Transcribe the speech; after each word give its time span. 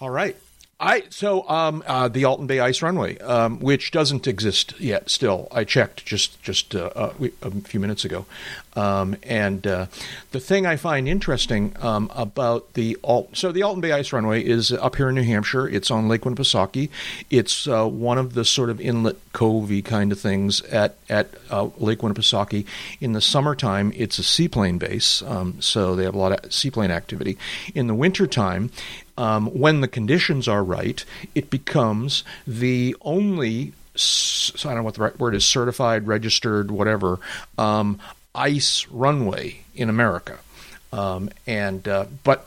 All 0.00 0.10
right. 0.10 0.36
I 0.80 1.02
so 1.10 1.46
um, 1.46 1.84
uh, 1.86 2.08
the 2.08 2.24
Alton 2.24 2.46
Bay 2.46 2.58
Ice 2.58 2.80
Runway, 2.80 3.18
um, 3.18 3.60
which 3.60 3.90
doesn't 3.90 4.26
exist 4.26 4.80
yet. 4.80 5.10
Still, 5.10 5.46
I 5.52 5.64
checked 5.64 6.06
just 6.06 6.42
just 6.42 6.74
uh, 6.74 6.90
a, 6.96 7.30
a 7.42 7.50
few 7.50 7.78
minutes 7.78 8.06
ago, 8.06 8.24
um, 8.76 9.14
and 9.22 9.66
uh, 9.66 9.86
the 10.30 10.40
thing 10.40 10.64
I 10.64 10.76
find 10.76 11.06
interesting 11.06 11.76
um, 11.80 12.10
about 12.14 12.72
the 12.72 12.96
Alt 13.04 13.36
so 13.36 13.52
the 13.52 13.62
Alton 13.62 13.82
Bay 13.82 13.92
Ice 13.92 14.10
Runway 14.10 14.42
is 14.42 14.72
up 14.72 14.96
here 14.96 15.10
in 15.10 15.16
New 15.16 15.22
Hampshire. 15.22 15.68
It's 15.68 15.90
on 15.90 16.08
Lake 16.08 16.22
Winnipesaukee. 16.22 16.88
It's 17.28 17.68
uh, 17.68 17.86
one 17.86 18.16
of 18.16 18.32
the 18.32 18.46
sort 18.46 18.70
of 18.70 18.80
inlet 18.80 19.16
covey 19.34 19.82
kind 19.82 20.12
of 20.12 20.18
things 20.18 20.62
at 20.62 20.96
at 21.10 21.28
uh, 21.50 21.68
Lake 21.76 21.98
Winnipesaukee. 21.98 22.64
In 23.02 23.12
the 23.12 23.20
summertime, 23.20 23.92
it's 23.94 24.18
a 24.18 24.24
seaplane 24.24 24.78
base, 24.78 25.20
um, 25.24 25.60
so 25.60 25.94
they 25.94 26.04
have 26.04 26.14
a 26.14 26.18
lot 26.18 26.32
of 26.32 26.54
seaplane 26.54 26.90
activity. 26.90 27.36
In 27.74 27.86
the 27.86 27.94
wintertime, 27.94 28.70
um, 29.20 29.48
when 29.48 29.82
the 29.82 29.88
conditions 29.88 30.48
are 30.48 30.64
right, 30.64 31.04
it 31.34 31.50
becomes 31.50 32.24
the 32.46 32.96
only 33.02 33.74
I 33.94 34.62
don't 34.62 34.76
know 34.76 34.82
what 34.82 34.94
the 34.94 35.02
right 35.02 35.18
word 35.18 35.34
is 35.34 35.44
certified, 35.44 36.06
registered, 36.06 36.70
whatever 36.70 37.18
um, 37.58 38.00
ice 38.34 38.86
runway 38.88 39.60
in 39.74 39.90
America. 39.90 40.38
Um, 40.90 41.28
and 41.46 41.86
uh, 41.86 42.06
but 42.24 42.46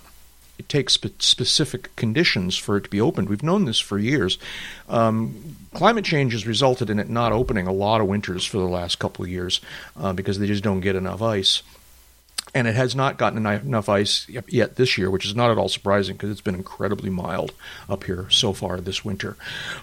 it 0.58 0.67
takes 0.67 0.94
spe- 0.94 1.22
specific 1.22 1.95
conditions 1.95 2.58
for 2.58 2.78
it 2.78 2.86
to 2.86 2.90
be 2.90 3.00
opened. 3.00 3.30
We've 3.30 3.44
known 3.44 3.66
this 3.66 3.80
for 3.80 4.00
years. 4.00 4.40
Um, 4.90 5.55
climate 5.76 6.05
change 6.05 6.34
has 6.34 6.48
resulted 6.48 6.90
in 6.90 6.98
it 6.98 7.08
not 7.08 7.34
opening 7.34 7.67
a 7.67 7.73
lot 7.73 8.02
of 8.02 8.08
winters 8.08 8.45
for 8.45 8.58
the 8.58 8.64
last 8.64 8.98
couple 8.98 9.23
of 9.23 9.30
years 9.30 9.62
uh, 9.95 10.14
because 10.14 10.40
they 10.40 10.48
just 10.48 10.64
don't 10.64 10.81
get 10.81 10.95
enough 10.95 11.22
ice 11.22 11.62
and 12.54 12.68
it 12.68 12.76
has 12.76 12.96
not 12.96 13.18
gotten 13.18 13.46
enough 13.46 13.90
ice 13.90 14.28
yet 14.48 14.76
this 14.76 14.98
year, 14.98 15.10
which 15.10 15.26
is 15.26 15.36
not 15.36 15.50
at 15.50 15.58
all 15.58 15.70
surprising 15.70 16.16
because 16.16 16.30
it's 16.30 16.42
been 16.42 16.56
incredibly 16.56 17.10
mild 17.10 17.52
up 17.90 18.04
here 18.04 18.28
so 18.30 18.54
far 18.54 18.80
this 18.80 19.04
winter. 19.04 19.36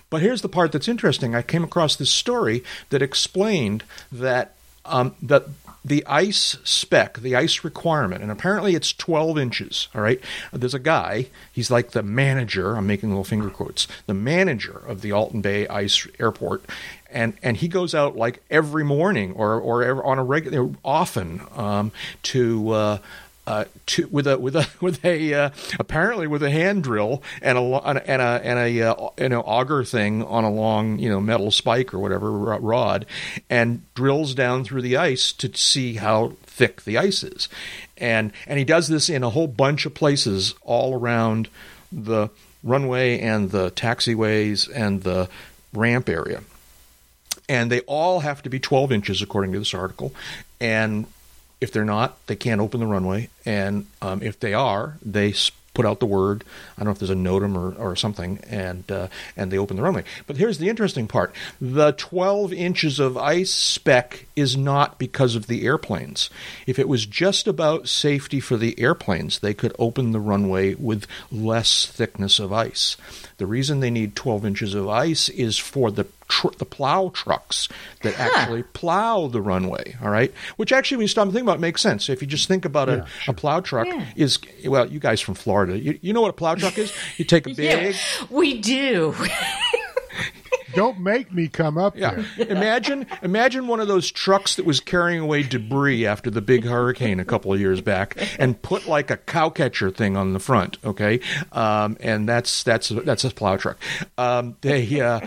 But 0.08 0.22
here's 0.22 0.42
the 0.42 0.48
part 0.48 0.72
that's 0.72 0.88
interesting. 0.88 1.34
I 1.34 1.42
came 1.42 1.64
across 1.64 1.96
this 1.96 2.10
story 2.10 2.62
that 2.90 3.02
explained 3.02 3.84
that 4.12 4.54
um, 4.84 5.14
that 5.22 5.46
the 5.84 6.04
ice 6.06 6.58
spec, 6.64 7.18
the 7.18 7.36
ice 7.36 7.64
requirement, 7.64 8.22
and 8.22 8.30
apparently 8.30 8.74
it's 8.74 8.92
12 8.92 9.38
inches. 9.38 9.88
All 9.94 10.02
right. 10.02 10.20
There's 10.52 10.74
a 10.74 10.78
guy, 10.78 11.26
he's 11.52 11.70
like 11.70 11.92
the 11.92 12.02
manager, 12.02 12.76
I'm 12.76 12.86
making 12.86 13.08
little 13.08 13.24
finger 13.24 13.48
quotes, 13.48 13.88
the 14.06 14.14
manager 14.14 14.82
of 14.86 15.00
the 15.00 15.12
Alton 15.12 15.40
Bay 15.40 15.66
Ice 15.68 16.06
Airport. 16.18 16.64
And, 17.12 17.34
and 17.42 17.56
he 17.56 17.68
goes 17.68 17.94
out 17.94 18.16
like 18.16 18.42
every 18.50 18.84
morning 18.84 19.32
or, 19.32 19.60
or 19.60 20.04
on 20.04 20.18
a 20.18 20.24
regular, 20.24 20.70
often 20.84 21.42
um, 21.56 21.92
to 22.24 22.70
uh, 22.70 22.98
uh, 23.50 23.64
to, 23.86 24.06
with 24.08 24.28
a 24.28 24.38
with 24.38 24.54
a 24.54 24.68
with 24.80 25.04
a 25.04 25.34
uh, 25.34 25.50
apparently 25.80 26.28
with 26.28 26.42
a 26.42 26.50
hand 26.50 26.84
drill 26.84 27.22
and 27.42 27.58
a 27.58 27.60
and 27.60 28.22
a 28.22 28.40
and 28.44 28.58
a 28.58 28.82
uh, 28.82 29.10
you 29.18 29.28
know 29.28 29.40
auger 29.40 29.82
thing 29.82 30.22
on 30.22 30.44
a 30.44 30.50
long 30.50 30.98
you 30.98 31.08
know 31.08 31.20
metal 31.20 31.50
spike 31.50 31.92
or 31.92 31.98
whatever 31.98 32.30
rod, 32.30 33.06
and 33.48 33.82
drills 33.94 34.34
down 34.34 34.62
through 34.62 34.82
the 34.82 34.96
ice 34.96 35.32
to 35.32 35.52
see 35.56 35.94
how 35.94 36.32
thick 36.44 36.82
the 36.82 36.96
ice 36.96 37.24
is, 37.24 37.48
and 37.98 38.32
and 38.46 38.58
he 38.58 38.64
does 38.64 38.86
this 38.86 39.08
in 39.08 39.24
a 39.24 39.30
whole 39.30 39.48
bunch 39.48 39.84
of 39.84 39.94
places 39.94 40.54
all 40.62 40.94
around 40.94 41.48
the 41.90 42.28
runway 42.62 43.18
and 43.18 43.50
the 43.50 43.70
taxiways 43.72 44.70
and 44.72 45.02
the 45.02 45.28
ramp 45.72 46.08
area. 46.08 46.42
And 47.50 47.70
they 47.70 47.80
all 47.80 48.20
have 48.20 48.42
to 48.44 48.48
be 48.48 48.60
12 48.60 48.92
inches, 48.92 49.22
according 49.22 49.52
to 49.52 49.58
this 49.58 49.74
article. 49.74 50.14
And 50.60 51.06
if 51.60 51.72
they're 51.72 51.84
not, 51.84 52.24
they 52.28 52.36
can't 52.36 52.60
open 52.60 52.78
the 52.78 52.86
runway. 52.86 53.28
And 53.44 53.86
um, 54.00 54.22
if 54.22 54.38
they 54.38 54.54
are, 54.54 54.98
they 55.04 55.34
put 55.74 55.84
out 55.84 55.98
the 55.98 56.06
word. 56.06 56.44
I 56.76 56.80
don't 56.80 56.86
know 56.86 56.92
if 56.92 56.98
there's 56.98 57.10
a 57.10 57.14
NOTAM 57.14 57.56
or, 57.56 57.74
or 57.74 57.96
something, 57.96 58.38
and 58.48 58.90
uh, 58.90 59.08
and 59.36 59.50
they 59.50 59.58
open 59.58 59.76
the 59.76 59.82
runway. 59.82 60.04
But 60.26 60.36
here's 60.36 60.58
the 60.58 60.68
interesting 60.68 61.08
part: 61.08 61.34
the 61.60 61.92
12 61.92 62.52
inches 62.52 63.00
of 63.00 63.16
ice 63.16 63.52
spec 63.52 64.26
is 64.36 64.56
not 64.56 64.98
because 64.98 65.34
of 65.34 65.48
the 65.48 65.64
airplanes. 65.64 66.30
If 66.66 66.78
it 66.78 66.88
was 66.88 67.04
just 67.04 67.48
about 67.48 67.88
safety 67.88 68.38
for 68.38 68.56
the 68.56 68.78
airplanes, 68.78 69.40
they 69.40 69.54
could 69.54 69.74
open 69.78 70.12
the 70.12 70.20
runway 70.20 70.74
with 70.74 71.06
less 71.32 71.86
thickness 71.86 72.38
of 72.38 72.52
ice. 72.52 72.96
The 73.38 73.46
reason 73.46 73.80
they 73.80 73.90
need 73.90 74.14
12 74.14 74.46
inches 74.46 74.74
of 74.74 74.88
ice 74.88 75.28
is 75.28 75.58
for 75.58 75.90
the 75.90 76.06
tr- 76.30 76.48
the 76.56 76.64
plow 76.64 77.10
trucks 77.12 77.68
that 78.02 78.14
huh. 78.14 78.30
actually 78.34 78.62
plow 78.62 79.26
the 79.26 79.42
runway. 79.42 79.96
All 80.02 80.10
right, 80.10 80.32
which 80.56 80.72
actually, 80.72 80.98
when 80.98 81.04
you 81.04 81.08
stop 81.08 81.24
and 81.24 81.32
think 81.32 81.42
about, 81.42 81.56
it, 81.56 81.60
makes 81.60 81.82
sense. 81.82 82.08
If 82.08 82.22
you 82.22 82.28
just 82.28 82.48
think 82.48 82.64
about 82.64 82.88
yeah, 82.88 82.94
a, 82.94 83.06
sure. 83.06 83.32
a 83.32 83.36
plow 83.36 83.60
truck 83.60 83.86
yeah. 83.86 84.06
is 84.16 84.38
well, 84.64 84.86
you 84.86 85.00
guys 85.00 85.20
from 85.20 85.34
Florida, 85.34 85.78
you, 85.78 85.98
you 86.00 86.12
know 86.12 86.22
what 86.22 86.30
a 86.30 86.34
plow 86.34 86.54
truck 86.54 86.78
is? 86.78 86.92
You 87.18 87.24
take 87.24 87.46
a 87.46 87.50
big. 87.54 87.94
yeah, 87.94 88.26
we 88.30 88.60
do. 88.60 89.14
Don't 90.74 91.00
make 91.00 91.32
me 91.32 91.48
come 91.48 91.78
up 91.78 91.96
yeah. 91.96 92.22
there. 92.36 92.46
imagine, 92.48 93.06
imagine 93.22 93.66
one 93.66 93.80
of 93.80 93.88
those 93.88 94.10
trucks 94.10 94.56
that 94.56 94.64
was 94.64 94.80
carrying 94.80 95.20
away 95.20 95.42
debris 95.42 96.06
after 96.06 96.30
the 96.30 96.40
big 96.40 96.64
hurricane 96.64 97.18
a 97.20 97.24
couple 97.24 97.52
of 97.52 97.60
years 97.60 97.80
back, 97.80 98.16
and 98.38 98.60
put 98.62 98.86
like 98.86 99.10
a 99.10 99.16
cow 99.16 99.50
catcher 99.50 99.90
thing 99.90 100.16
on 100.16 100.32
the 100.32 100.38
front. 100.38 100.78
Okay, 100.84 101.20
um, 101.52 101.96
and 102.00 102.28
that's 102.28 102.62
that's 102.62 102.88
that's 102.88 103.24
a 103.24 103.30
plow 103.30 103.56
truck. 103.56 103.78
Um, 104.16 104.56
they. 104.60 105.00
Uh, 105.00 105.20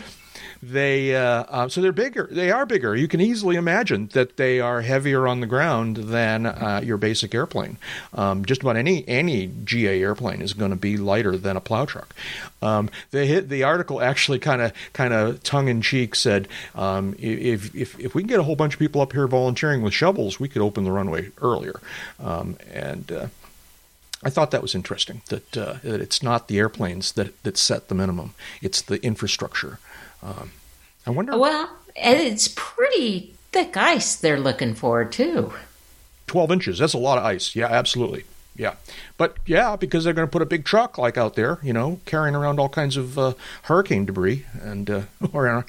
they 0.62 1.16
uh, 1.16 1.44
uh, 1.44 1.70
so 1.70 1.82
they're 1.82 1.92
bigger. 1.92 2.28
They 2.32 2.52
are 2.52 2.66
bigger. 2.66 2.96
You 2.96 3.08
can 3.08 3.22
easily 3.22 3.56
imagine 3.56 4.08
that 4.14 4.38
they 4.38 4.60
are 4.60 4.82
heavier 4.82 5.28
on 5.28 5.40
the 5.40 5.48
ground 5.48 5.98
than 5.98 6.46
uh, 6.46 6.82
your 6.84 6.98
basic 6.98 7.36
airplane. 7.36 7.78
Um, 8.14 8.46
just 8.46 8.62
about 8.62 8.78
any 8.78 9.08
any 9.08 9.48
GA 9.64 10.02
airplane 10.02 10.42
is 10.42 10.54
going 10.54 10.72
to 10.72 10.78
be 10.78 10.98
lighter 10.98 11.38
than 11.38 11.58
a 11.58 11.62
plow 11.62 11.86
truck. 11.86 12.16
Um, 12.62 12.90
they 13.12 13.28
hit 13.28 13.50
the 13.50 13.64
article 13.64 14.02
actually 14.02 14.40
kind 14.40 14.62
of 14.62 14.74
kind 14.94 15.14
of 15.14 15.44
tongue 15.44 15.68
in 15.68 15.82
cheek 15.82 16.16
said 16.16 16.48
um, 16.76 17.16
if, 17.20 17.76
if 17.76 18.00
if 18.00 18.16
we 18.16 18.22
can 18.22 18.30
get 18.30 18.40
a 18.40 18.44
whole 18.44 18.56
bunch 18.56 18.74
of 18.74 18.80
people 18.80 19.02
up 19.02 19.14
here 19.14 19.28
volunteering 19.28 19.82
with 19.82 19.94
shovels, 19.94 20.40
we 20.40 20.48
could 20.48 20.62
open 20.62 20.84
the 20.84 20.92
runway 20.92 21.30
earlier. 21.42 21.80
Um, 22.20 22.58
and 22.72 23.12
uh, 23.12 23.28
I 24.24 24.30
thought 24.30 24.52
that 24.52 24.62
was 24.62 24.76
interesting 24.76 25.22
that 25.28 25.58
uh, 25.58 25.76
that 25.84 26.00
it's 26.00 26.24
not 26.24 26.48
the 26.48 26.58
airplanes 26.58 27.12
that 27.14 27.42
that 27.44 27.58
set 27.58 27.90
the 27.90 27.96
minimum; 27.96 28.34
it's 28.62 28.82
the 28.82 29.04
infrastructure. 29.04 29.80
Um, 30.24 30.52
I 31.06 31.10
wonder. 31.10 31.38
Well, 31.38 31.70
it's 31.96 32.48
pretty 32.56 33.36
thick 33.52 33.76
ice 33.78 34.16
they're 34.16 34.40
looking 34.40 34.74
for 34.74 35.04
too. 35.06 35.54
Twelve 36.28 36.52
inches. 36.52 36.80
That's 36.80 36.94
a 36.94 37.00
lot 37.00 37.18
of 37.18 37.26
ice. 37.26 37.56
Yeah, 37.56 37.68
absolutely. 37.68 38.24
Yeah, 38.56 38.76
but 39.18 39.38
yeah, 39.46 39.76
because 39.76 40.04
they're 40.04 40.14
going 40.14 40.28
to 40.28 40.32
put 40.32 40.44
a 40.44 40.46
big 40.48 40.64
truck 40.64 40.98
like 40.98 41.18
out 41.18 41.34
there, 41.36 41.58
you 41.64 41.74
know, 41.74 42.00
carrying 42.06 42.36
around 42.36 42.60
all 42.60 42.70
kinds 42.70 42.96
of 42.98 43.18
uh, 43.18 43.34
hurricane 43.64 44.06
debris 44.06 44.46
and 44.62 44.90
uh, 44.90 45.02
or. 45.34 45.66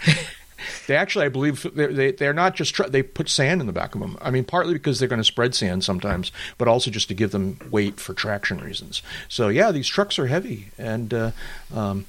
they 0.87 0.97
actually, 0.97 1.27
I 1.27 1.29
believe, 1.29 1.67
they're, 1.75 1.93
they, 1.93 2.13
they're 2.13 2.33
not 2.33 2.55
just 2.55 2.75
tr- 2.75 2.85
they 2.85 3.03
put 3.03 3.29
sand 3.29 3.61
in 3.61 3.67
the 3.67 3.73
back 3.73 3.95
of 3.95 4.01
them. 4.01 4.17
I 4.21 4.31
mean, 4.31 4.45
partly 4.45 4.73
because 4.75 4.99
they're 4.99 5.09
going 5.09 5.21
to 5.21 5.25
spread 5.25 5.55
sand 5.55 5.85
sometimes, 5.85 6.33
but 6.57 6.69
also 6.69 6.91
just 6.91 7.09
to 7.09 7.15
give 7.15 7.33
them 7.33 7.59
weight 7.71 8.01
for 8.01 8.15
traction 8.15 8.59
reasons. 8.59 9.03
So 9.29 9.49
yeah, 9.49 9.73
these 9.73 9.89
trucks 9.89 10.19
are 10.19 10.27
heavy, 10.27 10.69
and 10.79 11.13
uh, 11.13 11.31
um, 11.75 12.07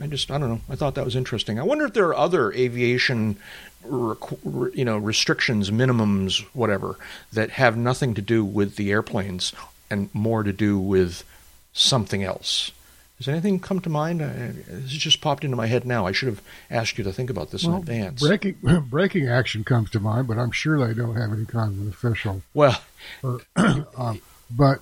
I 0.00 0.06
just 0.06 0.30
I 0.30 0.38
don't 0.38 0.48
know. 0.48 0.60
I 0.68 0.76
thought 0.76 0.94
that 0.94 1.04
was 1.04 1.16
interesting. 1.16 1.58
I 1.58 1.62
wonder 1.62 1.86
if 1.86 1.94
there 1.94 2.08
are 2.08 2.16
other 2.16 2.52
aviation 2.52 3.36
you 3.84 4.84
know 4.84 4.98
restrictions, 4.98 5.70
minimums, 5.70 6.40
whatever 6.52 6.96
that 7.32 7.50
have 7.50 7.76
nothing 7.76 8.14
to 8.14 8.22
do 8.22 8.44
with 8.44 8.76
the 8.76 8.90
airplanes 8.90 9.52
and 9.90 10.12
more 10.14 10.42
to 10.42 10.52
do 10.52 10.78
with 10.78 11.24
something 11.72 12.22
else. 12.22 12.72
Does 13.18 13.28
anything 13.28 13.60
come 13.60 13.80
to 13.80 13.88
mind? 13.88 14.20
this 14.20 14.90
just 14.90 15.22
popped 15.22 15.42
into 15.42 15.56
my 15.56 15.66
head 15.66 15.86
now. 15.86 16.06
I 16.06 16.12
should 16.12 16.28
have 16.28 16.42
asked 16.70 16.98
you 16.98 17.04
to 17.04 17.12
think 17.12 17.30
about 17.30 17.50
this 17.50 17.64
well, 17.64 17.76
in 17.76 17.82
advance. 17.82 18.20
Braking 18.20 18.56
braking 18.90 19.28
action 19.28 19.64
comes 19.64 19.90
to 19.90 20.00
mind, 20.00 20.28
but 20.28 20.38
I'm 20.38 20.50
sure 20.50 20.86
they 20.86 20.92
don't 20.92 21.16
have 21.16 21.32
any 21.32 21.46
kind 21.46 21.80
of 21.80 21.94
official. 21.94 22.42
Well, 22.52 22.80
or, 23.22 23.40
um, 23.96 24.20
but 24.50 24.80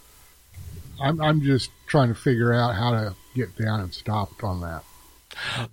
I'm 1.00 1.20
I'm 1.20 1.42
just 1.42 1.70
trying 1.86 2.08
to 2.08 2.14
figure 2.14 2.52
out 2.52 2.74
how 2.74 2.90
to 2.90 3.14
get 3.36 3.56
down 3.56 3.80
and 3.80 3.94
stop 3.94 4.42
on 4.42 4.60
that. 4.62 4.82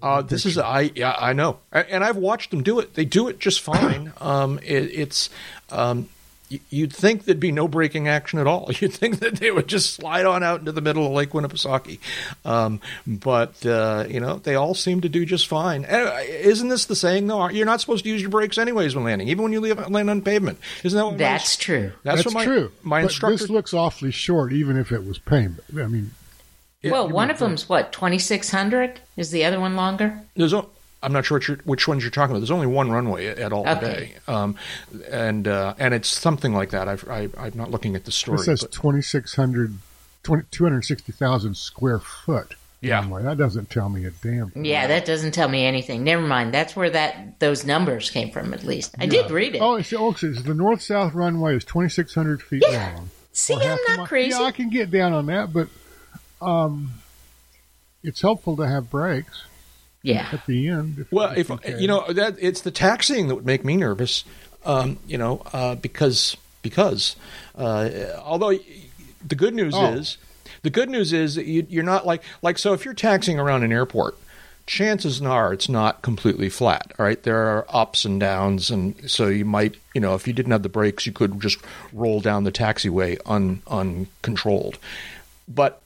Uh, 0.02 0.22
this 0.22 0.46
is 0.46 0.58
I 0.58 0.92
yeah 0.96 1.16
I 1.18 1.34
know, 1.34 1.60
and 1.72 2.04
I've 2.04 2.18
watched 2.18 2.52
them 2.52 2.64
do 2.64 2.80
it. 2.80 2.96
They 2.96 3.06
do 3.06 3.28
it 3.28 3.40
just 3.40 3.62
fine. 3.62 4.14
Um, 4.22 4.60
it, 4.60 4.92
it's 4.94 5.30
um, 5.72 6.08
you'd 6.70 6.94
think 6.94 7.26
there'd 7.26 7.40
be 7.40 7.52
no 7.52 7.68
braking 7.68 8.08
action 8.08 8.40
at 8.40 8.48
all. 8.48 8.70
You'd 8.80 8.94
think 8.94 9.20
that 9.20 9.36
they 9.36 9.52
would 9.52 9.68
just 9.68 9.94
slide 9.94 10.26
on 10.26 10.44
out 10.44 10.60
into 10.60 10.72
the 10.72 10.82
middle 10.82 11.06
of 11.06 11.12
Lake 11.12 11.30
Winnipesaukee, 11.30 12.00
um, 12.46 12.82
but 13.08 13.66
uh, 13.66 14.06
you 14.10 14.20
know 14.20 14.38
they 14.38 14.56
all 14.56 14.74
seem 14.74 15.02
to 15.02 15.10
do 15.10 15.26
just 15.26 15.48
fine. 15.48 15.86
Isn't 15.86 16.70
this 16.70 16.86
the 16.86 16.96
saying 16.96 17.28
though? 17.28 17.50
You're 17.50 17.66
not 17.66 17.82
supposed 17.82 18.04
to 18.04 18.10
use 18.10 18.22
your 18.22 18.30
brakes 18.30 18.58
anyways 18.58 18.96
when 18.96 19.06
landing, 19.06 19.28
even 19.28 19.44
when 19.44 19.54
you 19.54 19.62
land 19.62 20.10
on 20.10 20.22
pavement. 20.22 20.60
Isn't 20.84 20.98
that 20.98 21.06
what 21.06 21.18
that's 21.18 21.58
my, 21.58 21.64
true? 21.64 21.92
That's, 22.04 22.24
that's 22.24 22.34
my, 22.34 22.46
true. 22.46 22.72
My 22.84 23.02
but 23.02 23.06
instructor. 23.06 23.38
This 23.38 23.50
looks 23.50 23.74
awfully 23.74 24.12
short, 24.12 24.54
even 24.54 24.78
if 24.78 24.92
it 24.92 25.06
was 25.06 25.20
pavement. 25.20 25.64
I 25.78 25.88
mean, 25.88 26.12
well, 26.84 27.08
one 27.08 27.30
of 27.30 27.40
them's 27.40 27.70
what 27.70 27.92
twenty 27.92 28.20
six 28.20 28.50
hundred. 28.50 29.00
Is 29.18 29.32
the 29.32 29.46
other 29.46 29.60
one 29.60 29.76
longer? 29.76 30.20
There's 30.36 30.54
a, 30.54 30.66
I'm 31.04 31.14
not 31.14 31.26
sure 31.26 31.38
which, 31.38 31.48
which 31.66 31.88
ones 31.88 32.04
you're 32.04 32.12
talking 32.12 32.32
about. 32.32 32.40
There's 32.40 32.52
only 32.52 32.68
one 32.68 32.92
runway 32.92 33.28
at 33.28 33.52
all 33.52 33.68
okay. 33.68 33.80
today, 33.80 34.14
um, 34.28 34.56
and 35.10 35.48
uh, 35.48 35.74
and 35.80 35.94
it's 35.94 36.10
something 36.10 36.54
like 36.54 36.72
that. 36.72 36.88
I've, 36.88 37.08
I, 37.10 37.30
i 37.38 37.48
am 37.48 37.54
not 37.58 37.72
looking 37.72 37.96
at 37.96 38.06
the 38.06 38.12
story. 38.12 38.40
It 38.40 38.44
says 38.44 38.66
2,600, 38.72 39.78
260,000 40.24 41.58
square 41.58 42.00
foot. 42.00 42.56
Yeah. 42.84 42.96
runway. 43.02 43.22
That 43.22 43.38
doesn't 43.38 43.70
tell 43.70 43.90
me 43.90 44.06
a 44.06 44.10
damn 44.10 44.50
thing. 44.50 44.66
Yeah, 44.66 44.88
that 44.88 45.06
doesn't 45.06 45.34
tell 45.34 45.48
me 45.48 45.66
anything. 45.66 46.04
Never 46.04 46.26
mind. 46.26 46.52
That's 46.52 46.76
where 46.76 46.90
that 46.90 47.40
those 47.40 47.64
numbers 47.64 48.10
came 48.10 48.32
from. 48.32 48.56
At 48.56 48.64
least 48.64 48.96
I 48.98 49.06
did 49.06 49.30
read 49.30 49.54
it. 49.54 49.62
Oh, 49.62 49.76
it's, 49.76 49.94
oh, 49.94 50.10
it's 50.10 50.42
the 50.42 50.56
north 50.56 50.82
south 50.82 51.14
runway 51.14 51.56
is 51.56 51.64
2,600 51.64 52.42
feet 52.42 52.64
Yeah. 52.68 52.94
long. 52.96 53.12
See, 53.34 53.54
Or 53.54 53.62
I'm 53.62 53.78
not 53.88 53.98
mile. 53.98 54.08
crazy. 54.08 54.32
Yeah, 54.32 54.46
I 54.46 54.52
can 54.52 54.72
get 54.72 54.90
down 54.90 55.14
on 55.14 55.28
that, 55.28 55.54
but 55.54 55.68
um, 56.42 56.92
it's 58.04 58.22
helpful 58.22 58.56
to 58.58 58.68
have 58.68 58.90
brakes 58.90 59.44
Yeah. 60.02 60.28
at 60.32 60.46
the 60.48 60.68
end. 60.70 61.00
If, 61.00 61.12
Well, 61.12 61.34
if 61.38 61.50
you 61.50 61.58
you 61.80 61.88
know 61.88 62.12
that 62.12 62.36
it's 62.40 62.62
the 62.62 62.72
taxiing 62.72 63.28
that 63.28 63.36
would 63.36 63.46
make 63.46 63.64
me 63.64 63.78
nervous, 63.78 64.24
um, 64.66 64.98
you 65.08 65.18
know, 65.18 65.42
uh, 65.54 65.76
because 65.76 66.38
because 66.62 67.16
uh, 67.56 67.90
although 68.24 68.58
the 69.28 69.36
good 69.36 69.54
news 69.54 69.74
Oh. 69.76 69.94
is 69.94 70.18
the 70.64 70.70
good 70.70 70.90
news 70.90 71.14
is 71.14 71.36
that 71.36 71.46
you, 71.46 71.66
you're 71.70 71.84
not 71.84 72.06
like 72.06 72.24
like 72.42 72.58
so 72.58 72.74
if 72.74 72.86
you're 72.86 72.94
taxiing 72.94 73.40
around 73.40 73.64
an 73.64 73.72
airport. 73.72 74.18
Chances 74.68 75.22
are 75.24 75.52
it's 75.52 75.68
not 75.68 76.02
completely 76.04 76.48
flat. 76.48 76.94
All 76.98 77.04
right, 77.06 77.22
there 77.24 77.36
are 77.58 77.66
ups 77.68 78.06
and 78.06 78.20
downs, 78.20 78.70
and 78.70 79.10
so 79.10 79.28
you 79.28 79.44
might, 79.44 79.76
you 79.96 80.00
know, 80.00 80.14
if 80.14 80.28
you 80.28 80.34
didn't 80.34 80.52
have 80.52 80.62
the 80.62 80.70
brakes, 80.70 81.06
you 81.08 81.12
could 81.12 81.42
just 81.42 81.58
roll 81.92 82.22
down 82.22 82.44
the 82.44 82.52
taxiway 82.52 83.18
un, 83.26 83.64
uncontrolled. 83.68 84.78
But 85.48 85.81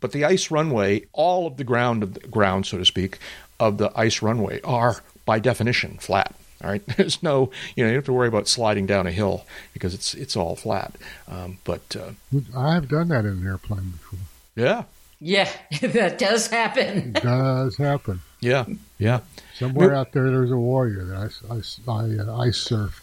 but 0.00 0.12
the 0.12 0.24
ice 0.24 0.50
runway, 0.50 1.04
all 1.12 1.46
of 1.46 1.56
the 1.56 1.64
ground 1.64 2.02
of 2.02 2.14
the 2.14 2.20
ground, 2.28 2.66
so 2.66 2.78
to 2.78 2.84
speak, 2.84 3.18
of 3.58 3.78
the 3.78 3.90
ice 3.96 4.22
runway 4.22 4.60
are 4.62 5.02
by 5.24 5.38
definition 5.38 5.96
flat. 5.98 6.34
All 6.64 6.70
right, 6.70 6.84
there's 6.96 7.22
no, 7.22 7.50
you 7.74 7.84
know, 7.84 7.88
you 7.88 7.94
don't 7.94 7.94
have 7.96 8.04
to 8.06 8.12
worry 8.12 8.28
about 8.28 8.48
sliding 8.48 8.86
down 8.86 9.06
a 9.06 9.12
hill 9.12 9.44
because 9.72 9.92
it's 9.94 10.14
it's 10.14 10.36
all 10.36 10.56
flat. 10.56 10.94
Um, 11.28 11.58
but 11.64 11.94
uh, 11.96 12.10
I 12.56 12.74
have 12.74 12.88
done 12.88 13.08
that 13.08 13.24
in 13.24 13.32
an 13.38 13.46
airplane 13.46 13.90
before. 13.90 14.18
yeah, 14.54 14.84
Yeah, 15.20 15.50
that 15.82 16.18
does 16.18 16.46
happen. 16.48 17.14
It 17.16 17.22
does 17.22 17.76
happen. 17.76 18.20
yeah, 18.40 18.64
yeah, 18.98 19.20
Somewhere 19.54 19.90
No- 19.92 19.96
out 20.00 20.12
there, 20.12 20.30
there's 20.30 20.50
a 20.50 20.56
warrior 20.56 21.04
that 21.04 21.16
I, 21.50 21.54
I, 21.54 21.56
I, 21.92 22.02
uh, 22.32 22.38
ice 22.40 22.68
surfed 22.68 23.00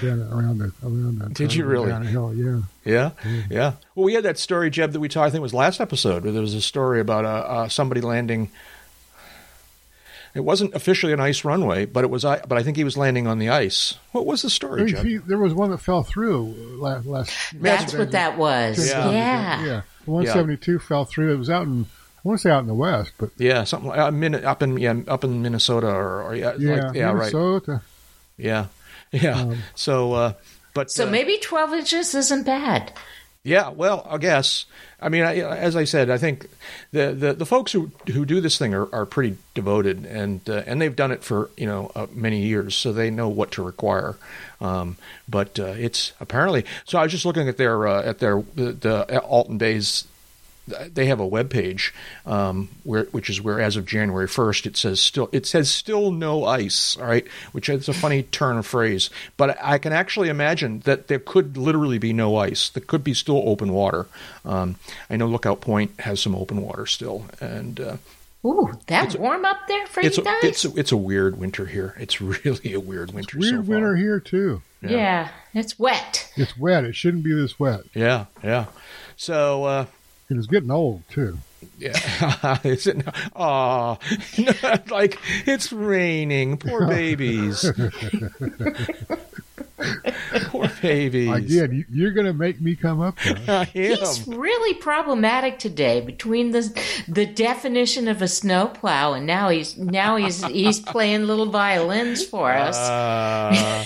down 0.00 0.22
around 0.32 0.58
the 0.58 0.72
around 0.82 1.18
the. 1.18 1.28
Did 1.30 1.54
you 1.54 1.64
really? 1.64 1.88
Down 1.90 2.02
a 2.02 2.06
hill, 2.06 2.34
yeah. 2.34 2.60
yeah, 2.84 3.10
yeah. 3.50 3.72
Well, 3.94 4.04
we 4.04 4.14
had 4.14 4.24
that 4.24 4.38
story, 4.38 4.70
Jeb, 4.70 4.92
that 4.92 5.00
we 5.00 5.08
talked. 5.08 5.26
I 5.26 5.30
think 5.30 5.40
it 5.40 5.42
was 5.42 5.54
last 5.54 5.80
episode 5.80 6.24
where 6.24 6.32
there 6.32 6.42
was 6.42 6.54
a 6.54 6.60
story 6.62 7.00
about 7.00 7.24
uh, 7.24 7.28
uh, 7.28 7.68
somebody 7.68 8.00
landing. 8.00 8.50
It 10.34 10.40
wasn't 10.40 10.74
officially 10.74 11.12
an 11.12 11.20
ice 11.20 11.44
runway, 11.44 11.84
but 11.84 12.02
it 12.02 12.10
was. 12.10 12.24
I 12.24 12.40
But 12.40 12.58
I 12.58 12.62
think 12.62 12.76
he 12.76 12.84
was 12.84 12.96
landing 12.96 13.26
on 13.26 13.38
the 13.38 13.50
ice. 13.50 13.94
What 14.12 14.26
was 14.26 14.42
the 14.42 14.50
story, 14.50 14.82
Hey, 14.82 14.92
Jeb? 14.92 15.02
see, 15.02 15.16
there 15.18 15.38
was 15.38 15.54
one 15.54 15.70
that 15.70 15.78
fell 15.78 16.02
through 16.02 16.54
last. 16.80 17.06
last 17.06 17.32
That's 17.54 17.94
what 17.94 18.10
that 18.12 18.36
was. 18.36 18.88
Yeah. 18.88 19.10
Yeah. 19.10 19.64
Yeah, 19.64 19.82
172 20.06 20.78
fell 20.80 21.04
through. 21.04 21.32
It 21.32 21.36
was 21.38 21.50
out 21.50 21.62
in, 21.66 21.84
I 21.84 22.20
want 22.28 22.40
to 22.40 22.42
say 22.42 22.50
out 22.50 22.60
in 22.60 22.66
the 22.66 22.74
west, 22.74 23.12
but 23.16 23.30
Yeah, 23.38 23.64
something 23.64 23.88
like 23.88 23.98
uh, 23.98 24.48
up 24.48 24.62
in 24.62 24.76
yeah 24.78 24.94
up 25.06 25.24
in 25.24 25.40
Minnesota 25.42 25.88
or, 25.88 26.22
or 26.24 26.34
yeah 26.34 26.54
yeah, 26.58 26.86
like, 26.86 26.94
yeah 26.96 27.04
right 27.04 27.14
Minnesota. 27.32 27.82
yeah 28.36 28.66
yeah. 29.14 29.40
Um, 29.40 29.58
so 29.74 30.12
uh, 30.12 30.32
but 30.74 30.90
So 30.90 31.06
uh, 31.06 31.10
maybe 31.10 31.38
12 31.38 31.72
inches 31.74 32.14
isn't 32.14 32.44
bad. 32.44 32.92
yeah, 33.44 33.68
well 33.70 34.06
I 34.10 34.18
guess 34.18 34.66
I 35.00 35.08
mean 35.08 35.22
I, 35.22 35.36
as 35.38 35.76
I 35.76 35.84
said 35.84 36.08
I 36.10 36.18
think 36.18 36.48
the, 36.92 37.12
the, 37.12 37.32
the 37.34 37.46
folks 37.46 37.72
who 37.72 37.90
who 38.12 38.24
do 38.24 38.40
this 38.40 38.58
thing 38.58 38.72
are, 38.74 38.88
are 38.94 39.06
pretty 39.06 39.36
devoted 39.54 40.04
and 40.06 40.40
uh, 40.48 40.62
and 40.66 40.80
they've 40.80 40.96
done 40.96 41.12
it 41.12 41.22
for 41.22 41.50
you 41.56 41.66
know 41.66 41.92
uh, 41.94 42.06
many 42.12 42.40
years 42.42 42.74
so 42.74 42.92
they 42.92 43.10
know 43.10 43.28
what 43.28 43.52
to 43.52 43.62
require. 43.62 44.16
Um, 44.60 44.96
but 45.28 45.58
uh, 45.60 45.74
it's 45.76 46.12
apparently 46.20 46.64
so. 46.86 46.98
I 46.98 47.02
was 47.02 47.12
just 47.12 47.26
looking 47.26 47.48
at 47.48 47.56
their 47.58 47.86
uh, 47.86 48.02
at 48.02 48.18
their 48.18 48.42
the, 48.54 48.72
the 48.72 49.20
Alton 49.20 49.58
Bays 49.58 50.06
they 50.66 51.06
have 51.06 51.20
a 51.20 51.26
web 51.26 51.50
page 51.50 51.92
um, 52.24 52.68
where 52.84 53.04
which 53.06 53.28
is 53.28 53.40
where 53.40 53.60
as 53.60 53.76
of 53.76 53.84
January 53.86 54.26
1st 54.26 54.66
it 54.66 54.76
says 54.76 55.00
still 55.00 55.28
it 55.32 55.46
says 55.46 55.70
still 55.70 56.10
no 56.10 56.44
ice 56.44 56.96
all 56.96 57.06
right 57.06 57.26
which 57.52 57.68
is 57.68 57.88
a 57.88 57.92
funny 57.92 58.22
turn 58.22 58.56
of 58.56 58.66
phrase 58.66 59.10
but 59.36 59.58
I 59.62 59.78
can 59.78 59.92
actually 59.92 60.28
imagine 60.28 60.80
that 60.80 61.08
there 61.08 61.18
could 61.18 61.56
literally 61.56 61.98
be 61.98 62.12
no 62.12 62.36
ice 62.36 62.68
there 62.70 62.82
could 62.86 63.04
be 63.04 63.12
still 63.14 63.42
open 63.46 63.72
water 63.72 64.06
um, 64.44 64.76
I 65.10 65.16
know 65.16 65.26
Lookout 65.26 65.60
Point 65.60 66.00
has 66.00 66.20
some 66.20 66.34
open 66.34 66.62
water 66.62 66.86
still 66.86 67.26
and 67.40 67.78
uh, 67.80 67.96
Ooh, 68.46 68.72
that 68.88 69.16
warm 69.18 69.44
up 69.46 69.56
there 69.68 69.86
for 69.86 70.00
it's 70.00 70.16
you 70.18 70.22
a, 70.22 70.26
guys? 70.26 70.44
it's 70.44 70.64
a, 70.64 70.74
it's 70.76 70.92
a 70.92 70.96
weird 70.96 71.38
winter 71.38 71.66
here 71.66 71.94
it's 71.98 72.20
really 72.44 72.72
a 72.72 72.80
weird 72.80 73.12
winter 73.12 73.38
Weird 73.38 73.50
so 73.54 73.62
far. 73.62 73.74
winter 73.74 73.96
here 73.96 74.20
too. 74.20 74.62
yeah. 74.82 75.28
it's 75.54 75.78
wet. 75.78 76.30
It's 76.36 76.56
wet. 76.58 76.84
It 76.84 76.94
shouldn't 76.94 77.22
be 77.24 77.34
this 77.34 77.58
wet. 77.58 77.80
yeah 77.94 78.26
yeah 78.42 78.66
so 79.16 79.64
uh, 79.64 79.86
And 80.28 80.38
it's 80.38 80.46
getting 80.46 80.70
old 80.70 81.02
too. 81.10 81.38
Yeah, 81.78 82.58
is 82.64 82.86
it? 82.86 83.06
Aw, 83.36 83.96
like 84.90 85.18
it's 85.46 85.72
raining. 85.72 86.56
Poor 86.58 86.86
babies. 86.88 87.64
Poor 90.46 90.70
babies. 90.80 91.30
Again, 91.30 91.72
you, 91.72 91.84
you're 91.90 92.12
going 92.12 92.26
to 92.26 92.32
make 92.32 92.60
me 92.60 92.76
come 92.76 93.00
up 93.00 93.18
there. 93.24 93.38
I 93.48 93.64
He's 93.64 94.26
really 94.26 94.74
problematic 94.74 95.58
today 95.58 96.00
between 96.00 96.52
the 96.52 96.62
the 97.08 97.26
definition 97.26 98.06
of 98.06 98.22
a 98.22 98.28
snowplow 98.28 99.14
and 99.14 99.26
now 99.26 99.48
he's 99.48 99.76
now 99.76 100.16
he's 100.16 100.44
he's 100.44 100.78
playing 100.78 101.26
little 101.26 101.46
violins 101.46 102.24
for 102.24 102.52
us. 102.52 102.76
Uh, 102.76 103.84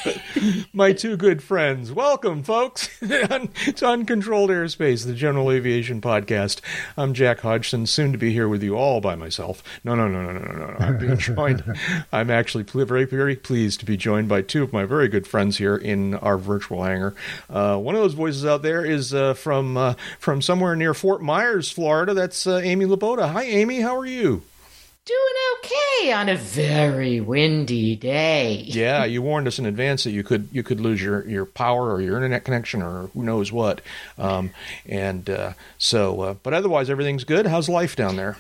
my 0.75 0.93
two 0.93 1.17
good 1.17 1.43
friends. 1.43 1.91
Welcome, 1.91 2.43
folks, 2.43 2.91
to 3.01 3.87
Uncontrolled 3.87 4.51
Airspace, 4.51 5.07
the 5.07 5.15
General 5.15 5.51
Aviation 5.51 6.03
Podcast. 6.03 6.61
I'm 6.99 7.15
Jack 7.15 7.41
Hodgson, 7.41 7.87
soon 7.87 8.13
to 8.13 8.19
be 8.19 8.33
here 8.33 8.49
with 8.49 8.63
you 8.63 8.77
all 8.77 9.01
by 9.01 9.17
myself. 9.17 9.63
No, 9.85 9.95
no, 9.95 10.07
no, 10.07 10.23
no, 10.23 10.33
no, 10.33 10.53
no, 10.53 10.67
no. 10.67 10.77
I'm 10.79 10.99
being 10.99 11.17
joined. 11.17 11.65
I'm 12.13 12.31
actually 12.31 12.65
very, 12.65 13.05
very 13.05 13.37
pleased 13.37 13.81
to 13.81 13.87
be 13.87 13.97
joined 13.97 14.29
by 14.29 14.43
two 14.43 14.63
of 14.63 14.73
my 14.73 14.85
very 14.85 15.09
good 15.09 15.27
friends 15.27 15.57
here 15.57 15.78
in 15.79 16.15
our 16.15 16.37
virtual 16.37 16.83
hangar. 16.83 17.15
Uh, 17.49 17.77
one 17.79 17.95
of 17.95 18.01
those 18.01 18.15
voices 18.15 18.45
out 18.45 18.63
there 18.63 18.85
is 18.85 19.15
uh, 19.15 19.35
from 19.35 19.77
uh, 19.77 19.95
from 20.19 20.43
somewhere 20.43 20.77
near 20.77 20.95
Fort 20.95 21.23
Myers, 21.23 21.71
Florida. 21.71 22.15
That's 22.15 22.47
uh, 22.47 22.59
Amy 22.59 22.85
Laboda. 22.87 23.29
Hi, 23.33 23.45
Amy. 23.45 23.81
How 23.81 23.97
are 23.97 24.07
you? 24.07 24.43
Doing 25.05 25.35
okay 25.59 26.13
on 26.13 26.29
a 26.29 26.37
very 26.37 27.19
windy 27.19 27.97
day. 27.97 28.63
Yeah, 28.67 29.07
you 29.07 29.23
warned 29.23 29.47
us 29.47 29.59
in 29.59 29.65
advance 29.65 30.05
that 30.05 30.11
you 30.11 30.23
could 30.23 30.49
you 30.53 30.63
could 30.63 30.81
lose 30.81 31.01
your, 31.01 31.27
your 31.27 31.47
power 31.47 31.91
or 31.95 32.03
your 32.03 32.17
internet 32.17 32.45
connection 32.45 32.83
or 32.83 33.07
who 33.15 33.23
knows 33.23 33.51
what, 33.51 33.81
um, 34.19 34.51
and 34.85 35.31
uh, 35.31 35.53
so. 35.79 36.21
Uh, 36.21 36.35
but 36.43 36.53
otherwise, 36.53 36.91
everything's 36.91 37.25
good. 37.25 37.47
How's 37.47 37.71
life 37.71 37.97
down 37.97 38.17
there? 38.17 38.37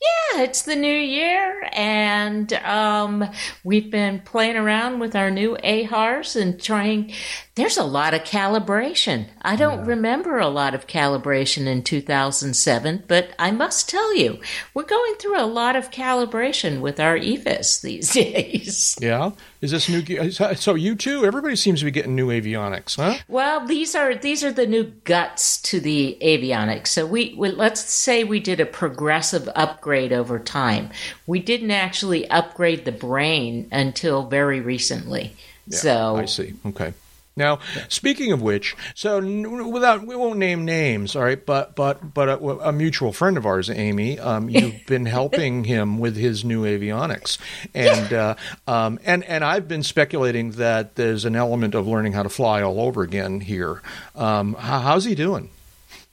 Yeah, 0.00 0.25
it's 0.36 0.62
the 0.62 0.76
new 0.76 0.88
year, 0.88 1.68
and 1.72 2.52
um, 2.52 3.28
we've 3.64 3.90
been 3.90 4.20
playing 4.20 4.56
around 4.56 4.98
with 4.98 5.16
our 5.16 5.30
new 5.30 5.56
AHRS 5.62 6.40
and 6.40 6.60
trying. 6.60 7.12
There's 7.54 7.78
a 7.78 7.84
lot 7.84 8.12
of 8.12 8.22
calibration. 8.22 9.28
I 9.40 9.56
don't 9.56 9.86
remember 9.86 10.38
a 10.38 10.48
lot 10.48 10.74
of 10.74 10.86
calibration 10.86 11.66
in 11.66 11.82
2007, 11.82 13.04
but 13.08 13.30
I 13.38 13.50
must 13.50 13.88
tell 13.88 14.14
you, 14.14 14.40
we're 14.74 14.82
going 14.82 15.14
through 15.14 15.40
a 15.40 15.46
lot 15.46 15.74
of 15.74 15.90
calibration 15.90 16.80
with 16.80 17.00
our 17.00 17.16
EFIS 17.16 17.80
these 17.80 18.12
days. 18.12 18.96
Yeah, 19.00 19.30
is 19.60 19.70
this 19.70 19.88
new? 19.88 20.30
So 20.30 20.74
you 20.74 20.94
too? 20.94 21.24
Everybody 21.24 21.56
seems 21.56 21.78
to 21.80 21.86
be 21.86 21.90
getting 21.90 22.14
new 22.14 22.28
avionics, 22.28 22.96
huh? 22.96 23.18
Well, 23.28 23.66
these 23.66 23.94
are 23.94 24.14
these 24.14 24.44
are 24.44 24.52
the 24.52 24.66
new 24.66 24.84
guts 25.04 25.60
to 25.62 25.80
the 25.80 26.18
avionics. 26.20 26.88
So 26.88 27.06
we, 27.06 27.34
we 27.38 27.50
let's 27.50 27.80
say 27.80 28.24
we 28.24 28.40
did 28.40 28.60
a 28.60 28.66
progressive 28.66 29.48
upgrade 29.54 30.12
over 30.12 30.25
time. 30.38 30.90
We 31.26 31.40
didn't 31.40 31.70
actually 31.70 32.28
upgrade 32.30 32.84
the 32.84 32.92
brain 32.92 33.68
until 33.72 34.26
very 34.26 34.60
recently. 34.60 35.34
so 35.70 36.16
I 36.16 36.26
see. 36.26 36.54
Okay. 36.66 36.92
Now, 37.38 37.58
speaking 37.88 38.32
of 38.32 38.40
which, 38.40 38.74
so 38.94 39.20
without 39.20 40.06
we 40.06 40.16
won't 40.16 40.38
name 40.38 40.64
names, 40.64 41.14
all 41.14 41.22
right, 41.22 41.44
but 41.44 41.76
but 41.76 42.14
but 42.14 42.30
a, 42.30 42.38
a 42.38 42.72
mutual 42.72 43.12
friend 43.12 43.36
of 43.36 43.44
ours, 43.44 43.68
Amy, 43.68 44.18
um, 44.18 44.48
you've 44.50 44.86
been 44.86 45.04
helping 45.04 45.64
him 45.64 45.98
with 45.98 46.16
his 46.16 46.46
new 46.46 46.62
avionics, 46.62 47.36
and 47.74 48.10
uh, 48.10 48.34
um, 48.66 48.98
and 49.04 49.22
and 49.24 49.44
I've 49.44 49.68
been 49.68 49.82
speculating 49.82 50.52
that 50.52 50.94
there's 50.94 51.26
an 51.26 51.36
element 51.36 51.74
of 51.74 51.86
learning 51.86 52.12
how 52.12 52.22
to 52.22 52.30
fly 52.30 52.62
all 52.62 52.80
over 52.80 53.02
again 53.02 53.40
here. 53.40 53.82
Um, 54.14 54.54
how, 54.54 54.80
how's 54.80 55.04
he 55.04 55.14
doing? 55.14 55.50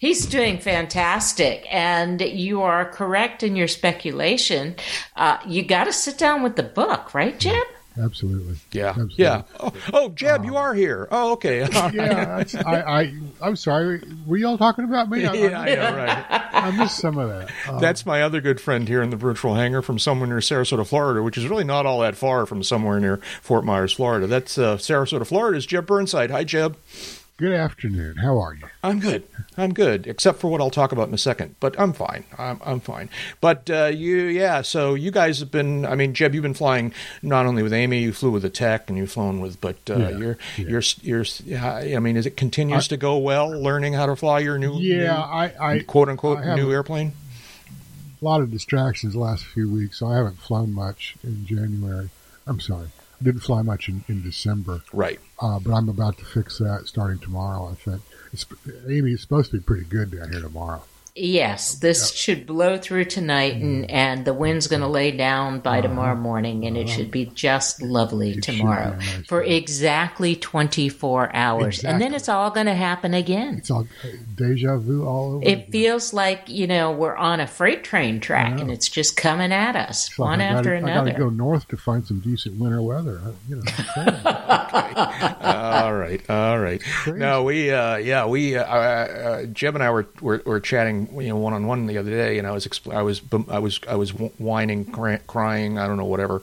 He's 0.04 0.26
doing 0.26 0.58
fantastic, 0.58 1.66
and 1.72 2.20
you 2.20 2.62
are 2.62 2.84
correct 2.84 3.42
in 3.42 3.56
your 3.56 3.70
speculation. 3.70 4.76
Uh, 5.16 5.38
you 5.48 5.64
got 5.64 5.86
to 5.86 5.94
sit 5.94 6.18
down 6.18 6.44
with 6.44 6.58
the 6.58 6.64
book, 6.64 7.14
right, 7.14 7.40
Jeb? 7.40 7.64
Absolutely. 7.98 8.58
Yeah, 8.74 8.90
Absolutely. 8.90 9.16
yeah. 9.24 9.44
Oh, 9.62 9.74
oh, 9.94 10.10
Jeb, 10.10 10.44
you 10.44 10.58
are 10.58 10.74
here. 10.74 11.08
Oh, 11.10 11.32
okay. 11.32 11.60
Yeah, 11.94 12.44
I, 12.66 12.82
I, 12.82 13.14
I'm 13.42 13.56
sorry. 13.56 14.04
Were 14.28 14.36
you 14.36 14.46
all 14.46 14.58
talking 14.58 14.84
about 14.84 15.10
me? 15.10 15.26
I, 15.26 15.34
yeah, 15.36 15.62
I 15.62 15.76
know, 15.76 15.96
right. 15.96 16.26
I, 16.30 16.68
I 16.68 16.72
missed 16.72 16.98
some 16.98 17.18
of 17.18 17.30
that. 17.30 17.50
Uh, 17.66 17.80
That's 17.80 18.06
my 18.06 18.24
other 18.24 18.42
good 18.42 18.60
friend 18.60 18.90
here 18.90 19.02
in 19.02 19.10
the 19.10 19.16
virtual 19.16 19.56
hangar 19.56 19.82
from 19.82 20.00
somewhere 20.00 20.28
near 20.28 20.40
Sarasota, 20.40 20.86
Florida, 20.86 21.24
which 21.24 21.38
is 21.38 21.48
really 21.48 21.64
not 21.64 21.86
all 21.86 22.02
that 22.02 22.18
far 22.18 22.46
from 22.46 22.62
somewhere 22.62 23.00
near 23.00 23.22
Fort 23.42 23.64
Myers, 23.64 23.94
Florida. 23.94 24.28
That's 24.28 24.58
uh, 24.58 24.76
Sarasota, 24.76 25.26
Florida. 25.26 25.60
Is 25.60 25.66
Jeb 25.66 25.86
Burnside. 25.86 26.30
Hi, 26.30 26.44
Jeb. 26.44 26.76
Good 27.44 27.56
afternoon. 27.60 28.16
How 28.16 28.40
are 28.42 28.54
you? 28.54 28.68
I'm 28.82 29.02
good. 29.02 29.24
I'm 29.58 29.74
good, 29.74 30.08
except 30.08 30.40
for 30.40 30.50
what 30.50 30.62
I'll 30.62 30.70
talk 30.70 30.94
about 30.94 31.10
in 31.10 31.14
a 31.14 31.18
second. 31.18 31.58
But 31.60 31.78
I'm 31.78 31.92
fine. 31.92 32.24
I'm, 32.38 32.58
I'm 32.64 32.80
fine. 32.80 33.10
But 33.42 33.70
uh, 33.70 33.88
you, 33.94 34.16
yeah. 34.28 34.62
So 34.62 34.94
you 34.94 35.12
guys 35.12 35.40
have 35.42 35.52
been. 35.52 35.86
I 35.86 35.96
mean, 35.96 36.14
Jeb, 36.14 36.34
you've 36.34 36.42
been 36.44 36.54
flying 36.54 36.94
not 37.22 37.46
only 37.46 37.62
with 37.62 37.74
Amy. 37.74 38.00
You 38.00 38.14
flew 38.14 38.32
with 38.32 38.44
the 38.44 38.50
tech, 38.50 38.88
and 38.88 38.98
you've 38.98 39.12
flown 39.12 39.42
with. 39.42 39.60
But 39.60 39.76
uh, 39.90 39.98
Yeah, 39.98 40.10
you're, 40.12 40.38
yeah. 40.58 40.68
you're, 41.04 41.24
you're. 41.44 41.98
I 41.98 42.00
mean, 42.00 42.16
is 42.16 42.26
it 42.26 42.38
continues 42.38 42.88
to 42.88 42.96
go 42.96 43.18
well? 43.18 43.50
Learning 43.50 43.92
how 43.92 44.06
to 44.06 44.16
fly 44.16 44.40
your 44.40 44.58
new, 44.58 44.78
Yeah, 44.80 44.98
new, 45.08 45.10
I, 45.12 45.54
I 45.60 45.80
quote 45.80 46.08
unquote 46.08 46.38
I 46.38 46.56
new 46.56 46.72
airplane. 46.72 47.12
a 48.22 48.24
lot 48.24 48.40
of 48.40 48.52
distractions 48.52 49.16
the 49.16 49.20
last 49.20 49.44
few 49.44 49.70
weeks, 49.70 50.00
so 50.00 50.08
I 50.08 50.16
haven't 50.16 50.38
flown 50.38 50.72
much 50.72 51.18
in 51.26 51.46
January. 51.46 52.10
I'm 52.48 52.62
sorry, 52.62 52.88
I 53.20 53.24
didn't 53.24 53.42
fly 53.42 53.62
much 53.62 53.88
in, 53.90 54.04
in 54.08 54.22
December, 54.22 54.82
Right. 54.92 55.20
uh, 55.40 55.60
but 55.60 55.72
I'm 55.74 55.88
about 55.90 56.18
to 56.18 56.26
fix 56.26 56.58
that 56.60 56.84
starting 56.88 57.20
tomorrow. 57.20 57.70
I 57.70 57.76
think 57.76 58.02
it's, 58.34 58.46
Amy 58.88 59.12
is 59.14 59.22
supposed 59.22 59.52
to 59.52 59.58
be 59.58 59.64
pretty 59.64 59.86
good 59.86 60.12
down 60.12 60.32
here 60.32 60.42
tomorrow. 60.42 60.84
Yes, 61.16 61.76
this 61.76 62.12
should 62.12 62.48
blow 62.48 62.80
through 62.80 63.06
tonight, 63.06 63.54
and, 63.54 63.88
and 63.92 64.26
the 64.26 64.34
wind's 64.34 64.66
going 64.66 64.82
to 64.82 64.88
lay 64.88 65.12
down 65.12 65.60
by 65.60 65.80
tomorrow 65.80 66.16
morning, 66.16 66.66
and 66.66 66.76
it 66.76 66.90
should 66.90 67.12
be 67.12 67.26
just 67.28 67.84
lovely 67.84 68.32
It 68.32 68.42
tomorrow 68.42 68.96
nice 68.96 69.28
for 69.28 69.44
day. 69.44 69.56
exactly 69.56 70.36
24 70.36 71.36
hours. 71.36 71.84
And 71.84 72.02
then 72.02 72.16
it's 72.16 72.28
all 72.30 72.50
going 72.50 72.66
to 72.66 72.74
happen 72.74 73.14
again. 73.14 73.58
It's 73.60 73.70
all 73.70 73.88
uh, 74.04 74.08
deja 74.36 74.78
vu 74.78 75.06
all 75.06 75.36
over. 75.36 75.44
It 75.46 75.52
again. 75.60 75.72
feels 75.72 76.14
like, 76.14 76.50
you 76.50 76.66
know, 76.66 76.92
we're 76.92 77.16
on 77.16 77.40
a 77.40 77.46
freight 77.46 77.84
train 77.84 78.20
track 78.20 78.60
and 78.60 78.72
it's 78.72 78.90
just 78.90 79.16
coming 79.16 79.52
at 79.52 79.76
us, 79.76 80.10
It's 80.10 80.18
like 80.18 80.30
one 80.30 80.42
I 80.42 80.46
gotta, 80.46 80.58
after 80.58 80.74
I 80.74 80.78
another. 80.80 81.12
got 81.12 81.18
to 81.18 81.24
go 81.26 81.30
north 81.30 81.68
to 81.68 81.78
find 81.78 82.04
some 82.08 82.22
decent 82.22 82.60
winter 82.60 82.82
weather. 82.82 83.22
uh, 83.24 83.32
You 83.48 83.58
know, 83.58 83.62
all 85.42 85.94
right, 85.94 86.28
all 86.30 86.60
right. 86.60 86.82
No, 87.06 87.44
we, 87.44 87.70
uh, 87.72 87.98
yeah, 87.98 88.26
we, 88.26 88.58
uh, 88.58 88.64
uh, 88.64 89.46
Jeb 89.46 89.76
and 89.76 89.84
I 89.84 89.92
were, 89.92 90.08
were 90.22 90.42
were 90.46 90.60
chatting, 90.60 91.03
you 91.14 91.30
know, 91.30 91.38
one 91.38 91.54
on 91.54 91.66
one 91.66 91.88
the 91.88 91.98
other 91.98 92.12
day, 92.12 92.38
and 92.38 92.48
I 92.48 92.52
was, 92.52 92.66
expl- 92.68 92.94
I 92.94 93.02
was, 93.02 93.22
I 93.50 93.60
was, 93.60 93.80
I 93.88 93.96
was 93.96 94.12
whining, 94.12 94.86
cry- 94.86 95.22
crying, 95.28 95.78
I 95.78 95.88
don't 95.88 95.98
know, 95.98 96.06
whatever. 96.06 96.42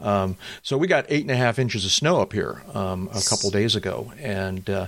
Um, 0.00 0.36
so 0.62 0.76
we 0.76 0.86
got 0.86 1.06
eight 1.08 1.22
and 1.22 1.30
a 1.30 1.36
half 1.36 1.58
inches 1.58 1.84
of 1.84 1.92
snow 1.92 2.20
up 2.20 2.32
here 2.32 2.62
um, 2.74 3.08
a 3.12 3.20
couple 3.20 3.50
days 3.50 3.76
ago, 3.76 4.12
and 4.18 4.68
uh, 4.68 4.86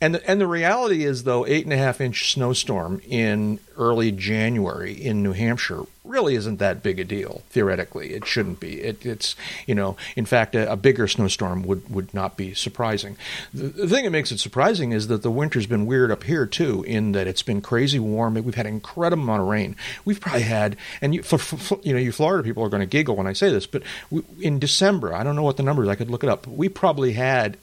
and 0.00 0.14
the, 0.16 0.30
and 0.30 0.40
the 0.40 0.46
reality 0.46 1.04
is 1.04 1.24
though, 1.24 1.46
eight 1.46 1.64
and 1.64 1.72
a 1.72 1.78
half 1.78 2.00
inch 2.00 2.32
snowstorm 2.32 3.00
in 3.08 3.58
early 3.76 4.12
January 4.12 4.92
in 4.92 5.22
New 5.22 5.32
Hampshire 5.32 5.82
really 6.04 6.34
isn't 6.34 6.58
that 6.58 6.82
big 6.82 7.00
a 7.00 7.04
deal 7.04 7.42
theoretically. 7.48 8.12
It 8.12 8.26
shouldn't 8.26 8.60
be. 8.60 8.80
It, 8.80 9.04
it's 9.06 9.34
you 9.66 9.74
know, 9.74 9.96
in 10.16 10.26
fact, 10.26 10.54
a, 10.54 10.70
a 10.70 10.76
bigger 10.76 11.08
snowstorm 11.08 11.62
would 11.62 11.88
would 11.92 12.12
not 12.12 12.36
be 12.36 12.54
surprising. 12.54 13.16
The, 13.52 13.68
the 13.68 13.88
thing 13.88 14.04
that 14.04 14.10
makes 14.10 14.30
it 14.30 14.38
surprising 14.38 14.92
is 14.92 15.08
that 15.08 15.22
the 15.22 15.30
winter's 15.30 15.66
been 15.66 15.86
weird 15.86 16.10
up 16.10 16.24
here 16.24 16.46
too, 16.46 16.82
in 16.84 17.12
that 17.12 17.26
it's 17.26 17.42
been 17.42 17.60
crazy 17.60 17.98
warm. 17.98 18.34
We've 18.34 18.54
had 18.54 18.66
an 18.66 18.74
incredible 18.74 19.22
amount 19.22 19.42
of 19.42 19.48
rain. 19.48 19.76
We've 20.04 20.20
probably 20.20 20.42
had, 20.42 20.76
and 21.00 21.14
you, 21.14 21.22
for, 21.22 21.38
for, 21.38 21.80
you 21.82 21.92
know, 21.92 21.98
you 21.98 22.12
Florida 22.12 22.44
people 22.44 22.62
are 22.62 22.68
going 22.68 22.80
to 22.80 22.86
giggle 22.86 23.16
when 23.16 23.26
I 23.26 23.32
say 23.32 23.50
this, 23.50 23.66
but 23.66 23.82
we, 24.10 24.22
in 24.40 24.58
December, 24.58 25.14
I 25.14 25.22
don't 25.22 25.36
know 25.36 25.42
what 25.42 25.56
the 25.56 25.62
numbers. 25.62 25.88
I 25.88 25.94
could 25.94 26.10
look 26.10 26.22
it 26.22 26.28
up. 26.30 26.46
We 26.46 26.68
probably 26.68 27.12
had. 27.12 27.56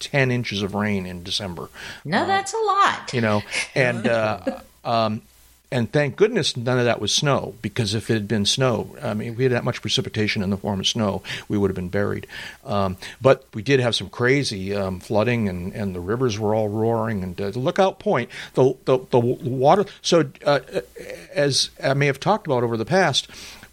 10 0.00 0.32
inches 0.32 0.60
of 0.62 0.74
rain 0.74 1.06
in 1.06 1.22
December 1.22 1.68
no, 2.04 2.26
that's 2.26 2.52
a 2.52 2.56
lot. 2.56 3.12
you 3.12 3.20
know 3.20 3.42
and 3.76 4.06
uh, 4.08 4.60
um, 4.84 5.22
and 5.70 5.92
thank 5.92 6.16
goodness 6.16 6.56
none 6.56 6.78
of 6.78 6.84
that 6.84 7.00
was 7.00 7.12
snow 7.14 7.54
because 7.60 7.94
if 7.94 8.10
it 8.10 8.14
had 8.14 8.28
been 8.28 8.46
snow 8.46 8.96
i 9.02 9.14
mean 9.14 9.34
we 9.36 9.44
had 9.44 9.52
that 9.52 9.64
much 9.64 9.80
precipitation 9.80 10.42
in 10.42 10.50
the 10.50 10.56
form 10.56 10.80
of 10.80 10.86
snow 10.86 11.22
we 11.48 11.58
would 11.58 11.70
have 11.70 11.76
been 11.76 11.88
buried 11.88 12.26
um, 12.64 12.96
but 13.20 13.44
we 13.54 13.62
did 13.62 13.80
have 13.80 13.94
some 13.94 14.08
crazy 14.08 14.74
um, 14.74 15.00
flooding 15.00 15.48
and, 15.48 15.72
and 15.72 15.94
the 15.94 16.00
rivers 16.00 16.38
were 16.38 16.54
all 16.54 16.68
roaring 16.68 17.22
and 17.22 17.40
uh, 17.40 17.48
lookout 17.48 17.98
point 17.98 18.30
the, 18.54 18.74
the, 18.84 18.98
the 19.10 19.18
water 19.18 19.84
so 20.02 20.30
uh, 20.44 20.60
as 21.34 21.70
i 21.82 21.94
may 21.94 22.06
have 22.06 22.20
talked 22.20 22.46
about 22.46 22.62
over 22.62 22.76
the 22.76 22.84
past 22.84 23.28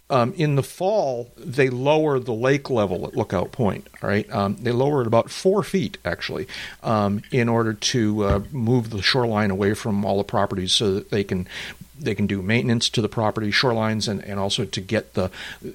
um, 0.08 0.34
in 0.34 0.54
the 0.54 0.62
fall, 0.62 1.32
they 1.36 1.68
lower 1.68 2.20
the 2.20 2.32
lake 2.32 2.70
level 2.70 3.06
at 3.06 3.16
Lookout 3.16 3.50
Point. 3.50 3.88
All 4.00 4.08
right, 4.08 4.30
um, 4.32 4.56
they 4.56 4.70
lower 4.70 5.00
it 5.00 5.06
about 5.06 5.30
four 5.30 5.64
feet 5.64 5.98
actually, 6.04 6.46
um, 6.84 7.22
in 7.32 7.48
order 7.48 7.72
to 7.72 8.24
uh, 8.24 8.40
move 8.52 8.90
the 8.90 9.02
shoreline 9.02 9.50
away 9.50 9.74
from 9.74 10.04
all 10.04 10.18
the 10.18 10.24
properties, 10.24 10.72
so 10.72 10.94
that 10.94 11.10
they 11.10 11.24
can 11.24 11.48
they 11.98 12.14
can 12.14 12.26
do 12.26 12.42
maintenance 12.42 12.88
to 12.90 13.02
the 13.02 13.08
property 13.08 13.50
shorelines 13.50 14.08
and, 14.08 14.22
and 14.24 14.38
also 14.38 14.64
to 14.64 14.80
get 14.80 15.14
the 15.14 15.30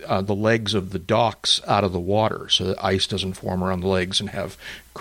uh, 0.05 0.21
the 0.21 0.35
legs 0.35 0.73
of 0.73 0.91
the 0.91 0.99
docks 0.99 1.61
out 1.67 1.83
of 1.83 1.93
the 1.93 1.99
water, 1.99 2.47
so 2.49 2.65
that 2.65 2.83
ice 2.83 3.07
doesn't 3.07 3.33
form 3.33 3.63
around 3.63 3.81
the 3.81 3.87
legs 3.87 4.19
and 4.19 4.29
have 4.29 4.57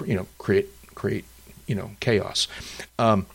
you 0.06 0.14
know 0.14 0.26
create 0.38 0.68
create 0.94 1.24
you 1.66 1.74
know 1.74 1.92
chaos. 2.00 2.48
Um, 2.98 3.26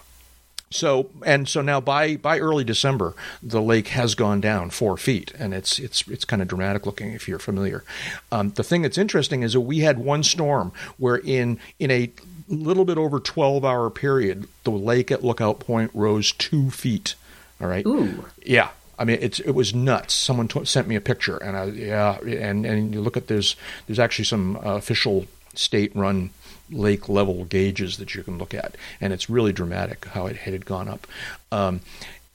so 0.72 1.10
and 1.26 1.48
so 1.48 1.62
now 1.62 1.80
by 1.80 2.18
by 2.18 2.40
early 2.40 2.64
December, 2.64 3.14
the 3.42 3.62
lake 3.62 3.90
has 3.90 4.16
gone 4.16 4.42
down 4.42 4.70
four 4.70 4.98
feet, 4.98 5.32
and 5.38 5.54
it's 5.54 5.80
it's 5.80 6.08
it's 6.08 6.26
kind 6.26 6.42
of 6.42 6.48
dramatic 6.48 6.86
looking 6.86 7.14
if 7.14 7.28
you're 7.28 7.40
familiar. 7.40 7.84
Um, 8.32 8.52
the 8.52 8.64
thing 8.64 8.82
that's 8.82 8.98
interesting 8.98 9.44
is 9.44 9.54
that 9.54 9.62
we 9.62 9.80
had 9.80 10.00
one 10.00 10.24
storm 10.24 10.72
where 10.98 11.18
in 11.18 11.60
in 11.80 11.92
a 11.92 12.12
little 12.48 12.86
bit 12.86 12.98
over 12.98 13.20
twelve 13.20 13.64
hour 13.64 13.90
period, 13.90 14.48
the 14.64 14.72
lake 14.72 15.12
at 15.12 15.24
Lookout 15.24 15.60
Point 15.60 15.92
rose 15.94 16.32
two 16.32 16.70
feet. 16.70 17.16
All 17.62 17.68
right. 17.68 17.86
Ooh. 17.86 18.26
Yeah. 18.44 18.70
I 18.98 19.04
mean, 19.04 19.18
it's 19.22 19.40
it 19.40 19.52
was 19.52 19.74
nuts. 19.74 20.14
Someone 20.14 20.48
t- 20.48 20.64
sent 20.66 20.88
me 20.88 20.96
a 20.96 21.02
picture, 21.02 21.38
and 21.38 21.58
I 21.58 21.66
yeah, 21.66 22.18
and 22.22 22.66
and 22.66 22.94
you 22.94 23.02
look 23.02 23.18
at 23.18 23.28
there's 23.28 23.56
there's 23.88 24.00
actually 24.00 24.26
some 24.26 24.56
uh, 24.58 24.76
official 24.76 25.26
state 25.54 25.94
run 25.96 26.30
lake 26.72 27.08
level 27.10 27.46
gauges 27.46 27.98
that 27.98 28.16
you 28.16 28.24
can 28.24 28.38
look 28.38 28.54
at, 28.54 28.76
and 29.02 29.12
it's 29.12 29.30
really 29.30 29.52
dramatic 29.52 30.06
how 30.06 30.28
it 30.28 30.38
had 30.38 30.66
gone 30.66 30.88
up. 30.88 31.08
Um, 31.52 31.82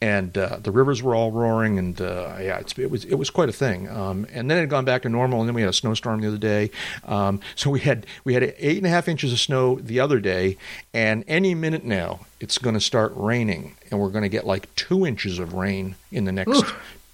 and 0.02 0.36
uh, 0.38 0.58
the 0.62 0.70
rivers 0.70 1.02
were 1.02 1.14
all 1.14 1.30
roaring, 1.30 1.78
and 1.78 2.00
uh, 2.00 2.36
yeah, 2.40 2.58
it's, 2.58 2.78
it 2.78 2.90
was 2.90 3.04
it 3.04 3.16
was 3.16 3.28
quite 3.28 3.48
a 3.48 3.52
thing. 3.52 3.88
Um, 3.88 4.26
and 4.32 4.50
then 4.50 4.56
it 4.56 4.62
had 4.62 4.70
gone 4.70 4.84
back 4.84 5.02
to 5.02 5.08
normal, 5.08 5.40
and 5.40 5.48
then 5.48 5.54
we 5.54 5.60
had 5.60 5.70
a 5.70 5.74
snowstorm 5.74 6.20
the 6.20 6.28
other 6.28 6.38
day. 6.38 6.70
Um, 7.04 7.40
so 7.54 7.68
we 7.70 7.80
had 7.80 8.06
we 8.24 8.34
had 8.34 8.42
eight 8.58 8.78
and 8.78 8.86
a 8.86 8.90
half 8.90 9.08
inches 9.08 9.32
of 9.32 9.38
snow 9.38 9.76
the 9.76 10.00
other 10.00 10.18
day, 10.18 10.56
and 10.94 11.24
any 11.28 11.54
minute 11.54 11.84
now 11.84 12.20
it's 12.40 12.56
going 12.56 12.74
to 12.74 12.80
start 12.80 13.12
raining, 13.14 13.76
and 13.90 14.00
we're 14.00 14.08
going 14.08 14.22
to 14.22 14.30
get 14.30 14.46
like 14.46 14.74
two 14.74 15.06
inches 15.06 15.38
of 15.38 15.52
rain 15.52 15.96
in 16.10 16.24
the 16.24 16.32
next 16.32 16.64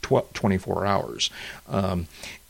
tw- 0.03 0.33
24 0.35 0.87
hours. 0.87 1.31
Um, 1.69 2.07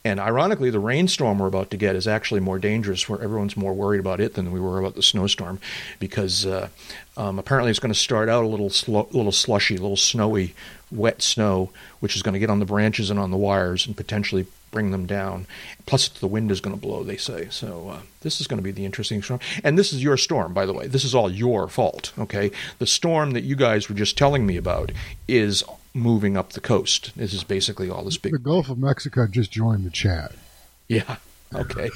and 0.06 0.20
ironically, 0.20 0.70
the 0.70 0.78
rainstorm 0.78 1.40
we're 1.40 1.48
about 1.48 1.70
to 1.72 1.76
get 1.76 1.96
is 1.96 2.06
actually 2.06 2.38
more 2.38 2.60
dangerous, 2.60 3.08
where 3.08 3.20
everyone's 3.20 3.56
more 3.56 3.74
worried 3.74 3.98
about 3.98 4.20
it 4.20 4.34
than 4.34 4.52
we 4.52 4.60
were 4.60 4.78
about 4.78 4.94
the 4.94 5.02
snowstorm, 5.02 5.58
because 5.98 6.46
uh, 6.46 6.68
um, 7.16 7.40
apparently 7.40 7.70
it's 7.70 7.80
going 7.80 7.92
to 7.92 7.98
start 7.98 8.28
out 8.28 8.44
a 8.44 8.46
little 8.46 8.70
slu- 8.70 9.12
little 9.12 9.32
slushy, 9.32 9.74
a 9.74 9.80
little 9.80 9.96
snowy, 9.96 10.54
wet 10.92 11.22
snow, 11.22 11.70
which 11.98 12.14
is 12.14 12.22
going 12.22 12.34
to 12.34 12.38
get 12.38 12.50
on 12.50 12.60
the 12.60 12.64
branches 12.64 13.10
and 13.10 13.18
on 13.18 13.32
the 13.32 13.36
wires 13.36 13.84
and 13.84 13.96
potentially 13.96 14.46
bring 14.76 14.90
them 14.90 15.06
down. 15.06 15.46
Plus, 15.86 16.06
the 16.08 16.26
wind 16.26 16.50
is 16.50 16.60
going 16.60 16.76
to 16.76 16.80
blow, 16.80 17.02
they 17.02 17.16
say. 17.16 17.48
So 17.50 17.88
uh, 17.88 18.00
this 18.20 18.42
is 18.42 18.46
going 18.46 18.58
to 18.58 18.62
be 18.62 18.72
the 18.72 18.84
interesting 18.84 19.22
storm. 19.22 19.40
And 19.64 19.78
this 19.78 19.90
is 19.90 20.02
your 20.02 20.18
storm, 20.18 20.52
by 20.52 20.66
the 20.66 20.74
way. 20.74 20.86
This 20.86 21.02
is 21.02 21.14
all 21.14 21.30
your 21.32 21.66
fault. 21.66 22.12
Okay, 22.18 22.50
the 22.78 22.86
storm 22.86 23.30
that 23.30 23.42
you 23.44 23.56
guys 23.56 23.88
were 23.88 23.94
just 23.94 24.18
telling 24.18 24.44
me 24.46 24.58
about 24.58 24.92
is 25.26 25.64
moving 25.94 26.36
up 26.36 26.52
the 26.52 26.60
coast. 26.60 27.12
This 27.16 27.32
is 27.32 27.42
basically 27.42 27.88
all 27.88 28.04
this 28.04 28.18
big. 28.18 28.32
the 28.32 28.38
Gulf 28.38 28.68
of 28.68 28.76
Mexico 28.76 29.26
just 29.26 29.50
joined 29.50 29.86
the 29.86 29.90
chat 29.90 30.32
Yeah. 30.88 31.16
Okay. 31.54 31.88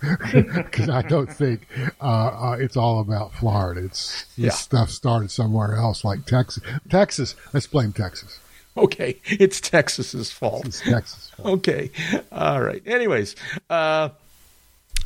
because 0.32 0.88
I 0.88 1.02
don't 1.02 1.32
think 1.32 1.66
uh, 2.00 2.04
uh, 2.04 2.56
it's 2.60 2.76
all 2.76 3.00
about 3.00 3.34
Florida. 3.34 3.80
It's 3.84 4.26
this 4.36 4.44
Yeah. 4.44 4.50
stuff 4.50 4.90
started 4.90 5.30
somewhere 5.32 5.74
else, 5.76 6.04
like 6.04 6.24
Texas. 6.26 6.62
Texas. 6.88 7.34
Let's 7.52 7.66
blame 7.66 7.92
Texas. 7.92 8.38
Okay. 8.84 9.18
It's 9.24 9.60
Texas's 9.60 10.30
fault. 10.30 10.66
It's 10.66 10.80
Texas. 10.80 11.32
Okay. 11.44 11.90
All 12.30 12.62
right. 12.62 12.80
Anyways, 12.86 13.34
uh, 13.68 14.10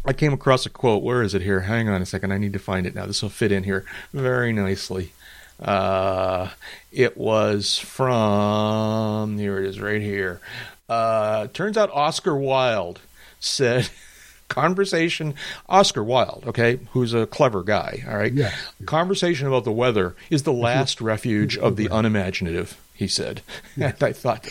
I 0.05 0.13
came 0.13 0.33
across 0.33 0.67
a 0.67 0.71
quote. 0.71 1.03
Where 1.03 1.23
is 1.23 1.35
it 1.35 1.43
here? 1.43 1.61
Hang 1.61 1.89
on 1.89 2.03
a 2.03 2.07
second. 2.07 2.33
I 2.33 2.39
need 2.39 2.53
to 2.53 2.59
find 2.59 2.87
it 2.87 2.95
now. 2.95 3.07
This 3.07 3.23
will 3.23 3.31
fit 3.31 3.51
in 3.51 3.63
here 3.63 3.85
very 4.13 4.53
nicely. 4.53 5.13
Uh, 5.59 6.51
it 6.91 7.17
was 7.17 7.79
from, 7.79 9.39
here 9.39 9.59
it 9.59 9.67
is 9.67 9.81
right 9.81 10.03
here. 10.03 10.41
Uh, 10.89 11.47
turns 11.49 11.79
out 11.79 11.91
Oscar 11.93 12.37
Wilde 12.37 13.01
said, 13.41 13.89
conversation, 14.53 15.35
Oscar 15.69 16.05
Wilde, 16.05 16.45
okay, 16.47 16.79
who's 16.93 17.15
a 17.15 17.27
clever 17.27 17.63
guy, 17.63 18.05
all 18.07 18.17
right? 18.17 18.33
Yes. 18.33 18.55
Conversation 18.85 19.47
about 19.47 19.65
the 19.65 19.73
weather 19.73 20.15
is 20.29 20.43
the 20.43 20.53
last 20.53 21.01
refuge 21.01 21.57
of 21.57 21.77
the 21.77 21.89
unimaginative, 21.91 22.79
he 22.93 23.09
said. 23.09 23.41
And 23.77 23.95
I 24.03 24.13
thought, 24.13 24.47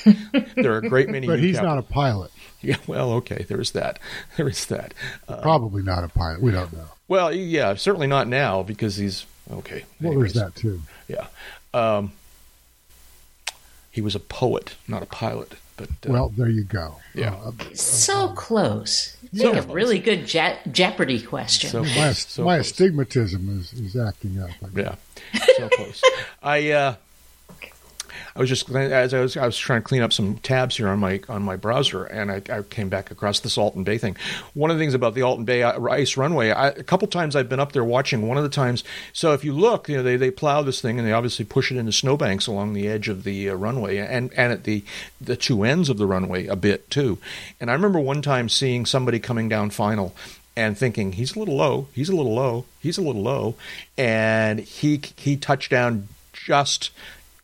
there 0.55 0.73
are 0.73 0.79
a 0.79 0.89
great 0.89 1.09
many. 1.09 1.27
But 1.27 1.39
he's 1.39 1.61
not 1.61 1.77
a 1.77 1.83
pilot. 1.83 2.31
yeah, 2.61 2.77
well, 2.87 3.11
okay, 3.13 3.45
there's 3.47 3.71
that. 3.71 3.99
There 4.37 4.49
is 4.49 4.65
that. 4.65 4.93
Uh, 5.27 5.41
Probably 5.41 5.83
not 5.83 6.03
a 6.03 6.07
pilot. 6.07 6.41
We 6.41 6.51
don't 6.51 6.73
know. 6.73 6.87
well, 7.07 7.31
yeah, 7.31 7.75
certainly 7.75 8.07
not 8.07 8.27
now 8.27 8.63
because 8.63 8.95
he's 8.95 9.25
okay. 9.51 9.85
Well, 9.99 10.13
anyways. 10.13 10.33
there's 10.33 10.45
that 10.45 10.55
too. 10.59 10.81
Yeah. 11.07 11.27
Um, 11.73 12.13
he 13.91 14.01
was 14.01 14.15
a 14.15 14.19
poet, 14.19 14.75
not 14.87 15.03
a 15.03 15.05
pilot. 15.05 15.53
But 16.01 16.09
uh, 16.09 16.13
well, 16.13 16.29
there 16.29 16.49
you 16.49 16.63
go. 16.63 16.95
Yeah. 17.13 17.33
Uh, 17.35 17.51
So 17.73 18.29
close. 18.29 19.15
Yeah. 19.33 19.51
Make 19.53 19.63
a 19.63 19.67
really 19.67 19.99
good 19.99 20.25
je- 20.27 20.57
Jeopardy 20.71 21.21
question. 21.21 21.69
so 21.69 21.83
my 21.83 22.11
so 22.13 22.43
my 22.43 22.57
astigmatism 22.57 23.59
is, 23.59 23.73
is 23.73 23.95
acting 23.95 24.41
up. 24.41 24.49
I. 24.63 24.79
Yeah, 24.79 24.95
so 25.57 25.69
close. 25.69 26.01
I 26.43 26.71
uh, 26.71 26.95
I 28.35 28.39
was 28.39 28.49
just 28.49 28.69
as 28.69 29.13
I 29.13 29.19
was 29.19 29.35
I 29.35 29.45
was 29.45 29.57
trying 29.57 29.81
to 29.81 29.87
clean 29.87 30.01
up 30.01 30.13
some 30.13 30.37
tabs 30.37 30.77
here 30.77 30.87
on 30.87 30.99
my 30.99 31.21
on 31.27 31.43
my 31.43 31.55
browser, 31.55 32.05
and 32.05 32.31
I, 32.31 32.41
I 32.49 32.61
came 32.63 32.89
back 32.89 33.11
across 33.11 33.39
this 33.39 33.57
Alton 33.57 33.83
Bay 33.83 33.97
thing. 33.97 34.15
One 34.53 34.71
of 34.71 34.77
the 34.77 34.81
things 34.81 34.93
about 34.93 35.15
the 35.15 35.21
Alton 35.21 35.45
Bay 35.45 35.63
Ice 35.63 36.17
Runway, 36.17 36.51
I, 36.51 36.69
a 36.69 36.83
couple 36.83 37.07
times 37.07 37.35
I've 37.35 37.49
been 37.49 37.59
up 37.59 37.73
there 37.73 37.83
watching. 37.83 38.27
One 38.27 38.37
of 38.37 38.43
the 38.43 38.49
times, 38.49 38.83
so 39.13 39.33
if 39.33 39.43
you 39.43 39.53
look, 39.53 39.89
you 39.89 39.97
know 39.97 40.03
they, 40.03 40.15
they 40.15 40.31
plow 40.31 40.61
this 40.61 40.81
thing 40.81 40.97
and 40.97 41.07
they 41.07 41.13
obviously 41.13 41.45
push 41.45 41.71
it 41.71 41.77
into 41.77 41.91
snowbanks 41.91 42.47
along 42.47 42.73
the 42.73 42.87
edge 42.87 43.09
of 43.09 43.23
the 43.23 43.49
uh, 43.49 43.55
runway 43.55 43.97
and 43.97 44.31
and 44.33 44.53
at 44.53 44.63
the 44.63 44.83
the 45.19 45.35
two 45.35 45.63
ends 45.63 45.89
of 45.89 45.97
the 45.97 46.07
runway 46.07 46.47
a 46.47 46.55
bit 46.55 46.89
too. 46.89 47.17
And 47.59 47.69
I 47.69 47.73
remember 47.73 47.99
one 47.99 48.21
time 48.21 48.49
seeing 48.49 48.85
somebody 48.85 49.19
coming 49.19 49.49
down 49.49 49.69
final 49.69 50.15
and 50.55 50.77
thinking 50.77 51.13
he's 51.13 51.35
a 51.35 51.39
little 51.39 51.55
low, 51.55 51.87
he's 51.93 52.09
a 52.09 52.15
little 52.15 52.33
low, 52.33 52.65
he's 52.79 52.97
a 52.97 53.01
little 53.01 53.21
low, 53.21 53.55
and 53.97 54.59
he 54.59 55.01
he 55.17 55.37
touched 55.37 55.71
down 55.71 56.07
just 56.33 56.91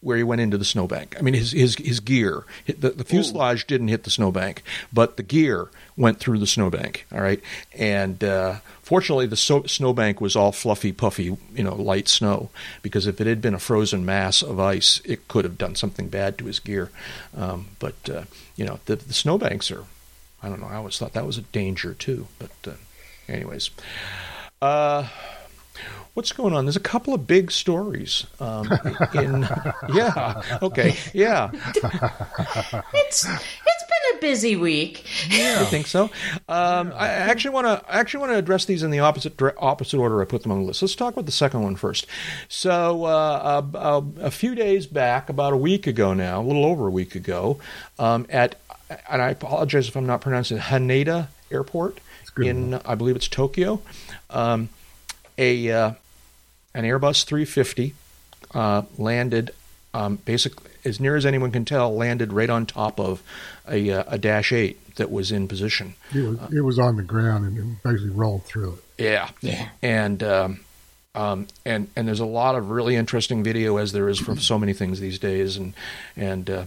where 0.02 0.18
he 0.18 0.24
went 0.24 0.42
into 0.42 0.58
the 0.58 0.66
snowbank. 0.66 1.16
I 1.18 1.22
mean, 1.22 1.34
his 1.34 1.52
his 1.52 1.76
his 1.76 2.00
gear, 2.00 2.46
the, 2.66 2.92
the 2.92 3.04
fuselage 3.04 3.66
didn't 3.68 3.88
hit 3.88 4.04
the 4.04 4.10
snowbank, 4.10 4.64
but 4.94 5.18
the 5.18 5.24
gear 5.24 5.70
went 5.96 6.20
through 6.20 6.40
the 6.40 6.48
snowbank. 6.48 7.06
All 7.12 7.22
right, 7.22 7.42
and 7.74 8.24
uh, 8.24 8.56
fortunately, 8.82 9.26
the 9.26 9.36
so- 9.36 9.64
snowbank 9.64 10.22
was 10.22 10.36
all 10.36 10.52
fluffy, 10.52 10.92
puffy, 10.92 11.38
you 11.54 11.64
know, 11.64 11.76
light 11.76 12.08
snow. 12.08 12.50
Because 12.82 13.08
if 13.08 13.20
it 13.20 13.28
had 13.28 13.42
been 13.42 13.54
a 13.56 13.60
frozen 13.60 14.06
mass 14.06 14.42
of 14.42 14.60
ice, 14.60 15.02
it 15.04 15.28
could 15.28 15.46
have 15.46 15.58
done 15.58 15.76
something 15.76 16.08
bad 16.08 16.38
to 16.38 16.46
his 16.46 16.60
gear. 16.60 16.92
Um, 17.36 17.68
but 17.80 17.96
uh, 18.10 18.24
you 18.56 18.66
know, 18.66 18.80
the, 18.86 18.96
the 18.96 19.14
snowbanks 19.14 19.72
are. 19.72 19.86
I 20.44 20.50
don't 20.50 20.62
know. 20.62 20.68
I 20.68 20.76
always 20.76 20.98
thought 21.00 21.14
that 21.14 21.26
was 21.26 21.40
a 21.40 21.42
danger 21.42 21.96
too. 21.96 22.28
But 22.38 22.52
uh, 22.68 22.76
anyways. 23.28 23.72
Uh, 24.62 25.08
what's 26.18 26.32
going 26.32 26.52
on? 26.52 26.66
There's 26.66 26.76
a 26.76 26.80
couple 26.80 27.14
of 27.14 27.28
big 27.28 27.52
stories. 27.52 28.26
Um, 28.40 28.68
in 29.14 29.48
yeah, 29.94 30.42
okay, 30.64 30.98
yeah, 31.14 31.52
It's 32.94 33.24
it's 33.24 33.84
been 33.84 34.16
a 34.16 34.20
busy 34.20 34.56
week. 34.56 35.06
Yeah. 35.30 35.60
I 35.62 35.66
think 35.66 35.86
so. 35.86 36.06
Um, 36.50 36.92
I 36.96 37.08
actually 37.10 37.52
want 37.52 37.68
to 37.68 37.84
I 37.88 38.00
actually 38.00 38.22
want 38.22 38.32
to 38.32 38.38
address 38.40 38.66
these 38.66 38.82
in 38.82 38.90
the 38.90 39.00
opposite 39.00 39.40
opposite 39.60 40.00
order 40.00 40.20
I 40.20 40.26
put 40.26 40.42
them 40.42 40.52
on 40.52 40.62
the 40.62 40.66
list. 40.66 40.82
Let's 40.82 40.96
talk 40.96 41.14
about 41.14 41.28
the 41.28 41.32
second 41.32 41.62
one 41.62 41.76
first. 41.76 42.08
So 42.50 43.06
uh, 43.06 43.62
a, 43.76 43.78
a, 43.78 44.06
a 44.22 44.32
few 44.32 44.56
days 44.56 44.88
back, 44.88 45.30
about 45.30 45.54
a 45.54 45.58
week 45.58 45.86
ago 45.86 46.16
now, 46.16 46.42
a 46.42 46.44
little 46.44 46.66
over 46.66 46.88
a 46.88 46.92
week 46.92 47.14
ago, 47.14 47.60
um, 48.00 48.26
at 48.30 48.60
and 49.08 49.22
I 49.22 49.30
apologize 49.30 49.88
if 49.88 49.96
I'm 49.96 50.08
not 50.08 50.22
pronouncing 50.22 50.58
it, 50.58 50.64
Haneda 50.64 51.28
Airport 51.52 52.00
in 52.38 52.74
I 52.74 52.96
believe 52.96 53.16
it's 53.16 53.28
Tokyo. 53.28 53.82
Um, 54.32 54.70
a 55.38 55.72
uh, 55.72 55.92
an 56.78 56.86
Airbus 56.86 57.26
350 57.26 57.94
uh, 58.54 58.84
landed 58.98 59.52
um, 59.94 60.18
basically 60.26 60.70
as 60.86 61.00
near 61.00 61.16
as 61.16 61.26
anyone 61.26 61.52
can 61.52 61.66
tell 61.66 61.94
landed 61.94 62.32
right 62.32 62.50
on 62.50 62.66
top 62.66 63.00
of 63.00 63.22
a, 63.68 63.90
uh, 63.92 64.04
a 64.08 64.18
Dash 64.18 64.52
8 64.54 64.96
that 64.96 65.12
was 65.12 65.32
in 65.32 65.48
position. 65.48 65.96
It 66.14 66.22
was 66.22 66.54
it 66.54 66.62
was 66.62 66.80
on 66.80 66.96
the 66.98 67.04
ground 67.04 67.46
and 67.46 67.58
it 67.58 67.84
basically 67.84 68.12
rolled 68.12 68.44
through 68.46 68.80
it. 68.98 69.04
Yeah, 69.04 69.30
Yeah. 69.42 69.70
and 69.82 70.22
um, 70.24 70.60
um, 71.16 71.48
and 71.66 71.90
and 71.96 72.08
there's 72.08 72.20
a 72.20 72.26
lot 72.26 72.56
of 72.56 72.70
really 72.70 72.96
interesting 72.96 73.44
video 73.44 73.78
as 73.78 73.92
there 73.92 74.08
is 74.08 74.20
for 74.20 74.36
so 74.38 74.58
many 74.60 74.74
things 74.74 75.00
these 75.00 75.18
days, 75.20 75.58
and 75.58 75.74
and 76.16 76.50
uh, 76.50 76.66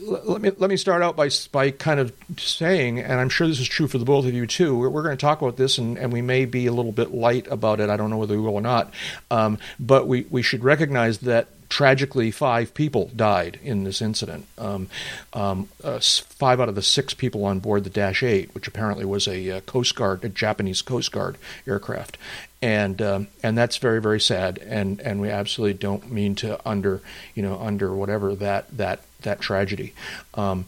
let 0.00 0.40
me 0.40 0.50
let 0.56 0.70
me 0.70 0.76
start 0.76 1.02
out 1.02 1.16
by 1.16 1.30
by 1.50 1.70
kind 1.70 2.00
of 2.00 2.12
saying, 2.38 3.00
and 3.00 3.20
I'm 3.20 3.28
sure 3.28 3.46
this 3.46 3.60
is 3.60 3.68
true 3.68 3.88
for 3.88 3.98
the 3.98 4.04
both 4.04 4.26
of 4.26 4.34
you 4.34 4.46
too. 4.46 4.76
We're, 4.76 4.88
we're 4.88 5.02
going 5.02 5.16
to 5.16 5.20
talk 5.20 5.42
about 5.42 5.56
this, 5.56 5.78
and, 5.78 5.98
and 5.98 6.12
we 6.12 6.22
may 6.22 6.44
be 6.44 6.66
a 6.66 6.72
little 6.72 6.92
bit 6.92 7.12
light 7.12 7.46
about 7.50 7.80
it. 7.80 7.90
I 7.90 7.96
don't 7.96 8.10
know 8.10 8.18
whether 8.18 8.34
we 8.34 8.40
will 8.40 8.54
or 8.54 8.60
not, 8.60 8.92
um, 9.30 9.58
but 9.78 10.06
we 10.06 10.26
we 10.30 10.42
should 10.42 10.64
recognize 10.64 11.18
that 11.18 11.48
tragically 11.72 12.30
five 12.30 12.74
people 12.74 13.10
died 13.16 13.58
in 13.62 13.84
this 13.84 14.02
incident. 14.02 14.46
Um, 14.58 14.88
um, 15.32 15.70
uh, 15.82 16.00
five 16.00 16.60
out 16.60 16.68
of 16.68 16.74
the 16.74 16.82
six 16.82 17.14
people 17.14 17.46
on 17.46 17.60
board 17.60 17.84
the 17.84 17.90
Dash 17.90 18.22
8, 18.22 18.54
which 18.54 18.68
apparently 18.68 19.06
was 19.06 19.26
a 19.26 19.52
uh, 19.52 19.60
Coast 19.62 19.96
Guard, 19.96 20.22
a 20.22 20.28
Japanese 20.28 20.82
Coast 20.82 21.12
Guard 21.12 21.38
aircraft, 21.66 22.18
and 22.62 23.02
um, 23.02 23.26
and 23.42 23.58
that's 23.58 23.76
very 23.76 24.00
very 24.00 24.20
sad. 24.20 24.58
And 24.58 25.00
and 25.00 25.20
we 25.20 25.28
absolutely 25.28 25.74
don't 25.74 26.10
mean 26.10 26.34
to 26.36 26.58
under 26.66 27.02
you 27.34 27.42
know 27.42 27.58
under 27.60 27.92
whatever 27.94 28.34
that 28.36 28.74
that 28.76 29.00
that 29.22 29.40
tragedy, 29.40 29.92
um, 30.34 30.64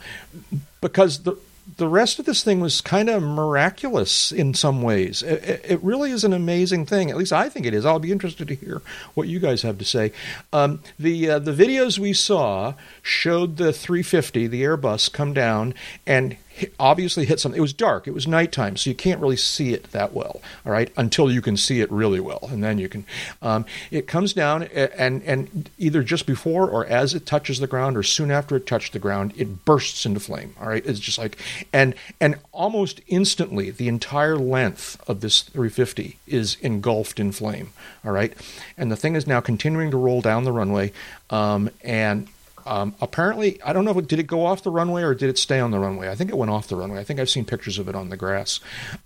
because 0.80 1.22
the 1.22 1.36
the 1.78 1.88
rest 1.88 2.18
of 2.18 2.26
this 2.26 2.44
thing 2.44 2.60
was 2.60 2.82
kind 2.82 3.08
of 3.08 3.22
miraculous 3.22 4.30
in 4.30 4.52
some 4.52 4.82
ways. 4.82 5.22
It, 5.22 5.62
it- 5.64 5.82
really 5.82 6.10
is 6.10 6.22
an 6.22 6.32
amazing 6.34 6.84
thing. 6.84 7.10
At 7.10 7.16
least 7.16 7.32
I 7.32 7.48
think 7.48 7.64
it 7.64 7.72
is. 7.72 7.86
I'll 7.86 7.98
be 7.98 8.12
interested 8.12 8.48
to 8.48 8.54
hear 8.54 8.82
what 9.14 9.28
you 9.28 9.38
guys 9.40 9.62
have 9.62 9.78
to 9.78 9.84
say. 9.84 10.12
Um, 10.52 10.80
the 10.98 11.30
uh, 11.30 11.38
the 11.38 11.52
videos 11.52 11.98
we 11.98 12.12
saw 12.12 12.74
showed 13.02 13.56
the 13.56 13.72
350, 13.72 14.46
the 14.46 14.62
Airbus, 14.62 15.10
come 15.12 15.32
down 15.32 15.72
and 16.06 16.36
obviously 16.78 17.24
hit 17.24 17.40
something. 17.40 17.58
It 17.58 17.62
was 17.62 17.72
dark. 17.72 18.06
It 18.06 18.14
was 18.14 18.26
nighttime, 18.26 18.76
so 18.76 18.90
you 18.90 18.96
can't 18.96 19.20
really 19.20 19.36
see 19.36 19.72
it 19.72 19.90
that 19.92 20.12
well. 20.12 20.40
All 20.64 20.72
right, 20.72 20.90
until 20.96 21.30
you 21.30 21.42
can 21.42 21.56
see 21.56 21.80
it 21.80 21.90
really 21.90 22.20
well, 22.20 22.48
and 22.50 22.62
then 22.62 22.78
you 22.78 22.88
can. 22.88 23.04
Um, 23.42 23.64
it 23.90 24.06
comes 24.06 24.32
down 24.32 24.64
and 24.64 25.22
and 25.22 25.70
either 25.78 26.02
just 26.02 26.26
before 26.26 26.68
or 26.68 26.86
as 26.86 27.14
it 27.14 27.26
touches 27.26 27.58
the 27.60 27.66
ground 27.66 27.96
or 27.96 28.02
soon 28.02 28.30
after 28.30 28.56
it 28.56 28.66
touched 28.66 28.92
the 28.92 28.98
ground, 28.98 29.32
it 29.36 29.64
bursts 29.64 30.06
into 30.06 30.20
flame. 30.20 30.54
All 30.60 30.68
right, 30.68 30.84
it's 30.84 31.00
just 31.00 31.18
like 31.18 31.38
and 31.72 31.94
and 32.20 32.36
almost 32.52 33.00
instantly 33.06 33.70
the 33.70 33.88
entire 33.88 34.36
length 34.36 35.02
of 35.08 35.20
this 35.20 35.42
350 35.42 36.18
is 36.26 36.56
engulfed 36.60 37.18
in 37.18 37.32
flame. 37.32 37.72
All 38.04 38.12
right, 38.12 38.32
and 38.76 38.90
the 38.90 38.96
thing 38.96 39.16
is 39.16 39.26
now 39.26 39.40
continuing 39.40 39.90
to 39.90 39.96
roll 39.96 40.20
down 40.20 40.44
the 40.44 40.52
runway, 40.52 40.92
um, 41.30 41.70
and 41.82 42.28
um, 42.66 42.94
apparently, 43.00 43.60
I 43.62 43.72
don't 43.72 43.84
know 43.84 43.92
did 44.00 44.18
it 44.18 44.26
go 44.26 44.46
off 44.46 44.62
the 44.62 44.70
runway 44.70 45.02
or 45.02 45.14
did 45.14 45.28
it 45.28 45.38
stay 45.38 45.60
on 45.60 45.70
the 45.70 45.78
runway. 45.78 46.08
I 46.08 46.14
think 46.14 46.30
it 46.30 46.36
went 46.36 46.50
off 46.50 46.68
the 46.68 46.76
runway. 46.76 47.00
I 47.00 47.04
think 47.04 47.20
I've 47.20 47.30
seen 47.30 47.44
pictures 47.44 47.78
of 47.78 47.88
it 47.88 47.94
on 47.94 48.08
the 48.08 48.16
grass. 48.16 48.60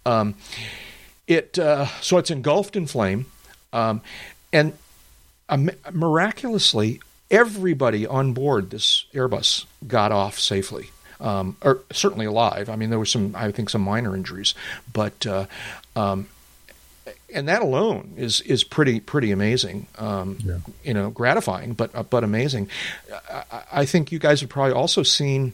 Um, 0.07 0.35
it 1.27 1.59
uh, 1.59 1.87
so 2.01 2.18
it's 2.18 2.31
engulfed 2.31 2.77
in 2.77 2.87
flame, 2.87 3.27
um, 3.73 4.01
and 4.53 4.73
miraculously, 5.92 7.01
everybody 7.31 8.07
on 8.07 8.33
board 8.33 8.71
this 8.71 9.05
Airbus 9.12 9.66
got 9.87 10.11
off 10.12 10.38
safely, 10.38 10.90
um, 11.21 11.57
or 11.62 11.83
certainly 11.92 12.27
alive. 12.27 12.71
I 12.71 12.77
mean, 12.77 12.90
there 12.90 12.99
were 12.99 13.05
some, 13.05 13.35
I 13.37 13.51
think, 13.53 13.71
some 13.71 13.83
minor 13.83 14.14
injuries, 14.16 14.55
but. 14.92 15.27
Uh, 15.27 15.47
um, 15.97 16.29
and 17.35 17.49
that 17.49 17.62
alone 17.62 18.14
is 18.17 18.41
is 18.43 18.64
pretty 18.64 19.01
pretty 19.01 19.31
amazing. 19.33 19.87
Um, 19.99 20.38
Yeah. 20.45 20.59
You 20.85 20.95
know, 20.95 21.11
gratifying, 21.11 21.75
but 21.75 21.95
uh, 21.95 22.03
but 22.03 22.25
amazing. 22.25 22.69
I, 23.31 23.62
I 23.73 23.85
think 23.87 24.11
you 24.12 24.19
guys 24.19 24.41
have 24.41 24.51
probably 24.51 24.73
also 24.75 25.03
seen. 25.03 25.53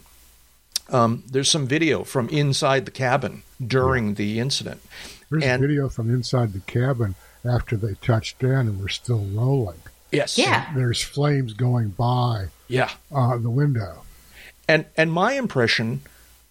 Um, 0.90 1.22
there's 1.30 1.50
some 1.50 1.66
video 1.66 2.04
from 2.04 2.28
inside 2.28 2.84
the 2.84 2.90
cabin 2.90 3.42
during 3.64 4.14
the 4.14 4.38
incident. 4.38 4.82
There's 5.30 5.42
And- 5.44 5.62
video 5.62 5.88
from 5.88 6.10
inside 6.10 6.52
the 6.52 6.60
cabin 6.60 7.14
after 7.44 7.76
they 7.76 7.94
touched 7.94 8.38
down 8.38 8.68
and 8.68 8.78
were 8.80 8.90
still 8.90 9.24
rolling. 9.32 9.78
Yes. 10.12 10.36
Yeah. 10.36 10.70
There's 10.74 11.02
flames 11.02 11.54
going 11.54 11.88
by 11.90 12.48
Yeah. 12.68 12.90
uh, 13.10 13.38
the 13.38 13.48
window. 13.50 14.02
And 14.68 14.84
and 14.96 15.10
my 15.10 15.32
impression 15.32 16.02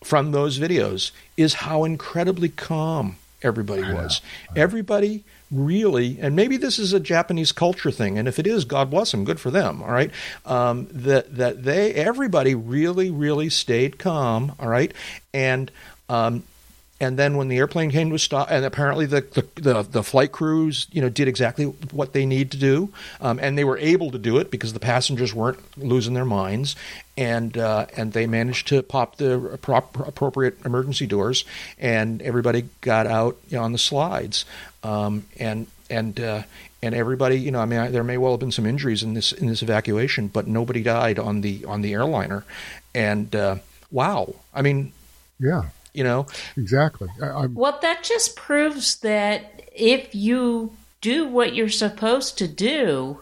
from 0.03 0.31
those 0.31 0.57
videos 0.59 1.11
is 1.37 1.53
how 1.65 1.83
incredibly 1.83 2.49
calm 2.49 3.17
everybody 3.43 3.81
was. 3.81 4.21
Everybody 4.55 5.23
really, 5.51 6.19
and 6.19 6.35
maybe 6.35 6.57
this 6.57 6.79
is 6.79 6.93
a 6.93 6.99
Japanese 6.99 7.51
culture 7.51 7.91
thing, 7.91 8.17
and 8.17 8.27
if 8.27 8.39
it 8.39 8.47
is, 8.47 8.65
God 8.65 8.89
bless 8.89 9.11
them, 9.11 9.23
good 9.25 9.39
for 9.39 9.51
them. 9.51 9.83
All 9.83 9.91
right, 9.91 10.11
um, 10.45 10.87
that 10.91 11.35
that 11.35 11.63
they 11.63 11.93
everybody 11.93 12.55
really 12.55 13.11
really 13.11 13.49
stayed 13.49 13.99
calm. 13.99 14.53
All 14.59 14.69
right, 14.69 14.93
and. 15.33 15.71
Um, 16.09 16.43
and 16.99 17.17
then 17.19 17.35
when 17.35 17.47
the 17.47 17.57
airplane 17.57 17.91
came 17.91 18.11
to 18.11 18.19
stop, 18.19 18.49
and 18.49 18.63
apparently 18.63 19.05
the, 19.05 19.21
the, 19.21 19.61
the, 19.61 19.81
the 19.81 20.03
flight 20.03 20.31
crews, 20.31 20.87
you 20.91 21.01
know, 21.01 21.09
did 21.09 21.27
exactly 21.27 21.65
what 21.65 22.13
they 22.13 22.25
need 22.25 22.51
to 22.51 22.57
do, 22.57 22.93
um, 23.19 23.39
and 23.41 23.57
they 23.57 23.63
were 23.63 23.77
able 23.77 24.11
to 24.11 24.17
do 24.17 24.37
it 24.37 24.49
because 24.51 24.73
the 24.73 24.79
passengers 24.79 25.33
weren't 25.33 25.59
losing 25.77 26.13
their 26.13 26.25
minds, 26.25 26.75
and 27.17 27.57
uh, 27.57 27.87
and 27.97 28.13
they 28.13 28.27
managed 28.27 28.67
to 28.67 28.81
pop 28.83 29.17
the 29.17 29.57
prop, 29.61 29.99
appropriate 30.07 30.63
emergency 30.65 31.07
doors, 31.07 31.45
and 31.77 32.21
everybody 32.21 32.65
got 32.81 33.07
out 33.07 33.37
you 33.49 33.57
know, 33.57 33.63
on 33.63 33.71
the 33.71 33.77
slides, 33.77 34.45
um, 34.83 35.25
and 35.39 35.67
and 35.89 36.19
uh, 36.19 36.43
and 36.81 36.95
everybody, 36.95 37.39
you 37.39 37.51
know, 37.51 37.59
I 37.59 37.65
mean, 37.65 37.79
I, 37.79 37.89
there 37.89 38.03
may 38.03 38.17
well 38.17 38.31
have 38.31 38.39
been 38.39 38.51
some 38.51 38.65
injuries 38.65 39.03
in 39.03 39.13
this 39.13 39.31
in 39.31 39.47
this 39.47 39.61
evacuation, 39.61 40.27
but 40.27 40.47
nobody 40.47 40.83
died 40.83 41.19
on 41.19 41.41
the 41.41 41.65
on 41.65 41.81
the 41.81 41.93
airliner, 41.93 42.45
and 42.93 43.35
uh, 43.35 43.57
wow, 43.91 44.35
I 44.53 44.61
mean, 44.61 44.93
Yeah, 45.39 45.63
you 45.93 46.03
know, 46.03 46.25
exactly. 46.57 47.09
I, 47.21 47.47
Well, 47.47 47.79
that 47.81 48.03
just 48.03 48.35
proves 48.35 48.97
that 48.97 49.63
if 49.73 50.13
you 50.13 50.75
do 51.01 51.27
what 51.27 51.53
you're 51.53 51.69
supposed 51.69 52.37
to 52.39 52.47
do, 52.47 53.19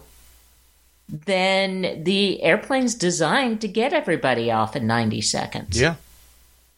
then 1.10 2.04
the 2.04 2.42
airplane's 2.42 2.96
designed 2.96 3.62
to 3.62 3.68
get 3.68 3.92
everybody 3.92 4.52
off 4.52 4.76
in 4.76 4.88
90 4.88 5.22
seconds. 5.22 5.80
Yeah. 5.80 5.96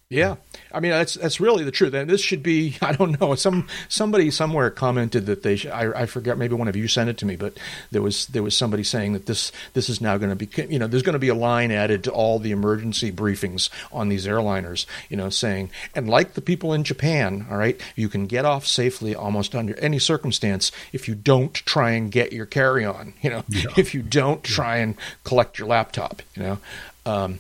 Yeah, 0.09 0.35
I 0.71 0.79
mean 0.79 0.91
that's 0.91 1.15
that's 1.15 1.39
really 1.39 1.63
the 1.63 1.71
truth, 1.71 1.93
and 1.95 2.07
this 2.07 2.21
should 2.21 2.43
be 2.43 2.77
I 2.81 2.91
don't 2.93 3.19
know 3.19 3.33
some 3.35 3.67
somebody 3.89 4.29
somewhere 4.29 4.69
commented 4.69 5.25
that 5.25 5.41
they 5.41 5.55
should, 5.55 5.71
I, 5.71 6.01
I 6.01 6.05
forget 6.05 6.37
maybe 6.37 6.53
one 6.53 6.67
of 6.67 6.75
you 6.75 6.87
sent 6.87 7.09
it 7.09 7.17
to 7.19 7.25
me, 7.25 7.35
but 7.35 7.57
there 7.91 8.01
was 8.01 8.27
there 8.27 8.43
was 8.43 8.55
somebody 8.55 8.83
saying 8.83 9.13
that 9.13 9.25
this 9.25 9.51
this 9.73 9.89
is 9.89 10.01
now 10.01 10.17
going 10.17 10.29
to 10.29 10.35
be 10.35 10.47
you 10.71 10.77
know 10.77 10.85
there's 10.85 11.03
going 11.03 11.13
to 11.13 11.19
be 11.19 11.29
a 11.29 11.35
line 11.35 11.71
added 11.71 12.03
to 12.03 12.11
all 12.11 12.37
the 12.37 12.51
emergency 12.51 13.11
briefings 13.11 13.69
on 13.91 14.09
these 14.09 14.27
airliners, 14.27 14.85
you 15.09 15.17
know, 15.17 15.29
saying 15.29 15.71
and 15.95 16.07
like 16.07 16.33
the 16.33 16.41
people 16.41 16.73
in 16.73 16.83
Japan, 16.83 17.47
all 17.49 17.57
right, 17.57 17.81
you 17.95 18.07
can 18.07 18.27
get 18.27 18.45
off 18.45 18.67
safely 18.67 19.15
almost 19.15 19.55
under 19.55 19.75
any 19.79 19.97
circumstance 19.97 20.71
if 20.91 21.07
you 21.07 21.15
don't 21.15 21.55
try 21.55 21.91
and 21.91 22.11
get 22.11 22.31
your 22.31 22.45
carry 22.45 22.85
on, 22.85 23.13
you 23.21 23.31
know, 23.31 23.43
yeah. 23.49 23.65
if 23.77 23.95
you 23.95 24.03
don't 24.03 24.43
try 24.43 24.77
and 24.77 24.95
collect 25.23 25.57
your 25.57 25.67
laptop, 25.67 26.21
you 26.35 26.43
know, 26.43 26.59
um, 27.05 27.39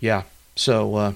yeah. 0.00 0.22
So 0.58 0.96
uh, 0.96 1.12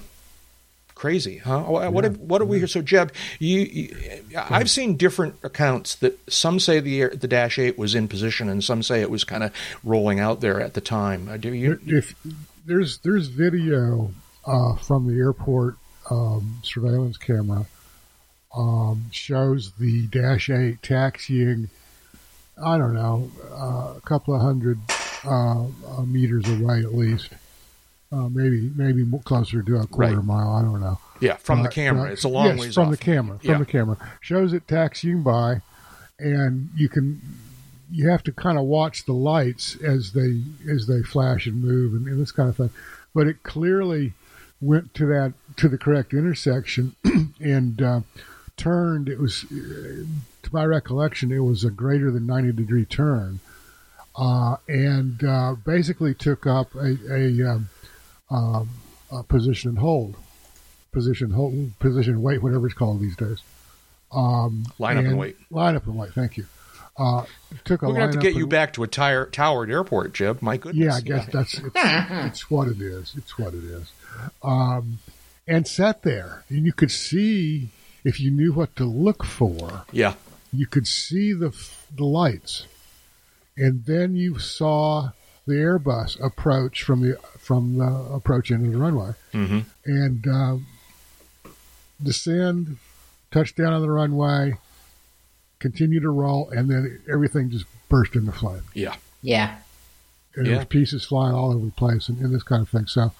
crazy, 0.95 1.39
huh? 1.39 1.63
What 1.63 2.05
yeah, 2.05 2.11
what 2.11 2.39
do 2.39 2.45
we 2.45 2.59
hear? 2.59 2.67
So 2.67 2.81
Jeb, 2.81 3.11
you, 3.39 3.59
you 3.59 3.97
I've 4.37 4.69
seen 4.69 4.95
different 4.95 5.35
accounts 5.43 5.95
that 5.95 6.17
some 6.31 6.61
say 6.61 6.79
the 6.79 7.09
the 7.09 7.27
Dash 7.27 7.59
Eight 7.59 7.77
was 7.77 7.93
in 7.93 8.07
position, 8.07 8.47
and 8.47 8.63
some 8.63 8.81
say 8.81 9.01
it 9.01 9.11
was 9.11 9.25
kind 9.25 9.43
of 9.43 9.53
rolling 9.83 10.21
out 10.21 10.39
there 10.39 10.61
at 10.61 10.75
the 10.75 10.81
time. 10.81 11.27
Uh, 11.27 11.35
do 11.35 11.53
you? 11.53 11.77
If 11.85 12.15
there's 12.65 12.99
there's 12.99 13.27
video 13.27 14.13
uh, 14.45 14.75
from 14.77 15.07
the 15.13 15.19
airport 15.19 15.75
um, 16.09 16.59
surveillance 16.63 17.17
camera 17.17 17.65
um, 18.55 19.07
shows 19.11 19.73
the 19.73 20.07
Dash 20.07 20.49
Eight 20.49 20.81
taxiing. 20.81 21.69
I 22.63 22.77
don't 22.77 22.93
know, 22.93 23.29
uh, 23.51 23.97
a 23.97 24.01
couple 24.05 24.35
of 24.35 24.41
hundred 24.41 24.79
uh, 25.25 25.63
uh, 25.65 26.01
meters 26.05 26.47
away 26.47 26.79
at 26.79 26.95
least 26.95 27.29
uh, 28.13 28.29
maybe 28.29 28.71
maybe 28.75 29.05
closer 29.23 29.63
to 29.63 29.77
a 29.77 29.87
quarter 29.87 30.17
right. 30.17 30.25
mile. 30.25 30.53
I 30.53 30.61
don't 30.61 30.79
know. 30.79 30.99
Yeah, 31.19 31.37
from 31.37 31.61
uh, 31.61 31.63
the 31.63 31.69
camera, 31.69 32.11
it's 32.11 32.23
a 32.23 32.27
long 32.27 32.47
yes, 32.47 32.59
ways 32.59 32.73
from 32.75 32.85
off. 32.85 32.91
the 32.91 32.97
camera. 32.97 33.39
From 33.39 33.49
yeah. 33.49 33.57
the 33.57 33.65
camera 33.65 33.97
shows 34.21 34.53
it 34.53 34.67
taxiing 34.67 35.23
by, 35.23 35.61
and 36.19 36.69
you 36.75 36.89
can 36.89 37.21
you 37.91 38.09
have 38.09 38.23
to 38.23 38.31
kind 38.31 38.57
of 38.57 38.65
watch 38.65 39.05
the 39.05 39.13
lights 39.13 39.77
as 39.83 40.11
they 40.11 40.41
as 40.69 40.87
they 40.87 41.01
flash 41.01 41.47
and 41.47 41.63
move 41.63 41.93
and, 41.93 42.07
and 42.07 42.21
this 42.21 42.31
kind 42.31 42.49
of 42.49 42.57
thing. 42.57 42.69
But 43.15 43.27
it 43.27 43.43
clearly 43.43 44.13
went 44.61 44.93
to 44.95 45.05
that 45.07 45.33
to 45.57 45.67
the 45.67 45.77
correct 45.77 46.13
intersection 46.13 46.95
and 47.39 47.81
uh, 47.81 48.01
turned. 48.57 49.09
It 49.09 49.19
was, 49.19 49.45
to 49.49 50.07
my 50.51 50.65
recollection, 50.65 51.31
it 51.31 51.39
was 51.39 51.63
a 51.63 51.71
greater 51.71 52.11
than 52.11 52.27
ninety 52.27 52.51
degree 52.51 52.85
turn, 52.85 53.39
uh, 54.15 54.57
and 54.67 55.23
uh, 55.23 55.55
basically 55.65 56.13
took 56.13 56.45
up 56.45 56.75
a, 56.75 56.97
a 57.09 57.49
um, 57.49 57.69
um, 58.29 58.69
uh, 59.11 59.21
position 59.23 59.69
and 59.69 59.79
hold, 59.79 60.15
position 60.91 61.31
hold, 61.31 61.77
position 61.79 62.21
wait, 62.21 62.41
whatever 62.41 62.67
it's 62.67 62.75
called 62.75 62.99
these 62.99 63.15
days. 63.15 63.39
Um, 64.11 64.65
line 64.79 64.97
up 64.97 65.05
and 65.05 65.17
wait. 65.17 65.37
Line 65.49 65.75
up 65.75 65.85
and 65.87 65.97
wait. 65.97 66.11
Thank 66.13 66.37
you. 66.37 66.45
Uh, 66.95 67.25
took 67.65 67.81
a 67.81 67.87
We're 67.87 67.93
gonna 67.93 68.05
have 68.05 68.11
to 68.11 68.19
get 68.19 68.35
you 68.35 68.45
back 68.45 68.73
to 68.73 68.83
a 68.83 68.87
tire, 68.87 69.25
towered 69.25 69.71
airport, 69.71 70.13
Jeb. 70.13 70.41
My 70.41 70.57
goodness. 70.57 70.85
Yeah, 70.85 70.93
I 70.93 71.01
guess 71.01 71.25
that's 71.31 71.55
it's, 71.55 71.71
it's, 71.75 72.51
what 72.51 72.67
it 72.67 72.79
is. 72.79 73.15
It's 73.17 73.37
what 73.37 73.55
it 73.55 73.63
is. 73.63 73.91
Um, 74.43 74.99
and 75.47 75.67
sat 75.67 76.03
there, 76.03 76.43
and 76.49 76.65
you 76.65 76.73
could 76.73 76.91
see 76.91 77.69
if 78.03 78.19
you 78.19 78.29
knew 78.29 78.53
what 78.53 78.75
to 78.75 78.85
look 78.85 79.23
for. 79.23 79.85
Yeah, 79.91 80.13
you 80.51 80.67
could 80.67 80.85
see 80.85 81.33
the 81.33 81.51
the 81.95 82.05
lights, 82.05 82.67
and 83.57 83.85
then 83.85 84.15
you 84.15 84.37
saw 84.37 85.09
the 85.47 85.53
Airbus 85.53 86.23
approach 86.23 86.83
from 86.83 87.01
the 87.01 87.17
from 87.43 87.77
the 87.77 87.85
approach 88.13 88.51
into 88.51 88.69
the 88.69 88.77
runway, 88.77 89.11
mm-hmm. 89.33 89.59
and 89.85 90.27
uh, 90.27 91.49
descend, 92.01 92.77
touch 93.31 93.55
down 93.55 93.73
on 93.73 93.81
the 93.81 93.89
runway, 93.89 94.53
continue 95.59 95.99
to 95.99 96.09
roll, 96.09 96.49
and 96.49 96.69
then 96.69 97.01
everything 97.11 97.49
just 97.49 97.65
burst 97.89 98.15
into 98.15 98.31
flame. 98.31 98.63
Yeah, 98.73 98.95
yeah. 99.21 99.57
And 100.35 100.45
yeah. 100.45 100.51
there 100.51 100.59
was 100.59 100.67
pieces 100.67 101.05
flying 101.05 101.35
all 101.35 101.51
over 101.51 101.65
the 101.65 101.71
place 101.71 102.09
and, 102.09 102.19
and 102.19 102.33
this 102.33 102.43
kind 102.43 102.61
of 102.61 102.69
thing. 102.69 102.87
So 102.87 103.11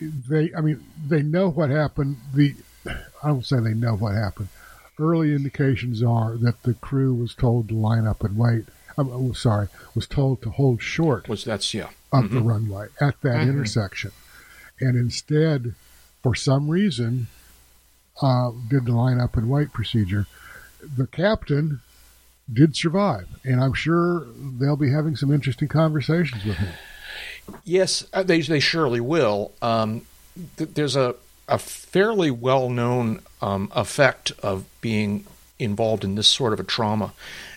they, 0.00 0.52
I 0.56 0.60
mean, 0.60 0.84
they 1.06 1.22
know 1.22 1.48
what 1.48 1.70
happened. 1.70 2.16
The 2.34 2.54
I 2.86 3.28
don't 3.28 3.44
say 3.46 3.60
they 3.60 3.74
know 3.74 3.94
what 3.94 4.14
happened. 4.14 4.48
Early 4.98 5.34
indications 5.34 6.02
are 6.02 6.36
that 6.38 6.62
the 6.64 6.74
crew 6.74 7.14
was 7.14 7.34
told 7.34 7.68
to 7.68 7.74
line 7.74 8.06
up 8.06 8.24
and 8.24 8.36
wait 8.36 8.64
I'm 9.00 9.10
oh, 9.10 9.32
sorry, 9.32 9.68
was 9.94 10.06
told 10.06 10.42
to 10.42 10.50
hold 10.50 10.82
short. 10.82 11.28
Was 11.28 11.44
that's 11.44 11.72
yeah 11.72 11.88
of 12.12 12.24
mm-hmm. 12.24 12.34
the 12.34 12.40
runway 12.40 12.86
at 13.00 13.20
that 13.22 13.28
mm-hmm. 13.28 13.50
intersection, 13.50 14.12
and 14.80 14.96
instead, 14.96 15.74
for 16.22 16.34
some 16.34 16.68
reason, 16.68 17.28
uh, 18.20 18.50
did 18.68 18.86
the 18.86 18.92
line 18.92 19.20
up 19.20 19.36
and 19.36 19.48
wait 19.48 19.72
procedure. 19.72 20.26
The 20.96 21.06
captain 21.06 21.80
did 22.52 22.76
survive, 22.76 23.28
and 23.44 23.60
I'm 23.60 23.74
sure 23.74 24.26
they'll 24.36 24.76
be 24.76 24.92
having 24.92 25.16
some 25.16 25.32
interesting 25.32 25.68
conversations 25.68 26.44
with 26.44 26.56
him. 26.56 26.72
Yes, 27.64 28.06
uh, 28.12 28.22
they 28.22 28.42
they 28.42 28.60
surely 28.60 29.00
will. 29.00 29.52
Um, 29.60 30.06
th- 30.56 30.70
there's 30.74 30.96
a 30.96 31.16
a 31.48 31.58
fairly 31.58 32.30
well 32.30 32.70
known 32.70 33.20
um, 33.42 33.72
effect 33.74 34.32
of 34.42 34.64
being 34.80 35.24
involved 35.58 36.04
in 36.04 36.14
this 36.14 36.28
sort 36.28 36.52
of 36.52 36.60
a 36.60 36.64
trauma 36.64 37.12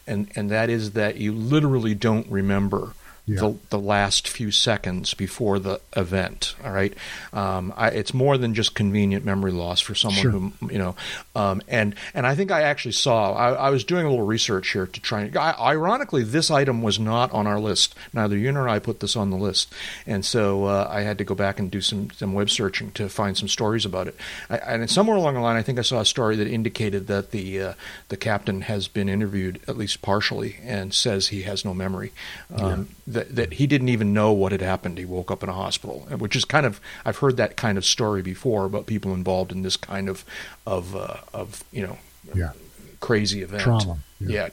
and 0.05 0.29
and 0.35 0.49
that 0.49 0.69
is 0.69 0.91
that 0.91 1.17
you 1.17 1.31
literally 1.31 1.93
don't 1.93 2.27
remember 2.29 2.93
yeah. 3.25 3.39
the, 3.39 3.57
the 3.69 3.79
last 3.79 4.27
few 4.27 4.51
seconds 4.51 5.13
before 5.13 5.57
the 5.57 5.79
event. 5.95 6.55
All 6.63 6.71
right, 6.71 6.93
um, 7.31 7.73
I, 7.77 7.89
it's 7.89 8.13
more 8.13 8.37
than 8.37 8.53
just 8.53 8.75
convenient 8.75 9.23
memory 9.23 9.51
loss 9.51 9.79
for 9.79 9.95
someone 9.95 10.21
sure. 10.21 10.31
who 10.31 10.51
you 10.69 10.77
know. 10.77 10.95
Um, 11.35 11.61
and 11.69 11.95
and 12.13 12.27
I 12.27 12.35
think 12.35 12.51
I 12.51 12.63
actually 12.63 12.91
saw. 12.91 13.33
I, 13.33 13.53
I, 13.53 13.69
was 13.69 13.85
doing 13.85 14.05
a 14.05 14.09
little 14.09 14.25
research 14.25 14.71
here 14.71 14.87
to 14.87 14.99
try. 14.99 15.21
And, 15.21 15.37
I, 15.37 15.53
ironically, 15.57 16.23
this 16.23 16.51
item 16.51 16.81
was 16.81 16.99
not 16.99 17.31
on 17.31 17.47
our 17.47 17.59
list. 17.59 17.95
Neither 18.11 18.37
you 18.37 18.51
nor 18.51 18.67
I 18.67 18.79
put 18.79 18.99
this 18.99 19.15
on 19.15 19.29
the 19.29 19.37
list, 19.37 19.73
and 20.05 20.25
so 20.25 20.65
uh, 20.65 20.87
I 20.89 21.01
had 21.01 21.17
to 21.19 21.23
go 21.23 21.33
back 21.33 21.59
and 21.59 21.71
do 21.71 21.79
some 21.79 22.11
some 22.11 22.33
web 22.33 22.49
searching 22.49 22.91
to 22.91 23.07
find 23.07 23.37
some 23.37 23.47
stories 23.47 23.85
about 23.85 24.07
it. 24.07 24.17
I, 24.49 24.57
and 24.57 24.89
somewhere 24.89 25.15
along 25.15 25.35
the 25.35 25.39
line, 25.39 25.55
I 25.55 25.61
think 25.61 25.79
I 25.79 25.83
saw 25.83 26.01
a 26.01 26.05
story 26.05 26.35
that 26.35 26.47
indicated 26.47 27.07
that 27.07 27.31
the 27.31 27.61
uh, 27.61 27.73
the 28.09 28.17
captain 28.17 28.61
has 28.61 28.89
been 28.89 29.07
interviewed 29.07 29.61
at 29.69 29.77
least 29.77 30.01
partially 30.01 30.57
and 30.61 30.93
says 30.93 31.29
he 31.29 31.43
has 31.43 31.63
no 31.63 31.73
memory. 31.73 32.11
Um, 32.53 32.89
yeah 33.07 33.12
that, 33.13 33.35
that 33.35 33.53
he 33.53 33.67
didn't 33.67 33.89
even 33.89 34.13
know 34.13 34.31
what 34.31 34.51
had 34.51 34.61
happened. 34.61 34.97
He 34.97 35.05
woke 35.05 35.31
up 35.31 35.43
in 35.43 35.49
a 35.49 35.53
hospital, 35.53 36.01
which 36.17 36.35
is 36.35 36.45
kind 36.45 36.65
of 36.65 36.79
I've 37.05 37.17
heard 37.17 37.37
that 37.37 37.55
kind 37.55 37.77
of 37.77 37.85
story 37.85 38.21
before 38.21 38.65
about 38.65 38.85
people 38.85 39.13
involved 39.13 39.51
in 39.51 39.61
this 39.61 39.77
kind 39.77 40.09
of 40.09 40.25
of 40.67 40.95
uh, 40.95 41.17
of 41.33 41.63
you 41.71 41.85
know 41.85 41.97
yeah. 42.33 42.51
crazy 42.99 43.41
event 43.41 43.63
trauma. 43.63 43.97
Yeah, 44.19 44.29
yeah, 44.29 44.49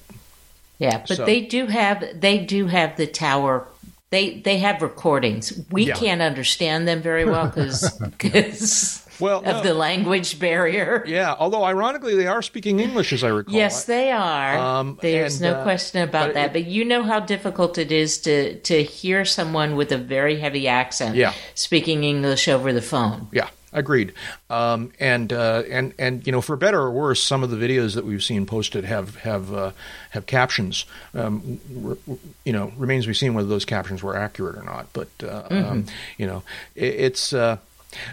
yeah 0.79 1.05
but 1.07 1.17
so. 1.17 1.27
they 1.27 1.41
do 1.41 1.67
have 1.67 2.21
they 2.21 2.39
do 2.39 2.67
have 2.67 2.97
the 2.97 3.07
tower. 3.07 3.67
They 4.11 4.41
they 4.41 4.59
have 4.59 4.83
recordings. 4.83 5.61
We 5.71 5.87
yeah. 5.87 5.95
can't 5.95 6.23
understand 6.23 6.87
them 6.89 7.03
very 7.03 7.25
well 7.25 7.49
because 7.49 7.99
well, 9.21 9.39
of 9.39 9.45
no. 9.45 9.63
the 9.63 9.75
language 9.75 10.39
barrier. 10.39 11.05
Yeah, 11.07 11.35
although 11.39 11.65
ironically, 11.65 12.15
they 12.17 12.27
are 12.27 12.43
speaking 12.43 12.81
English, 12.81 13.13
as 13.13 13.25
I 13.25 13.29
recall. 13.29 13.55
Yes, 13.55 13.85
they 13.85 14.11
are. 14.11 14.57
Um, 14.57 14.99
There's 15.01 15.41
and, 15.41 15.53
no 15.53 15.61
uh, 15.61 15.63
question 15.63 16.03
about 16.03 16.29
but 16.29 16.35
that. 16.35 16.47
It, 16.47 16.53
but 16.53 16.65
you 16.67 16.85
know 16.85 17.03
how 17.03 17.21
difficult 17.21 17.79
it 17.79 17.93
is 17.93 18.19
to 18.23 18.59
to 18.61 18.83
hear 18.83 19.25
someone 19.25 19.77
with 19.77 19.93
a 19.93 19.99
very 19.99 20.39
heavy 20.39 20.69
accent 20.69 21.17
yeah. 21.17 21.35
speaking 21.55 22.05
English 22.05 22.49
over 22.49 22.73
the 22.73 22.83
phone. 22.83 23.29
Yeah. 23.33 23.49
Agreed, 23.73 24.15
um, 24.49 24.91
and 24.99 25.33
uh, 25.33 25.63
and 25.71 25.95
and 25.97 26.27
you 26.27 26.33
know, 26.33 26.41
for 26.41 26.57
better 26.57 26.81
or 26.81 26.91
worse, 26.91 27.23
some 27.23 27.45
of 27.45 27.51
the 27.51 27.57
videos 27.57 27.95
that 27.95 28.05
we've 28.05 28.23
seen 28.23 28.45
posted 28.45 28.85
have 28.85 29.15
have 29.19 29.55
uh, 29.55 29.71
have 30.11 30.27
captions. 30.27 30.87
Um, 31.15 31.61
re- 31.73 32.19
you 32.45 32.53
know, 32.53 32.73
remains 32.77 33.05
to 33.05 33.09
be 33.09 33.15
seen 33.15 33.33
whether 33.33 33.47
those 33.47 33.65
captions 33.65 34.03
were 34.03 34.17
accurate 34.17 34.57
or 34.57 34.65
not. 34.65 34.89
But 34.93 35.09
uh, 35.23 35.45
mm-hmm. 35.45 35.71
um, 35.71 35.87
you 36.19 36.27
know, 36.27 36.43
it, 36.75 36.95
it's 36.95 37.33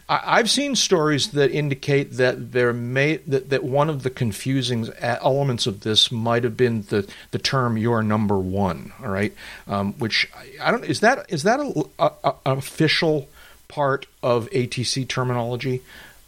uh, 0.10 0.20
I've 0.24 0.50
seen 0.50 0.76
stories 0.76 1.32
that 1.32 1.52
indicate 1.52 2.13
that 2.13 2.52
there 2.52 2.74
may 2.74 3.18
that, 3.18 3.50
that 3.50 3.63
one 3.63 3.90
of 3.90 4.04
the 4.04 4.10
confusing 4.10 4.90
elements 5.00 5.68
of 5.68 5.82
this 5.82 6.12
might 6.12 6.44
have 6.44 6.58
been 6.58 6.84
the, 6.84 7.08
the 7.32 7.40
term 7.40 7.78
"your 7.78 8.04
number 8.04 8.38
one." 8.38 8.94
All 9.02 9.10
right, 9.10 9.34
um, 9.68 9.94
which 9.94 10.30
I 10.62 10.72
don't 10.72 10.86
is 10.86 11.00
that 11.02 11.26
is 11.30 11.44
that 11.44 11.60
a, 11.60 11.86
a, 12.00 12.12
a 12.24 12.52
official 12.52 13.30
part 13.68 14.06
of 14.24 14.50
ATC 14.52 15.08
terminology? 15.08 15.82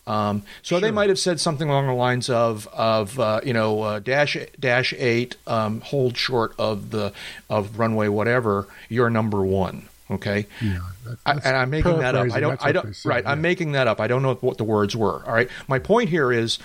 Um, 0.07 0.41
so 0.63 0.75
sure. 0.75 0.81
they 0.81 0.91
might 0.91 1.09
have 1.09 1.19
said 1.19 1.39
something 1.39 1.69
along 1.69 1.85
the 1.85 1.93
lines 1.93 2.29
of 2.29 2.67
of 2.67 3.19
uh, 3.19 3.41
you 3.43 3.53
know 3.53 3.81
uh, 3.81 3.99
dash 3.99 4.37
dash 4.59 4.93
eight 4.97 5.35
um, 5.45 5.81
hold 5.81 6.17
short 6.17 6.53
of 6.57 6.89
the 6.91 7.13
of 7.49 7.77
runway 7.77 8.07
whatever. 8.07 8.67
You're 8.89 9.09
number 9.09 9.41
one. 9.41 9.88
Okay. 10.11 10.47
Yeah. 10.61 10.79
I, 11.25 11.33
and 11.33 11.57
I'm 11.57 11.69
making 11.69 11.99
that 11.99 12.15
up. 12.15 12.31
I 12.31 12.39
don't. 12.39 12.65
I 12.65 12.71
don't. 12.71 12.93
Said, 12.95 13.09
right. 13.09 13.23
Yeah. 13.23 13.31
I'm 13.31 13.41
making 13.41 13.73
that 13.73 13.87
up. 13.87 13.99
I 13.99 14.07
don't 14.07 14.23
know 14.23 14.33
what 14.35 14.57
the 14.57 14.63
words 14.63 14.95
were. 14.95 15.23
All 15.25 15.33
right. 15.33 15.49
My 15.67 15.79
point 15.79 16.09
here 16.09 16.31
is 16.31 16.57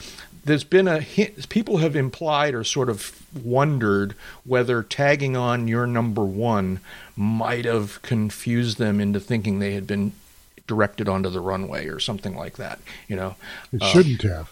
there's 0.45 0.65
been 0.65 0.89
a 0.89 1.01
hint, 1.01 1.49
people 1.49 1.79
have 1.79 1.97
implied 1.97 2.55
or 2.55 2.65
sort 2.65 2.89
of 2.89 3.21
wondered 3.43 4.15
whether 4.45 4.83
tagging 4.83 5.37
on 5.37 5.69
your 5.69 5.87
number 5.87 6.25
one 6.25 6.81
might 7.17 7.65
have 7.65 8.01
confused 8.03 8.79
them 8.79 9.01
into 9.01 9.21
thinking 9.21 9.59
they 9.59 9.73
had 9.73 9.87
been 9.87 10.13
directed 10.67 11.09
onto 11.09 11.29
the 11.29 11.41
runway 11.41 11.87
or 11.87 11.99
something 11.99 12.37
like 12.37 12.57
that. 12.57 12.79
You 13.09 13.17
know, 13.17 13.37
It 13.73 13.83
uh, 13.83 13.87
shouldn't 13.87 14.23
have. 14.23 14.51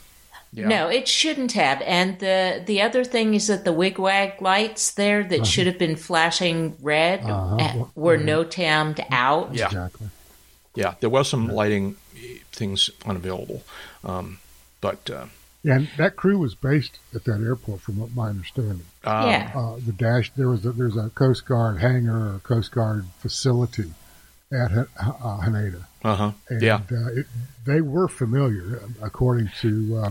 Yeah. 0.53 0.69
No, 0.69 0.89
it 0.89 1.09
shouldn't 1.09 1.53
have. 1.53 1.81
And 1.83 2.19
the 2.19 2.63
the 2.67 2.83
other 2.83 3.05
thing 3.05 3.35
is 3.35 3.47
that 3.47 3.65
the 3.65 3.73
wigwag 3.73 4.41
lights 4.43 4.91
there 4.93 5.25
that 5.25 5.47
should 5.47 5.67
have 5.67 5.79
been 5.79 5.97
flashing 5.97 6.77
red 6.83 7.21
Uh-huh. 7.25 7.57
uh, 7.57 7.85
were 7.95 8.19
no 8.19 8.45
timed 8.45 9.01
out. 9.11 9.55
Yeah. 9.55 9.67
Exactly. 9.67 10.09
Yeah, 10.75 10.95
there 11.01 11.11
was 11.11 11.29
some 11.29 11.49
lighting 11.49 11.97
eh, 12.17 12.39
things 12.51 12.91
unavailable, 13.05 13.63
um, 14.05 14.39
but 14.81 15.09
uh, 15.11 15.27
And 15.65 15.89
that 15.97 16.17
crew 16.17 16.39
was 16.39 16.55
based 16.55 16.99
at 17.15 17.25
that 17.25 17.41
airport, 17.43 17.81
from 17.83 17.99
what 17.99 18.15
my 18.15 18.29
understanding. 18.31 18.85
um, 19.05 19.29
Yeah. 19.29 19.53
Uh, 19.55 19.77
the 19.85 19.93
dash 19.93 20.33
there 20.37 20.49
was 20.49 20.65
a, 20.67 20.73
there's 20.73 20.97
a 20.97 21.11
Coast 21.11 21.45
Guard 21.47 21.79
hangar 21.81 22.35
or 22.35 22.39
Coast 22.41 22.73
Guard 22.73 23.05
facility 23.21 23.93
at 24.53 24.71
Ha- 24.73 24.87
uh, 24.99 25.41
Haneda, 25.47 25.85
uh 26.05 26.15
huh, 26.17 26.33
and 26.51 26.61
yeah, 26.63 26.81
uh, 26.91 27.09
it, 27.21 27.27
they 27.65 27.81
were 27.81 28.09
familiar, 28.09 28.83
according 29.01 29.51
to 29.61 29.71
uh, 30.05 30.11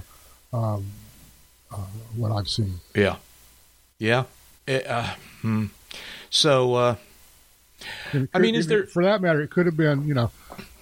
um, 0.54 0.86
uh, 1.72 1.78
what 2.16 2.32
I've 2.32 2.48
seen. 2.50 2.80
yeah, 2.96 3.16
yeah. 4.00 4.24
Eh, 4.68 4.82
uh, 4.88 5.16
hmm. 5.42 5.66
So, 6.30 6.76
uh, 6.76 6.96
And 8.14 8.24
it 8.26 8.30
I 8.34 8.40
mean, 8.40 8.56
is 8.56 8.68
there- 8.68 8.86
for 8.86 9.04
that 9.04 9.22
matter? 9.22 9.42
It 9.42 9.50
could 9.50 9.66
have 9.66 9.78
been, 9.78 10.08
you 10.08 10.14
know, 10.14 10.32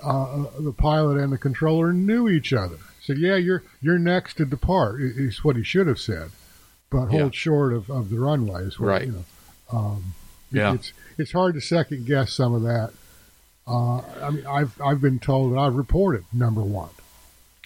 uh, 0.04 0.46
the 0.60 0.74
pilot 0.74 1.18
and 1.18 1.32
the 1.32 1.38
controller 1.38 1.94
knew 1.94 2.28
each 2.28 2.52
other. 2.54 2.78
So 3.02 3.14
yeah, 3.14 3.36
you're 3.36 3.64
you're 3.82 3.98
next 4.00 4.36
to 4.38 4.46
depart. 4.46 5.02
Is 5.02 5.44
what 5.44 5.56
he 5.56 5.64
should 5.64 5.88
have 5.88 6.00
said, 6.00 6.32
but 6.90 7.08
hold 7.08 7.34
Yeah. 7.34 7.40
short 7.40 7.74
of, 7.74 7.90
of 7.90 8.10
the 8.10 8.20
runway. 8.20 8.64
Is 8.64 8.80
what, 8.80 8.88
Right. 8.88 9.06
You 9.08 9.12
know, 9.14 9.26
um, 9.78 10.14
it- 10.52 10.58
Yeah. 10.58 10.74
It's 10.74 10.94
it's 11.18 11.32
hard 11.32 11.56
to 11.56 11.62
second 11.62 12.06
guess 12.06 12.34
some 12.34 12.54
of 12.54 12.62
that. 12.64 12.92
Uh, 13.68 14.00
I 14.22 14.30
mean, 14.32 14.46
I've 14.46 14.80
I've 14.82 15.02
been 15.02 15.20
told 15.20 15.54
that 15.54 15.60
I've 15.60 15.76
reported 15.76 16.26
number 16.34 16.62
one 16.62 16.90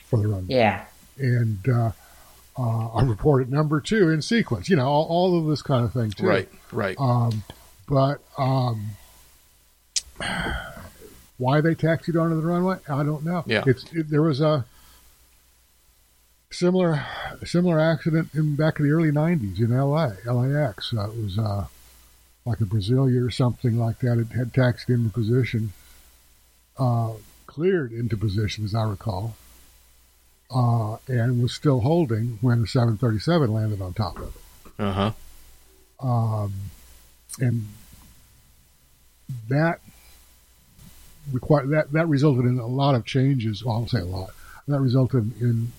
for 0.06 0.20
the 0.20 0.28
runway, 0.28 0.56
Yeah. 0.56 0.86
And 1.18 1.60
uh, 1.68 1.92
uh, 2.58 2.88
I 2.90 3.04
reported 3.04 3.52
number 3.52 3.82
two 3.82 4.10
in 4.10 4.22
sequence. 4.22 4.70
You 4.70 4.76
know, 4.76 4.88
all, 4.88 5.06
all 5.06 5.40
of 5.40 5.46
this 5.48 5.62
kind 5.62 5.86
of 5.86 5.94
thing 5.94 6.12
too. 6.12 6.28
right, 6.28 6.50
right. 6.72 6.96
Um, 7.00 7.44
but 7.88 8.22
um, 8.38 8.92
why 11.38 11.62
they 11.62 11.76
taxied 11.76 12.16
onto 12.16 12.40
the 12.40 12.48
runway, 12.48 12.78
I 12.88 13.04
don't 13.04 13.24
know. 13.24 13.44
Yeah. 13.46 13.64
it's 13.66 13.86
it, 13.92 14.10
there 14.10 14.22
was 14.22 14.42
a 14.42 14.66
similar 16.52 17.06
similar 17.44 17.80
accident 17.80 18.30
in 18.34 18.56
back 18.56 18.80
in 18.80 18.86
the 18.86 18.92
early 18.92 19.12
'90s 19.12 19.60
in 19.60 19.74
L.A. 19.74 20.16
LAX. 20.32 20.94
Uh, 20.94 21.10
it 21.10 21.18
was 21.18 21.40
uh, 21.40 21.66
like 22.46 22.62
a 22.62 22.66
Brasilia 22.66 23.26
or 23.26 23.32
something 23.32 23.78
like 23.78 24.00
that. 24.00 24.20
It 24.20 24.36
had 24.36 24.54
taxied 24.54 24.90
into 24.90 25.10
position, 25.10 25.74
uh, 26.78 27.14
cleared 27.48 27.92
into 27.92 28.16
position, 28.16 28.64
as 28.64 28.76
I 28.76 28.84
recall. 28.84 29.36
Uh, 30.52 30.98
and 31.08 31.42
was 31.42 31.52
still 31.54 31.80
holding 31.82 32.38
when 32.42 32.62
the 32.62 32.68
737 32.68 33.52
landed 33.52 33.82
on 33.82 33.94
top 33.94 34.18
of 34.20 34.36
it 34.36 34.72
Uh 34.78 34.94
huh. 34.94 36.08
um, 36.08 36.54
and 37.40 37.66
that 39.50 39.80
require 41.32 41.66
that 41.68 41.92
that 41.94 42.08
resulted 42.08 42.46
in 42.46 42.60
a 42.60 42.68
lot 42.68 42.94
of 42.96 43.06
changes. 43.06 43.64
Well, 43.64 43.76
I'll 43.78 43.88
say 43.88 44.00
a 44.00 44.06
lot. 44.06 44.30
That 44.68 44.80
resulted 44.80 45.42
in 45.42 45.72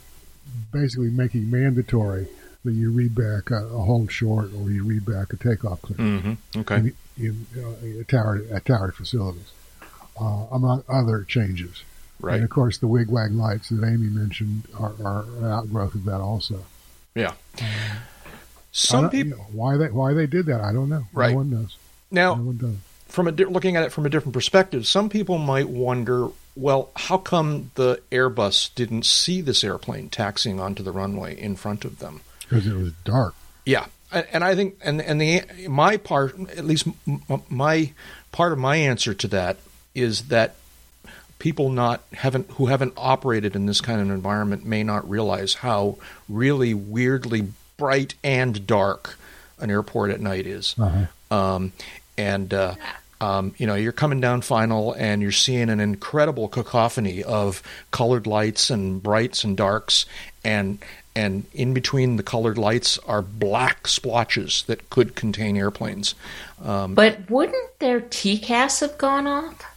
basically 0.73 1.11
making 1.11 1.51
mandatory 1.51 2.27
that 2.65 2.73
you 2.73 2.91
read 2.91 3.15
back 3.15 3.51
a, 3.51 3.65
a 3.67 3.79
hold 3.83 4.11
short 4.11 4.51
or 4.55 4.71
you 4.71 4.83
read 4.85 5.05
back 5.05 5.33
a 5.33 5.37
takeoff 5.37 5.83
clearance 5.83 6.37
Mm-hmm. 6.55 6.61
Okay. 6.61 6.77
in, 6.77 6.95
in 7.19 7.47
uh, 7.63 8.01
at 8.01 8.09
towered 8.09 8.51
at 8.51 8.65
towered 8.65 8.95
facilities, 8.97 9.53
uh, 10.21 10.47
among 10.51 10.83
other 10.89 11.23
changes. 11.23 11.85
Right. 12.21 12.37
And 12.37 12.45
of 12.45 12.51
course, 12.51 12.79
the 12.79 12.87
wigwag 12.87 13.33
lights 13.33 13.69
that 13.71 13.85
Amy 13.85 14.09
mentioned 14.09 14.65
are, 14.79 14.95
are 15.05 15.23
an 15.39 15.45
outgrowth 15.45 15.95
of 15.95 16.05
that 16.05 16.21
also. 16.21 16.65
Yeah. 17.15 17.33
Some 18.73 19.11
people 19.11 19.31
you 19.31 19.37
know, 19.37 19.47
why 19.53 19.77
they 19.77 19.89
why 19.89 20.15
they 20.15 20.27
did 20.27 20.47
that, 20.47 20.61
I 20.61 20.73
don't 20.73 20.89
know. 20.89 21.05
Right. 21.13 21.31
No 21.31 21.37
one 21.37 21.51
knows. 21.51 21.77
now 22.11 22.35
No 22.35 22.43
one 22.43 22.57
does. 22.57 22.75
from 23.07 23.29
a 23.29 23.33
di- 23.33 23.45
looking 23.45 23.77
at 23.77 23.85
it 23.85 23.93
from 23.93 24.05
a 24.07 24.09
different 24.09 24.33
perspective, 24.35 24.87
some 24.87 25.09
people 25.09 25.39
might 25.39 25.69
wonder, 25.69 26.29
well, 26.57 26.91
how 26.97 27.19
come 27.19 27.71
the 27.77 28.01
Airbus 28.11 28.75
didn't 28.75 29.07
see 29.07 29.41
this 29.41 29.63
airplane 29.63 30.09
taxiing 30.09 30.59
onto 30.59 30.83
the 30.83 30.91
runway 30.93 31.39
in 31.39 31.57
front 31.57 31.85
of 31.85 31.99
them? 32.01 32.21
because 32.41 32.67
it 32.67 32.75
was 32.75 32.93
dark. 33.05 33.35
Yeah, 33.65 33.87
and, 34.13 34.27
and 34.33 34.45
I 34.45 34.55
think, 34.55 34.77
and 34.83 35.01
and 35.01 35.21
the 35.21 35.43
my 35.69 35.97
part, 35.97 36.37
at 36.51 36.65
least 36.65 36.87
my 37.49 37.93
part 38.33 38.53
of 38.53 38.59
my 38.59 38.77
answer 38.77 39.15
to 39.15 39.29
that 39.29 39.57
is 39.95 40.29
that 40.29 40.57
people 41.45 41.69
not 41.69 42.03
haven't 42.15 42.51
who 42.53 42.67
haven't 42.67 42.95
operated 42.97 43.55
in 43.55 43.67
this 43.67 43.83
kind 43.83 44.01
of 44.01 44.09
environment 44.09 44.65
may 44.65 44.83
not 44.83 45.07
realize 45.07 45.53
how 45.53 45.99
really 46.27 46.73
weirdly 46.73 47.47
bright 47.77 48.15
and 48.25 48.67
dark 48.67 49.19
an 49.59 49.71
airport 49.71 50.11
at 50.11 50.23
night 50.23 50.47
is. 50.47 50.75
Uh-huh. 50.79 51.05
Um, 51.31 51.73
and 52.17 52.55
uh, 52.55 52.77
um, 53.21 53.55
you 53.59 53.67
know, 53.67 53.75
you're 53.75 53.93
coming 53.93 54.23
down 54.23 54.41
final, 54.41 54.95
and 54.95 55.21
you're 55.21 55.33
seeing 55.33 55.69
an 55.69 55.81
incredible 55.81 56.49
cacophony 56.49 57.23
of 57.23 57.63
colored 57.91 58.27
lights 58.27 58.71
and 58.71 59.03
brights 59.03 59.45
and 59.45 59.55
darks, 59.55 60.07
and 60.43 60.79
and 61.15 61.45
in 61.53 61.75
between 61.75 62.17
the 62.17 62.23
colored 62.23 62.57
lights 62.57 62.97
are 63.07 63.21
black 63.21 63.87
splotches 63.87 64.63
that 64.67 64.89
could 64.89 65.15
contain 65.15 65.59
airplanes. 65.59 66.15
Um, 66.65 66.95
But 66.95 67.29
wouldn't 67.29 67.79
their 67.81 68.01
TCAS 68.01 68.81
have 68.81 68.97
gone 68.97 69.27
off? 69.27 69.74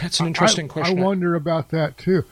That's 0.00 0.20
an 0.20 0.26
interesting 0.26 0.66
I, 0.66 0.72
question. 0.72 0.98
I 0.98 1.02
wonder 1.02 1.34
about 1.34 1.70
that 1.70 1.98
too. 1.98 2.24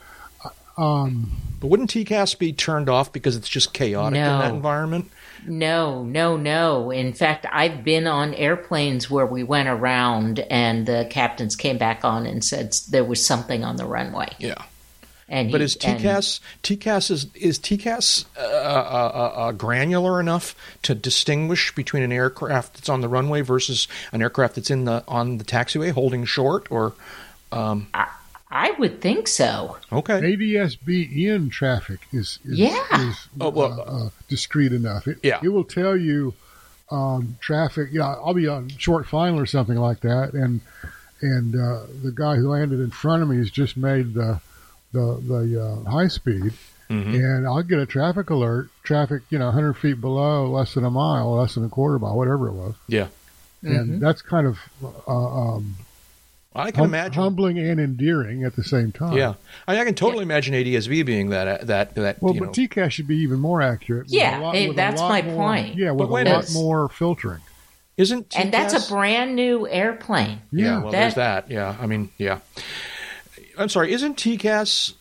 Um, 0.77 1.31
but 1.59 1.67
wouldn't 1.67 1.89
TCAS 1.89 2.37
be 2.37 2.53
turned 2.53 2.87
off 2.87 3.11
because 3.11 3.35
it's 3.35 3.49
just 3.49 3.73
chaotic 3.73 4.17
in 4.17 4.23
that 4.23 4.53
environment? 4.53 5.09
No, 5.45 6.03
no, 6.03 6.37
no. 6.37 6.91
In 6.91 7.13
fact, 7.13 7.45
I've 7.51 7.83
been 7.83 8.05
on 8.05 8.33
airplanes 8.35 9.09
where 9.09 9.25
we 9.25 9.43
went 9.43 9.69
around 9.69 10.39
and 10.39 10.85
the 10.85 11.07
captains 11.09 11.55
came 11.55 11.77
back 11.77 12.05
on 12.05 12.25
and 12.25 12.43
said 12.43 12.75
there 12.89 13.03
was 13.03 13.25
something 13.25 13.63
on 13.63 13.77
the 13.77 13.85
runway. 13.85 14.29
Yeah. 14.37 14.61
And 15.29 15.51
But 15.51 15.61
he- 15.61 15.65
is 15.65 15.75
and- 15.77 15.99
TCAS 15.99 16.39
TCAS 16.63 17.11
is 17.11 17.27
is 17.35 17.59
TCAS 17.59 18.25
uh, 18.37 18.41
uh, 18.41 18.43
uh, 18.43 19.39
uh, 19.39 19.51
granular 19.51 20.19
enough 20.19 20.55
to 20.83 20.95
distinguish 20.95 21.73
between 21.75 22.03
an 22.03 22.11
aircraft 22.11 22.75
that's 22.75 22.87
on 22.87 23.01
the 23.01 23.09
runway 23.09 23.41
versus 23.41 23.87
an 24.11 24.21
aircraft 24.21 24.55
that's 24.55 24.69
in 24.69 24.85
the 24.85 25.03
on 25.07 25.37
the 25.37 25.43
taxiway 25.43 25.91
holding 25.91 26.23
short? 26.23 26.67
Or 26.71 26.93
um, 27.51 27.87
I 28.49 28.71
would 28.79 29.01
think 29.01 29.27
so. 29.27 29.77
okay, 29.91 30.21
ADSB 30.21 31.25
in 31.25 31.49
traffic 31.49 31.99
is 32.13 32.39
is, 32.45 32.57
Yeah. 32.59 33.07
is 33.09 33.27
Oh, 33.41 33.49
well, 33.49 33.79
uh, 33.81 34.05
uh, 34.05 34.09
discreet 34.29 34.71
enough. 34.73 35.07
It, 35.07 35.19
Yeah. 35.23 35.39
it 35.43 35.49
will 35.49 35.63
tell 35.65 35.97
you 35.97 36.33
um, 36.89 37.37
traffic. 37.41 37.89
Yeah, 37.91 38.07
I'll 38.07 38.33
be 38.33 38.47
on 38.47 38.69
short 38.69 39.05
final 39.07 39.39
or 39.39 39.45
something 39.45 39.77
like 39.77 39.99
that, 40.01 40.33
and 40.33 40.61
and 41.21 41.55
uh, 41.55 41.81
the 42.03 42.11
guy 42.13 42.35
who 42.37 42.49
landed 42.49 42.79
in 42.79 42.91
front 42.91 43.23
of 43.23 43.29
me 43.29 43.37
has 43.37 43.51
just 43.51 43.75
made 43.75 44.13
the 44.13 44.39
the 44.93 45.21
the 45.27 45.61
uh, 45.85 45.89
high 45.91 46.07
speed, 46.07 46.53
Mhm. 46.89 47.13
and 47.15 47.45
I'll 47.47 47.63
get 47.63 47.79
a 47.79 47.85
traffic 47.85 48.29
alert. 48.29 48.69
Traffic, 48.83 49.23
you 49.29 49.37
know, 49.37 49.47
100 49.47 49.73
feet 49.73 49.99
below, 49.99 50.47
less 50.49 50.73
than 50.75 50.85
a 50.85 50.89
mile, 50.89 51.33
less 51.35 51.55
than 51.55 51.65
a 51.65 51.69
quarter 51.69 51.99
mile, 51.99 52.15
whatever 52.15 52.47
it 52.47 52.53
was, 52.53 52.75
yeah, 52.87 53.07
and 53.63 53.99
that's 53.99 54.21
kind 54.21 54.47
of 54.47 54.57
uh, 55.05 55.11
um, 55.55 55.75
I 56.57 56.71
can 56.71 56.79
hum- 56.85 56.89
imagine. 56.93 57.13
humbling 57.21 57.59
and 57.59 57.79
endearing 57.79 58.43
at 58.43 58.55
the 58.55 58.63
same 58.63 58.91
time. 58.91 59.15
yeah, 59.15 59.35
I, 59.67 59.79
I 59.79 59.85
can 59.85 59.95
totally 59.95 60.23
imagine 60.23 60.53
ADSB 60.53 61.05
being 61.05 61.29
that 61.29 61.47
uh, 61.47 61.65
that 61.65 61.95
that 61.95 62.21
Well, 62.21 62.33
you 62.33 62.39
but 62.41 62.45
know. 62.47 62.51
TCAS 62.67 62.91
should 62.91 63.07
be 63.07 63.17
even 63.17 63.39
more 63.39 63.61
accurate. 63.61 64.07
Yeah, 64.09 64.39
lot- 64.39 64.55
hey, 64.55 64.67
with 64.67 64.75
a 64.75 64.77
that's 64.77 65.01
my 65.01 65.21
more- 65.21 65.35
point. 65.35 65.75
Yeah, 65.75 65.91
with 65.91 65.99
But 65.99 66.03
a 66.05 66.07
a 66.07 66.11
lot 66.11 66.23
minute. 66.23 66.53
more 66.53 66.89
filtering. 66.89 67.41
isn't 67.97 68.29
TCAS, 68.29 68.39
And 68.41 68.53
that's 68.53 68.73
a 68.87 68.89
brand 68.93 69.35
new 69.35 69.67
airplane. 69.67 70.41
yeah. 70.51 70.65
Yeah. 70.65 70.81
Well, 70.83 70.91
That- 70.91 70.99
there's 71.01 71.15
that. 71.15 71.51
Yeah, 71.51 71.75
I 71.79 71.85
mean, 71.87 72.09
yeah. 72.17 72.39
I'm 73.57 73.69
sorry. 73.69 73.91
Isn't 73.91 74.17
TCAS? 74.17 74.93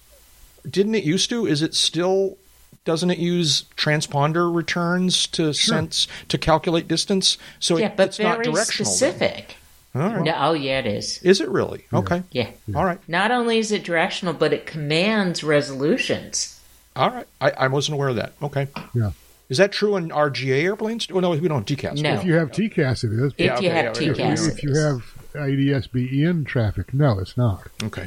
Didn't 0.69 0.95
it 0.95 1.05
used 1.05 1.29
to? 1.31 1.47
Is 1.47 1.63
it 1.63 1.75
still? 1.75 2.39
Doesn't 2.85 3.11
it 3.11 3.19
use 3.19 3.65
transponder 3.77 4.53
returns 4.55 5.27
to 5.29 5.53
sense 5.53 6.07
to 6.29 6.39
calculate 6.39 6.87
distance? 6.89 7.37
So 7.59 7.77
Yeah, 7.77 7.87
it, 7.87 7.97
but 7.97 8.09
it's 8.09 8.19
not 8.21 8.39
very 8.39 8.53
directional. 8.53 8.91
specific. 8.93 9.57
All 9.59 9.66
right. 9.99 10.23
No, 10.23 10.35
oh, 10.39 10.53
yeah, 10.53 10.79
it 10.81 10.87
is. 10.87 11.19
Is 11.23 11.41
it 11.41 11.49
really? 11.49 11.87
Okay. 11.93 12.23
Yeah. 12.33 12.51
All 12.75 12.85
right. 12.85 12.99
Not 13.09 13.31
only 13.31 13.59
is 13.59 13.73
it 13.73 13.85
directional, 13.85 14.35
but 14.35 14.53
it 14.53 14.67
commands 14.67 15.43
resolutions. 15.45 16.61
All 16.95 17.11
right. 17.11 17.27
I, 17.41 17.51
I 17.51 17.67
wasn't 17.69 17.95
aware 17.95 18.09
of 18.09 18.17
that. 18.17 18.33
Okay. 18.43 18.69
Yeah. 18.95 19.13
Is 19.49 19.59
that 19.59 19.71
true 19.71 19.97
in 19.97 20.09
RGA 20.09 20.63
airplanes? 20.63 21.07
Oh 21.13 21.21
no, 21.21 21.31
we 21.31 21.47
don't 21.47 21.69
have 21.69 21.79
TCAS. 21.79 22.03
No. 22.03 22.15
If 22.15 22.25
you 22.25 22.35
have 22.35 22.51
TCAS, 22.51 23.05
it 23.05 23.13
is. 23.13 23.33
If 23.33 23.39
Yeah, 23.39 23.61
you 23.61 23.69
okay, 23.69 23.69
have 23.69 24.01
yeah, 24.01 24.13
yeah, 24.13 24.33
TCAS. 24.35 24.49
if 24.51 24.63
you 24.65 24.75
have 24.75 25.03
ADSB 25.35 26.25
in 26.29 26.45
traffic, 26.45 26.93
no, 26.93 27.19
it's 27.21 27.37
not. 27.37 27.69
Okay. 27.85 28.07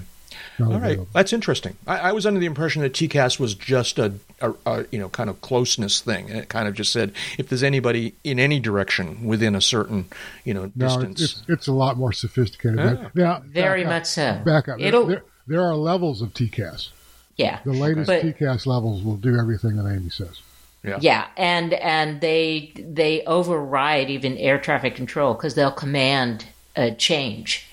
not 0.57 0.67
All 0.67 0.79
right, 0.79 0.83
available. 0.91 1.07
that's 1.13 1.31
interesting. 1.31 1.77
I, 1.87 1.99
I 1.99 2.11
was 2.11 2.25
under 2.25 2.39
the 2.41 2.45
impression 2.45 2.81
that 2.81 2.91
TCAS 2.93 3.39
was 3.39 3.55
just 3.55 3.97
a, 3.99 4.13
a, 4.41 4.53
a 4.65 4.85
you 4.91 4.99
know 4.99 5.09
kind 5.09 5.29
of 5.29 5.41
closeness 5.41 6.01
thing, 6.01 6.29
and 6.29 6.39
it 6.39 6.49
kind 6.49 6.67
of 6.67 6.73
just 6.73 6.91
said 6.91 7.11
if 7.37 7.49
there's 7.49 7.63
anybody 7.63 8.13
in 8.23 8.39
any 8.39 8.59
direction 8.59 9.25
within 9.25 9.55
a 9.55 9.61
certain 9.61 10.05
you 10.43 10.53
know 10.53 10.71
No, 10.75 10.87
distance. 10.87 11.21
it's 11.21 11.43
it's 11.47 11.67
a 11.67 11.73
lot 11.73 11.97
more 11.97 12.13
sophisticated. 12.13 12.79
Ah. 12.79 13.09
Now, 13.13 13.41
Very 13.45 13.83
back 13.83 13.87
up, 13.91 13.93
much 13.99 14.05
so. 14.05 14.41
Back 14.45 14.67
up. 14.69 14.77
There- 14.79 14.87
It'll- 14.87 15.05
there, 15.05 15.23
there 15.47 15.61
are 15.63 15.75
levels 15.75 16.21
of 16.21 16.33
TCAS. 16.33 16.89
Yeah. 17.37 17.59
The 17.63 17.71
latest 17.73 18.07
But- 18.07 18.21
TCAS 18.23 18.65
levels 18.65 19.01
will 19.03 19.15
do 19.17 19.37
everything 19.39 19.77
that 19.77 19.87
Amy 19.89 20.09
says. 20.09 20.41
yeah. 20.83 20.97
Yeah, 21.01 21.27
and 21.37 21.73
and 21.73 22.21
they 22.21 22.71
they 22.77 23.23
override 23.25 24.09
even 24.09 24.37
air 24.37 24.57
traffic 24.59 24.95
control 24.95 25.33
because 25.33 25.55
they'll 25.55 25.71
command 25.71 26.45
a 26.75 26.91
change, 26.91 27.65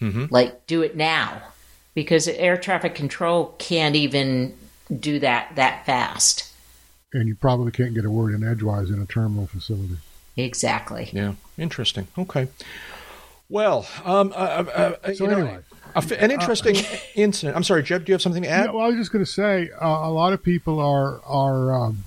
Mm-hmm. 0.00 0.26
like 0.30 0.66
do 0.66 0.82
it 0.82 0.96
now, 0.96 1.42
because 1.94 2.28
air 2.28 2.56
traffic 2.56 2.94
control 2.94 3.54
can't 3.58 3.96
even 3.96 4.54
do 4.94 5.18
that 5.20 5.52
that 5.56 5.84
fast. 5.86 6.52
And 7.12 7.26
you 7.26 7.34
probably 7.34 7.72
can't 7.72 7.94
get 7.94 8.04
a 8.04 8.10
word 8.10 8.34
in 8.34 8.46
edgewise 8.46 8.90
in 8.90 9.00
a 9.00 9.06
terminal 9.06 9.46
facility. 9.46 9.96
Exactly. 10.36 11.10
Yeah, 11.12 11.34
interesting. 11.56 12.06
Okay. 12.16 12.48
Well, 13.48 13.86
um, 14.04 14.32
uh, 14.36 14.40
uh, 14.40 14.92
uh, 15.02 15.12
So 15.14 15.24
you 15.24 15.30
know, 15.30 15.38
anyway. 15.38 15.58
an 16.18 16.30
interesting 16.30 16.76
incident. 17.14 17.56
I'm 17.56 17.64
sorry, 17.64 17.82
Jeb. 17.82 18.04
Do 18.04 18.10
you 18.10 18.14
have 18.14 18.22
something 18.22 18.42
to 18.42 18.48
add? 18.48 18.66
Yeah, 18.66 18.72
well, 18.72 18.84
I 18.84 18.88
was 18.88 18.96
just 18.96 19.10
going 19.10 19.24
to 19.24 19.30
say 19.30 19.70
uh, 19.80 19.86
a 19.86 20.10
lot 20.10 20.32
of 20.32 20.42
people 20.42 20.80
are 20.80 21.20
are 21.24 21.86
um, 21.86 22.04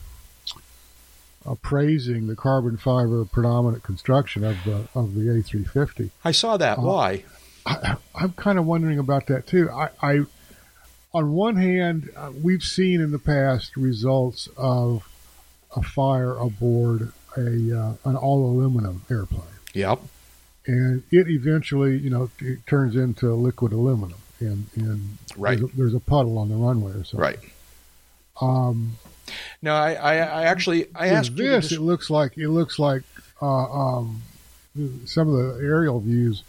uh, 1.46 1.56
praising 1.56 2.28
the 2.28 2.36
carbon 2.36 2.78
fiber 2.78 3.26
predominant 3.26 3.84
construction 3.84 4.44
of 4.44 4.58
the 4.66 4.88
of 4.94 5.16
the 5.16 5.22
A350. 5.22 6.12
I 6.24 6.32
saw 6.32 6.58
that. 6.58 6.78
Uh, 6.78 6.82
Why? 6.82 7.24
I, 7.66 7.96
I'm 8.16 8.34
kind 8.34 8.60
of 8.60 8.66
wondering 8.66 9.00
about 9.00 9.28
that 9.28 9.48
too. 9.48 9.70
I, 9.72 9.90
I 10.02 10.26
on 11.14 11.32
one 11.34 11.56
hand, 11.58 12.10
uh, 12.16 12.32
we've 12.42 12.64
seen 12.64 13.02
in 13.02 13.12
the 13.12 13.20
past 13.20 13.76
results 13.76 14.48
of 14.58 15.08
a 15.76 15.82
fire 15.82 16.38
aboard 16.38 17.12
a 17.38 17.42
uh, 17.78 17.94
an 18.06 18.16
all 18.16 18.46
aluminum 18.46 19.04
airplane, 19.10 19.42
Yep. 19.74 20.00
and 20.68 21.04
it 21.12 21.28
eventually, 21.30 21.98
you 21.98 22.10
know, 22.10 22.30
it 22.40 22.66
turns 22.68 22.96
into 22.96 23.34
liquid 23.34 23.72
aluminum, 23.74 24.18
and 24.40 24.66
and 24.76 25.18
Right. 25.38 25.58
there's, 25.60 25.72
a, 25.72 25.78
there's 25.78 25.94
a 25.94 26.00
puddle 26.00 26.38
on 26.38 26.50
the 26.50 26.56
runway 26.56 26.92
or 26.92 27.04
something. 27.06 27.20
Right. 27.20 27.40
Um, 28.42 28.98
No, 29.62 29.74
I, 29.76 29.94
I, 29.94 30.14
I 30.18 30.44
actually 30.44 30.88
I 30.96 31.08
asked 31.10 31.36
this, 31.38 31.70
just- 31.70 31.72
it 31.74 31.82
looks 31.82 32.10
like 32.10 32.38
it 32.38 32.50
looks 32.50 32.78
like 32.80 33.04
uh, 33.42 33.46
um, 33.46 34.22
some 35.06 35.30
of 35.30 35.36
the 35.36 35.60
aerial 35.64 36.00
views. 36.00 36.44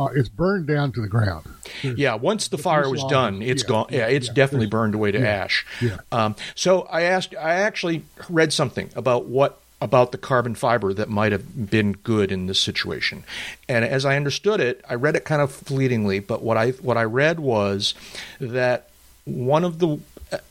Uh, 0.00 0.08
it's 0.14 0.30
burned 0.30 0.66
down 0.66 0.92
to 0.92 1.00
the 1.02 1.08
ground. 1.08 1.44
There's- 1.82 1.98
Yeah, 1.98 2.14
once 2.14 2.48
the 2.48 2.56
fire 2.56 2.88
was 2.88 3.00
fuselage 3.00 3.10
done, 3.10 3.42
it's 3.42 3.62
yeah, 3.62 3.68
gone. 3.68 3.86
Yeah, 3.90 4.06
it's 4.06 4.28
yeah. 4.28 4.32
definitely 4.32 4.66
burned 4.68 4.94
away 4.94 5.12
to 5.12 5.26
ash. 5.26 5.66
yeah. 5.82 5.98
Um, 6.10 6.36
so 6.54 6.82
I 6.82 7.02
asked, 7.02 7.34
I 7.36 7.54
actually 7.56 8.04
read 8.30 8.52
something 8.52 8.88
about 8.96 9.26
what 9.26 9.60
about 9.82 10.12
the 10.12 10.18
carbon 10.18 10.54
fiber 10.54 10.92
that 10.92 11.08
might 11.08 11.32
have 11.32 11.70
been 11.70 11.92
good 11.92 12.30
in 12.32 12.46
this 12.46 12.60
situation, 12.60 13.24
and 13.68 13.84
as 13.84 14.04
I 14.06 14.16
understood 14.16 14.60
it, 14.60 14.82
I 14.88 14.94
read 14.94 15.16
it 15.16 15.24
kind 15.24 15.40
of 15.42 15.50
fleetingly, 15.52 16.20
but 16.20 16.42
what 16.42 16.56
I 16.56 16.70
what 16.70 16.96
I 16.96 17.04
read 17.04 17.40
was 17.40 17.94
that 18.40 18.88
one 19.24 19.64
of 19.64 19.78
the 19.80 19.98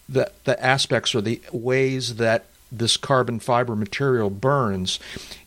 the, 0.07 0.31
the 0.43 0.63
aspects 0.63 1.15
or 1.15 1.21
the 1.21 1.41
ways 1.51 2.15
that 2.15 2.45
this 2.71 2.97
carbon 2.97 3.39
fiber 3.39 3.75
material 3.75 4.29
burns 4.29 4.99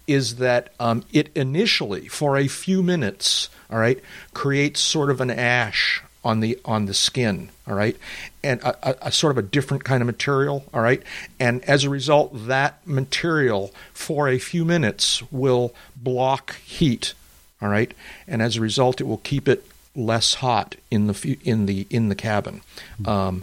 is 0.06 0.36
that 0.36 0.72
um, 0.80 1.04
it 1.12 1.30
initially, 1.36 2.08
for 2.08 2.36
a 2.36 2.48
few 2.48 2.82
minutes, 2.82 3.48
all 3.72 3.78
right, 3.78 3.98
creates 4.34 4.80
sort 4.80 5.10
of 5.10 5.20
an 5.20 5.30
ash 5.30 6.02
on 6.24 6.38
the 6.40 6.56
on 6.64 6.86
the 6.86 6.94
skin, 6.94 7.48
all 7.66 7.74
right, 7.74 7.96
and 8.44 8.60
a, 8.60 8.90
a, 8.90 9.08
a 9.08 9.12
sort 9.12 9.32
of 9.32 9.38
a 9.38 9.42
different 9.42 9.82
kind 9.82 10.00
of 10.02 10.06
material, 10.06 10.64
all 10.72 10.80
right, 10.82 11.02
and 11.40 11.64
as 11.64 11.82
a 11.82 11.90
result, 11.90 12.30
that 12.46 12.78
material 12.86 13.72
for 13.92 14.28
a 14.28 14.38
few 14.38 14.64
minutes 14.64 15.20
will 15.32 15.74
block 15.96 16.54
heat, 16.58 17.14
all 17.60 17.68
right, 17.70 17.92
and 18.28 18.40
as 18.40 18.56
a 18.56 18.60
result, 18.60 19.00
it 19.00 19.04
will 19.04 19.18
keep 19.24 19.48
it 19.48 19.66
less 19.96 20.34
hot 20.34 20.76
in 20.92 21.08
the 21.08 21.38
in 21.42 21.66
the 21.66 21.86
in 21.90 22.08
the 22.08 22.14
cabin. 22.14 22.60
Um, 23.04 23.42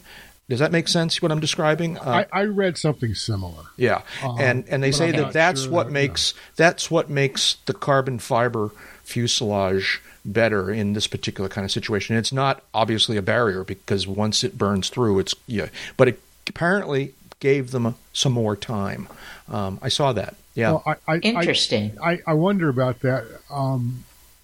does 0.50 0.60
that 0.60 0.72
make 0.72 0.88
sense? 0.88 1.22
What 1.22 1.32
I'm 1.32 1.40
describing? 1.42 1.98
Uh, 2.00 2.26
I, 2.34 2.40
I 2.40 2.44
read 2.46 2.76
something 2.78 3.14
similar. 3.14 3.66
yeah, 3.78 4.02
Um, 4.24 4.38
and 4.40 4.64
and 4.70 4.82
they 4.82 4.92
say 4.94 5.10
I'm 5.10 5.16
that 5.18 5.34
that's 5.34 5.64
sure 5.64 5.72
what 5.72 5.88
that- 5.88 5.92
makes 5.94 6.34
that's 6.56 6.90
what 6.90 7.10
makes 7.10 7.58
the 7.66 7.74
carbon 7.74 8.20
fiber 8.20 8.72
fuselage 9.04 10.02
better 10.26 10.72
in 10.72 10.94
this 10.94 11.08
particular 11.08 11.50
kind 11.50 11.66
of 11.66 11.72
situation. 11.72 12.16
It's 12.16 12.34
not 12.34 12.64
obviously 12.74 13.18
a 13.18 13.22
barrier 13.22 13.64
because 13.64 14.08
once 14.08 14.44
it 14.44 14.58
burns 14.58 14.90
through, 14.90 15.20
it's 15.20 15.36
yeah. 15.48 15.68
But 15.98 16.10
it 16.10 16.22
apparently 16.48 17.14
gave 17.40 17.72
them 17.72 17.96
some 18.14 18.34
more 18.34 18.56
time. 18.56 19.08
Um, 19.48 19.80
I 19.82 19.90
saw 19.90 20.14
that. 20.14 20.36
Yeah, 20.56 20.72
Well, 20.72 20.84
I, 20.86 20.92
I, 20.92 21.16
I, 21.16 21.20
Interesting. 21.20 21.98
I, 22.04 22.20
I 22.28 22.34
wonder 22.34 22.70
about 22.70 23.00
that. 23.02 23.26
Um, 23.50 24.04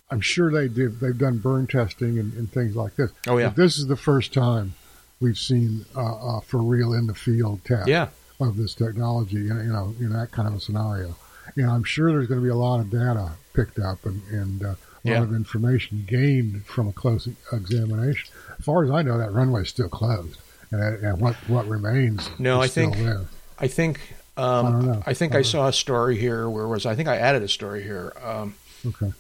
I'm 0.10 0.22
sure 0.22 0.52
they 0.52 0.68
did. 0.68 1.00
They've 1.00 1.18
done 1.18 1.40
burn 1.40 1.68
testing 1.68 2.20
and, 2.20 2.34
and 2.34 2.52
things 2.52 2.76
like 2.76 2.96
this. 2.96 3.12
Oh, 3.28 3.38
yeah. 3.38 3.48
But 3.48 3.58
this 3.58 3.78
is 3.78 3.88
the 3.88 3.98
first 3.98 4.34
time 4.34 4.76
we've 5.20 5.38
seen 5.38 5.86
uh, 5.96 6.38
uh, 6.38 6.40
for 6.42 6.62
real 6.62 6.94
in 6.94 7.08
the 7.08 7.16
field 7.16 7.66
test 7.66 7.88
yeah, 7.88 8.10
of 8.40 8.56
this 8.56 8.76
technology. 8.76 9.38
You 9.38 9.54
know, 9.54 9.62
you 9.62 9.72
know, 9.72 9.96
in 10.00 10.14
that 10.14 10.32
kind 10.32 10.48
of 10.48 10.56
a 10.56 10.60
scenario. 10.60 11.16
You 11.56 11.66
know, 11.66 11.72
I'm 11.72 11.84
sure 11.84 12.12
there's 12.12 12.28
going 12.28 12.40
to 12.40 12.44
be 12.44 12.52
a 12.52 12.56
lot 12.56 12.80
of 12.80 12.90
data 12.90 13.32
picked 13.54 13.80
up 13.80 14.06
and, 14.06 14.22
and 14.30 14.66
uh, 14.66 14.76
a 15.06 15.10
lot 15.10 15.14
Yeah. 15.16 15.24
of 15.24 15.34
information 15.34 16.04
gained 16.08 16.66
from 16.66 16.88
a 16.88 16.94
close 16.94 17.28
examination. 17.52 18.30
As 18.58 18.66
far 18.66 18.84
as 18.84 18.92
I 18.92 19.02
know, 19.02 19.18
that 19.18 19.32
runway's 19.32 19.70
still 19.70 19.90
closed, 19.90 20.38
and, 20.72 20.82
and 21.04 21.20
what 21.22 21.36
what 21.48 21.68
remains 21.68 22.30
No, 22.40 22.62
is 22.62 22.66
I 22.66 22.72
still 22.72 22.92
think- 22.92 23.04
there. 23.06 23.22
I 23.60 23.68
think. 23.68 24.00
I 24.38 24.42
Um, 24.44 24.86
know. 24.86 25.04
I 25.06 25.14
think 25.14 25.34
I 25.34 25.40
I 25.40 25.42
saw 25.44 25.68
a 25.70 25.74
story 25.74 26.18
here. 26.18 26.50
Where 26.50 26.68
was 26.68 26.86
I? 26.86 26.92
I 26.92 26.96
think 26.96 27.08
I 27.08 27.16
added 27.18 27.42
a 27.42 27.48
story 27.48 27.84
here. 27.84 28.12
Um, 28.22 28.56
Okay. 28.86 29.14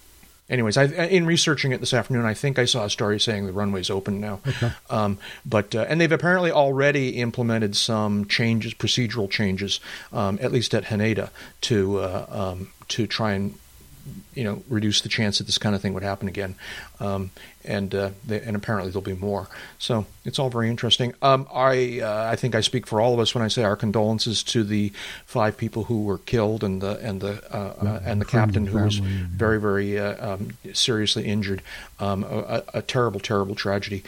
anyways, 0.49 0.75
I, 0.75 0.83
in 0.85 1.25
researching 1.25 1.71
it 1.71 1.79
this 1.79 1.93
afternoon, 1.93 2.25
I 2.25 2.33
think 2.33 2.59
I 2.59 2.65
saw 2.65 2.83
a 2.83 2.89
story 2.89 3.17
saying 3.19 3.45
the 3.45 3.53
runway's 3.53 3.89
open 3.89 4.19
now. 4.19 4.41
Okay. 4.45 4.71
Um, 4.89 5.17
but 5.45 5.73
uh, 5.73 5.85
and 5.87 6.01
they've 6.01 6.11
apparently 6.11 6.51
already 6.51 7.11
implemented 7.21 7.77
some 7.77 8.25
changes, 8.25 8.73
procedural 8.73 9.29
changes, 9.29 9.79
um, 10.11 10.37
at 10.41 10.51
least 10.51 10.73
at 10.75 10.85
Haneda, 10.85 11.29
to 11.61 11.99
uh, 11.99 12.25
um, 12.29 12.71
to 12.89 13.07
try 13.07 13.31
and 13.33 13.55
you 14.33 14.43
know 14.43 14.63
reduce 14.69 15.01
the 15.01 15.09
chance 15.09 15.37
that 15.37 15.45
this 15.45 15.57
kind 15.57 15.75
of 15.75 15.81
thing 15.81 15.93
would 15.93 16.03
happen 16.03 16.27
again. 16.27 16.55
Um, 16.99 17.31
and 17.63 17.93
uh, 17.95 18.11
they, 18.25 18.39
and 18.41 18.55
apparently 18.55 18.91
there'll 18.91 19.01
be 19.01 19.13
more. 19.15 19.47
So 19.79 20.05
it's 20.23 20.37
all 20.37 20.49
very 20.49 20.69
interesting. 20.69 21.13
Um, 21.21 21.47
I 21.53 21.99
uh, 22.01 22.29
I 22.31 22.35
think 22.35 22.55
I 22.55 22.61
speak 22.61 22.85
for 22.85 23.01
all 23.01 23.13
of 23.13 23.19
us 23.19 23.33
when 23.33 23.43
I 23.43 23.47
say 23.47 23.63
our 23.63 23.75
condolences 23.75 24.43
to 24.43 24.63
the 24.63 24.91
five 25.25 25.57
people 25.57 25.85
who 25.85 26.03
were 26.03 26.19
killed 26.19 26.63
and 26.63 26.81
the 26.81 26.99
and 26.99 27.21
the 27.21 27.43
uh, 27.53 27.73
uh, 27.81 28.01
and 28.05 28.21
the 28.21 28.25
captain 28.25 28.67
who 28.67 28.83
was 28.83 28.97
very 28.97 29.59
very 29.59 29.99
uh, 29.99 30.33
um, 30.33 30.57
seriously 30.73 31.25
injured. 31.25 31.61
Um, 31.99 32.23
a, 32.23 32.27
a 32.27 32.63
a 32.75 32.81
terrible 32.81 33.19
terrible 33.19 33.55
tragedy 33.55 34.03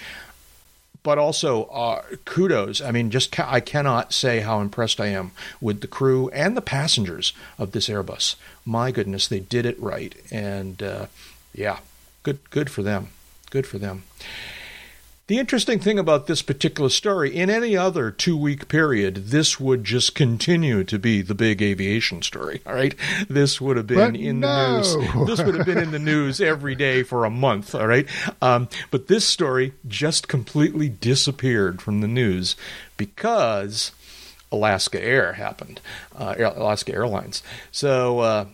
but 1.07 1.17
also 1.17 1.63
uh, 1.67 2.01
kudos. 2.25 2.81
I 2.81 2.91
mean, 2.91 3.11
just 3.11 3.31
ca- 3.31 3.47
I 3.49 3.61
cannot 3.61 4.11
say 4.11 4.41
how 4.41 4.59
impressed 4.59 4.99
I 4.99 5.05
am 5.07 5.31
with 5.61 5.79
the 5.79 5.87
crew 5.87 6.27
and 6.31 6.57
the 6.57 6.61
passengers 6.61 7.31
of 7.57 7.71
this 7.71 7.87
Airbus. 7.87 8.35
My 8.65 8.91
goodness, 8.91 9.25
they 9.25 9.39
did 9.39 9.65
it 9.65 9.79
right, 9.81 10.13
and 10.31 10.83
uh, 10.83 11.05
yeah, 11.53 11.79
good 12.23 12.39
good 12.49 12.69
for 12.69 12.83
them. 12.83 13.07
Good 13.51 13.65
for 13.65 13.77
them. 13.77 14.03
The 15.27 15.39
interesting 15.39 15.79
thing 15.79 15.99
about 15.99 16.27
this 16.27 16.41
particular 16.41 16.89
story, 16.89 17.35
in 17.35 17.49
any 17.49 17.75
other 17.75 18.11
two 18.11 18.37
week 18.37 18.69
period, 18.69 19.27
this 19.27 19.59
would 19.59 19.83
just 19.83 20.15
continue 20.15 20.85
to 20.85 20.97
be 20.97 21.21
the 21.21 21.35
big 21.35 21.61
aviation 21.61 22.21
story. 22.21 22.61
All 22.65 22.73
right. 22.73 22.95
This 23.27 23.59
would 23.59 23.75
have 23.75 23.87
been 23.87 23.97
But 23.97 24.15
in 24.15 24.39
no. 24.39 24.81
the 24.81 24.97
news. 24.97 25.27
This 25.27 25.45
would 25.45 25.55
have 25.55 25.65
been 25.65 25.79
in 25.79 25.91
the 25.91 25.99
news 25.99 26.39
every 26.39 26.75
day 26.75 27.03
for 27.03 27.25
a 27.25 27.29
month. 27.29 27.75
All 27.75 27.87
right. 27.87 28.07
Um, 28.41 28.69
but 28.89 29.07
this 29.07 29.25
story 29.25 29.73
just 29.85 30.29
completely 30.29 30.87
disappeared 30.87 31.81
from 31.81 31.99
the 31.99 32.07
news 32.07 32.55
because 32.95 33.91
Alaska 34.49 35.03
Air 35.03 35.33
happened, 35.33 35.81
uh, 36.15 36.35
Alaska 36.37 36.93
Airlines. 36.93 37.43
So, 37.69 38.19
uh, 38.19 38.45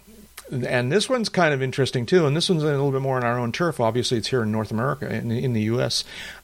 and 0.52 0.92
this 0.92 1.10
one's 1.10 1.30
kind 1.30 1.54
of 1.54 1.62
interesting 1.62 2.06
too. 2.06 2.26
And 2.28 2.36
this 2.36 2.50
one's 2.50 2.64
a 2.64 2.68
little 2.68 2.92
bit 2.92 3.02
more 3.02 3.18
on 3.18 3.24
our 3.24 3.40
own 3.40 3.52
turf. 3.52 3.80
Obviously, 3.80 4.18
it's 4.18 4.28
here 4.28 4.44
in 4.44 4.52
North 4.52 4.72
America, 4.72 5.12
in, 5.12 5.32
in 5.32 5.54
the 5.54 5.62
U.S. 5.64 6.04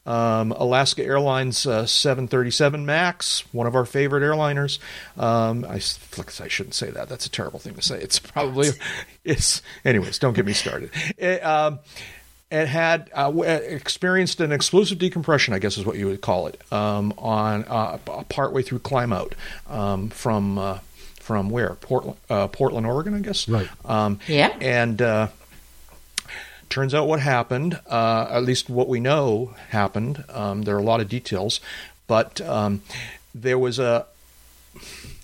Um, 0.09 0.51
Alaska 0.53 1.03
Airlines 1.03 1.65
uh, 1.67 1.85
737 1.85 2.85
Max, 2.85 3.43
one 3.53 3.67
of 3.67 3.75
our 3.75 3.85
favorite 3.85 4.21
airliners. 4.21 4.79
Um, 5.17 5.65
I, 5.69 5.75
s- 5.75 5.99
I 6.41 6.47
shouldn't 6.47 6.73
say 6.73 6.89
that. 6.89 7.09
That's 7.09 7.25
a 7.25 7.29
terrible 7.29 7.59
thing 7.59 7.75
to 7.75 7.81
say. 7.81 7.99
It's 8.01 8.17
probably 8.17 8.69
it's. 9.23 9.61
Anyways, 9.85 10.17
don't 10.19 10.33
get 10.33 10.45
me 10.45 10.53
started. 10.53 10.89
It, 11.17 11.43
um, 11.45 11.79
it 12.51 12.65
had 12.67 13.11
uh, 13.13 13.31
experienced 13.43 14.39
an 14.41 14.51
explosive 14.51 14.97
decompression, 14.97 15.53
I 15.53 15.59
guess 15.59 15.77
is 15.77 15.85
what 15.85 15.97
you 15.97 16.07
would 16.07 16.21
call 16.21 16.47
it, 16.47 16.59
um, 16.73 17.13
on 17.19 17.63
uh, 17.67 17.97
partway 18.29 18.63
through 18.63 18.79
climb 18.79 19.13
out 19.13 19.35
um, 19.69 20.09
from 20.09 20.57
uh, 20.57 20.79
from 21.19 21.51
where 21.51 21.75
Portland, 21.75 22.17
uh, 22.31 22.47
Portland, 22.47 22.87
Oregon, 22.87 23.13
I 23.13 23.19
guess. 23.19 23.47
Right. 23.47 23.67
Um, 23.85 24.19
Yeah. 24.27 24.47
And 24.59 24.99
uh, 24.99 25.27
turns 26.69 26.93
out 26.93 27.07
what 27.07 27.19
happened, 27.19 27.79
uh, 27.89 28.27
at 28.31 28.43
least 28.43 28.69
what 28.69 28.87
we 28.87 28.99
know 28.99 29.53
happened. 29.69 30.23
Um, 30.29 30.63
there 30.63 30.75
are 30.75 30.79
a 30.79 30.83
lot 30.83 30.99
of 31.01 31.09
details, 31.09 31.59
but 32.07 32.39
um, 32.41 32.81
there 33.33 33.57
was 33.59 33.79
a. 33.79 34.05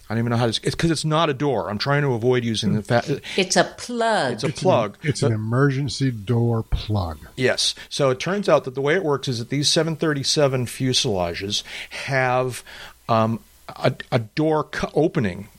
I 0.08 0.14
don't 0.14 0.20
even 0.20 0.30
know 0.32 0.38
how 0.38 0.46
to. 0.50 0.60
It's 0.64 0.76
because 0.76 0.92
it's 0.92 1.06
not 1.06 1.30
a 1.32 1.34
door. 1.34 1.68
I'm 1.70 1.80
trying 1.80 2.04
to 2.04 2.14
avoid 2.14 2.44
using 2.44 2.74
the 2.74 2.84
fact. 2.84 3.10
It's 3.38 3.56
a 3.56 3.64
plug. 3.64 4.34
It's 4.34 4.44
a 4.44 4.50
plug. 4.50 4.98
It's 5.04 5.22
But- 5.22 5.28
an 5.28 5.34
emergency 5.34 6.12
door 6.12 6.62
plug. 6.64 7.18
Yes. 7.36 7.74
So 7.90 8.12
it 8.12 8.20
turns 8.20 8.48
out 8.48 8.66
that 8.66 8.76
the 8.76 8.82
way 8.82 8.94
it 8.94 9.04
works 9.04 9.28
is 9.28 9.40
that 9.40 9.50
these 9.50 9.68
737 9.70 10.68
fuselages 10.68 11.64
have 12.06 12.64
um, 13.10 13.40
a, 13.70 13.94
a 14.12 14.20
door 14.20 14.66
cu- 14.66 14.88
opening 14.94 15.48
cu- 15.48 15.55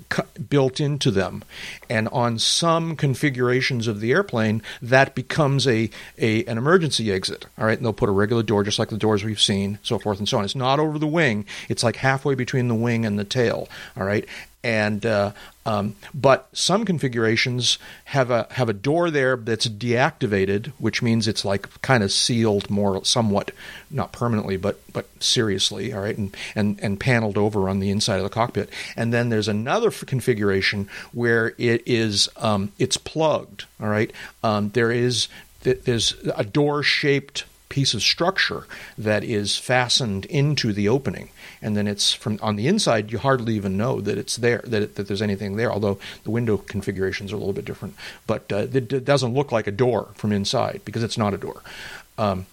built 0.48 0.80
into 0.80 1.10
them, 1.10 1.44
and 1.88 2.08
on 2.08 2.38
some 2.38 2.96
configurations 2.96 3.86
of 3.86 4.00
the 4.00 4.12
airplane, 4.12 4.62
that 4.80 5.14
becomes 5.14 5.66
a, 5.66 5.90
a 6.18 6.44
an 6.44 6.58
emergency 6.58 7.12
exit. 7.12 7.46
All 7.58 7.66
right, 7.66 7.76
and 7.78 7.84
they'll 7.84 7.92
put 7.92 8.08
a 8.08 8.12
regular 8.12 8.42
door, 8.42 8.64
just 8.64 8.78
like 8.78 8.88
the 8.88 8.96
doors 8.96 9.24
we've 9.24 9.40
seen, 9.40 9.78
so 9.82 9.98
forth 9.98 10.18
and 10.18 10.28
so 10.28 10.38
on. 10.38 10.44
It's 10.44 10.54
not 10.54 10.80
over 10.80 10.98
the 10.98 11.06
wing; 11.06 11.44
it's 11.68 11.82
like 11.82 11.96
halfway 11.96 12.34
between 12.34 12.68
the 12.68 12.74
wing 12.74 13.04
and 13.04 13.18
the 13.18 13.24
tail. 13.24 13.68
All 13.96 14.04
right, 14.04 14.26
and 14.62 15.04
uh, 15.04 15.32
um, 15.66 15.96
but 16.14 16.48
some 16.52 16.84
configurations 16.84 17.78
have 18.06 18.30
a 18.30 18.46
have 18.52 18.68
a 18.68 18.72
door 18.72 19.10
there 19.10 19.36
that's 19.36 19.66
deactivated, 19.66 20.68
which 20.78 21.02
means 21.02 21.26
it's 21.26 21.44
like 21.44 21.82
kind 21.82 22.04
of 22.04 22.12
sealed 22.12 22.70
more 22.70 23.04
somewhat, 23.04 23.50
not 23.90 24.12
permanently, 24.12 24.56
but 24.56 24.80
but 24.92 25.08
seriously, 25.20 25.92
all 25.92 26.02
right, 26.02 26.16
and 26.16 26.36
and 26.54 26.78
and 26.80 27.00
paneled 27.00 27.36
over 27.36 27.68
on 27.68 27.80
the 27.80 27.90
inside 27.90 28.18
of 28.18 28.22
the 28.22 28.30
cockpit. 28.30 28.70
And 28.96 29.12
then 29.12 29.28
there's 29.28 29.48
another 29.48 29.90
configuration 29.90 30.88
where 31.12 31.52
it 31.58 31.82
is 31.84 32.28
um, 32.36 32.70
it's 32.78 32.96
plugged, 32.96 33.64
all 33.80 33.88
right. 33.88 34.12
Um, 34.44 34.70
there 34.70 34.92
is 34.92 35.26
th- 35.64 35.82
there's 35.82 36.14
a 36.36 36.44
door 36.44 36.84
shaped 36.84 37.44
piece 37.68 37.94
of 37.94 38.02
structure 38.02 38.66
that 38.96 39.24
is 39.24 39.56
fastened 39.56 40.24
into 40.26 40.72
the 40.72 40.88
opening. 40.88 41.30
And 41.60 41.76
then 41.76 41.86
it's 41.86 42.12
from 42.12 42.38
on 42.42 42.56
the 42.56 42.68
inside 42.68 43.10
you 43.10 43.18
hardly 43.18 43.54
even 43.54 43.76
know 43.76 44.00
that 44.00 44.18
it's 44.18 44.36
there 44.36 44.62
that, 44.66 44.82
it, 44.82 44.94
that 44.96 45.08
there's 45.08 45.22
anything 45.22 45.56
there 45.56 45.72
although 45.72 45.98
the 46.24 46.30
window 46.30 46.56
configurations 46.56 47.32
are 47.32 47.36
a 47.36 47.38
little 47.38 47.52
bit 47.52 47.64
different. 47.64 47.94
But 48.26 48.50
uh, 48.52 48.66
it, 48.72 48.92
it 48.92 49.04
doesn't 49.04 49.34
look 49.34 49.52
like 49.52 49.66
a 49.66 49.72
door 49.72 50.08
from 50.14 50.32
inside 50.32 50.82
because 50.84 51.02
it's 51.02 51.18
not 51.18 51.34
a 51.34 51.38
door. 51.38 51.62
Um, 52.18 52.46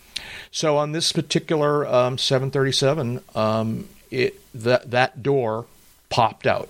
so 0.51 0.77
on 0.77 0.91
this 0.91 1.11
particular 1.11 1.85
um, 1.85 2.17
737 2.17 3.21
um, 3.35 3.87
it 4.11 4.39
that 4.53 4.91
that 4.91 5.23
door 5.23 5.65
popped 6.09 6.47
out. 6.47 6.69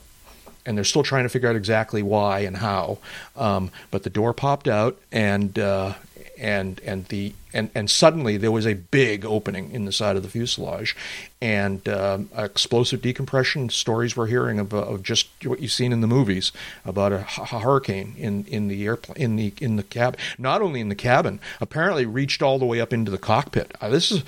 And 0.66 0.78
they're 0.78 0.86
still 0.86 1.04
trying 1.04 1.24
to 1.24 1.30
figure 1.30 1.50
out 1.50 1.58
exactly 1.58 2.02
why 2.02 2.40
and 2.40 2.56
how. 2.56 3.00
Um, 3.36 3.70
but 3.92 4.04
the 4.04 4.10
door 4.10 4.34
popped 4.34 4.70
out, 4.70 4.98
and 5.12 5.60
uh, 5.60 5.96
and 6.40 6.80
and 6.86 7.06
the 7.08 7.34
and 7.54 7.70
and 7.76 7.90
suddenly 7.90 8.38
there 8.38 8.52
was 8.52 8.66
a 8.66 8.74
big 8.74 9.26
opening 9.26 9.72
in 9.72 9.86
the 9.86 9.92
side 9.92 10.16
of 10.16 10.24
the 10.24 10.30
fuselage, 10.30 10.96
and 11.42 11.88
um, 11.88 12.30
explosive 12.36 13.02
decompression 13.02 13.70
stories 13.70 14.16
we're 14.18 14.28
hearing 14.28 14.60
of, 14.60 14.74
uh, 14.74 14.78
of 14.78 15.04
just 15.04 15.28
what 15.46 15.62
you've 15.62 15.72
seen 15.72 15.94
in 15.94 16.02
the 16.02 16.08
movies 16.08 16.52
about 16.86 17.12
a, 17.12 17.20
hu- 17.20 17.60
hurricane 17.60 18.16
in 18.18 18.46
in 18.46 18.68
the 18.68 18.86
airplane 18.86 19.18
in 19.18 19.36
the 19.36 19.54
in 19.60 19.76
the 19.76 19.84
cab, 19.84 20.18
not 20.38 20.62
only 20.62 20.80
in 20.80 20.90
the 20.90 20.96
cabin, 20.96 21.40
apparently 21.62 22.06
reached 22.06 22.42
all 22.42 22.60
the 22.60 22.66
way 22.66 22.82
up 22.82 22.94
into 22.94 23.12
the 23.12 23.18
cockpit. 23.18 23.74
Uh, 23.80 23.90
this 23.90 24.12
is 24.12 24.24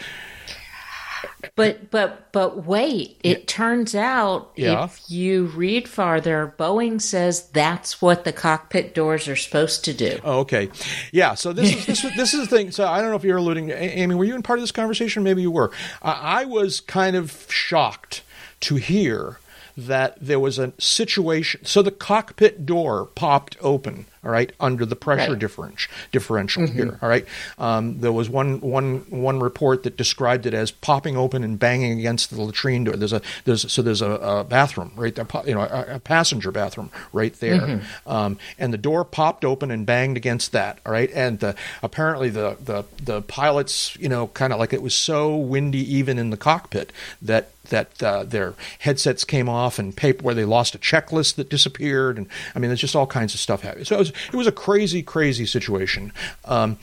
But 1.55 1.89
but 1.91 2.32
but 2.32 2.66
wait, 2.66 3.18
it 3.24 3.47
turns 3.47 3.95
out 3.95 4.51
Yeah. 4.55 4.86
if 4.86 4.99
you 5.09 5.45
read 5.45 5.88
farther, 5.88 6.53
Boeing 6.57 7.01
says 7.01 7.47
that's 7.49 8.01
what 8.01 8.24
the 8.26 8.34
cockpit 8.34 8.93
doors 8.93 9.28
are 9.28 9.36
supposed 9.36 9.86
to 9.86 9.93
do. 9.93 10.20
Oh, 10.24 10.39
okay. 10.39 10.70
Yeah. 11.11 11.36
So 11.36 11.53
this 11.53 11.74
is 11.74 11.86
this 11.86 12.01
this 12.16 12.34
is 12.34 12.41
the 12.49 12.55
thing. 12.57 12.72
So 12.72 12.86
I 12.88 13.01
don't 13.01 13.09
know 13.11 13.16
if 13.16 13.24
you're 13.24 13.38
alluding. 13.38 13.70
Amy, 13.72 14.16
were 14.16 14.26
you 14.26 14.36
in 14.36 14.43
part 14.43 14.59
of 14.59 14.63
this 14.63 14.72
conversation? 14.72 15.24
Maybe 15.24 15.41
you 15.41 15.51
were. 15.51 15.72
I 16.01 16.41
I 16.41 16.45
was 16.45 16.80
kind 16.82 17.16
of 17.16 17.47
shocked 17.49 18.22
to 18.61 18.76
hear 18.76 19.39
that 19.78 20.18
there 20.22 20.39
was 20.39 20.57
a 20.57 20.74
situation. 20.78 21.66
So 21.66 21.82
the 21.82 21.91
cockpit 21.91 22.66
door 22.66 23.05
popped 23.16 23.57
open. 23.61 24.05
All 24.26 24.32
right, 24.32 24.51
under 24.59 24.86
the 24.86 24.95
pressure 24.95 25.32
Right. 25.32 25.39
differential 25.39 25.91
differential 26.11 26.65
here. 26.67 26.97
All 27.01 27.09
right, 27.09 27.26
um, 27.59 27.99
there 27.99 28.11
was 28.11 28.30
one 28.30 28.59
one 28.61 29.05
one 29.09 29.39
report 29.39 29.84
that 29.84 29.97
described 29.97 30.45
it 30.45 30.53
as 30.53 30.71
popping 30.71 31.15
open 31.15 31.43
and 31.43 31.59
banging 31.59 31.99
against 31.99 32.32
the 32.32 32.41
latrine 32.41 32.84
door. 32.86 32.95
There's 32.95 33.13
a 33.13 33.21
there's 33.45 33.71
so 33.71 33.82
there's 33.82 34.01
a, 34.01 34.11
a 34.11 34.43
bathroom 34.43 34.91
right 34.95 35.13
there, 35.13 35.26
you 35.45 35.53
know, 35.53 35.61
a, 35.61 35.95
a 35.95 35.99
passenger 35.99 36.51
bathroom 36.51 36.89
right 37.13 37.34
there, 37.39 37.82
um, 38.07 38.38
and 38.57 38.73
the 38.73 38.78
door 38.78 39.05
popped 39.05 39.45
open 39.45 39.71
and 39.71 39.86
banged 39.86 40.17
against 40.17 40.51
that. 40.53 40.80
All 40.86 40.91
right, 40.91 41.11
and 41.13 41.39
the, 41.39 41.55
apparently 41.84 42.30
the 42.30 42.57
the 42.63 42.84
the 43.03 43.21
pilots, 43.21 43.95
you 43.99 44.09
know, 44.09 44.28
kind 44.28 44.51
of 44.53 44.59
like 44.59 44.73
it 44.73 44.82
was 44.82 44.95
so 44.95 45.36
windy 45.36 45.80
even 45.95 46.17
in 46.17 46.30
the 46.32 46.38
cockpit 46.38 46.91
that 47.21 47.49
that 47.70 48.01
uh, 48.03 48.24
their 48.24 48.53
headsets 48.80 49.24
came 49.24 49.49
off 49.49 49.80
and 49.80 49.95
paper 49.95 50.24
where 50.24 50.36
they 50.36 50.45
lost 50.45 50.76
a 50.76 50.80
checklist 50.80 51.36
that 51.36 51.49
disappeared 51.49 52.18
and 52.18 52.28
I 52.53 52.59
mean 52.59 52.70
there's 52.70 52.82
just 52.82 52.95
all 52.95 53.07
kinds 53.07 53.34
of 53.34 53.39
stuff 53.39 53.61
happening. 53.61 53.86
So 53.86 53.95
it 53.95 53.99
was, 53.99 54.09
it 54.09 54.36
was 54.36 54.47
a 54.47 54.51
crazy 54.51 55.03
crazy 55.03 55.45
situation. 55.45 56.11
Um, 56.45 56.78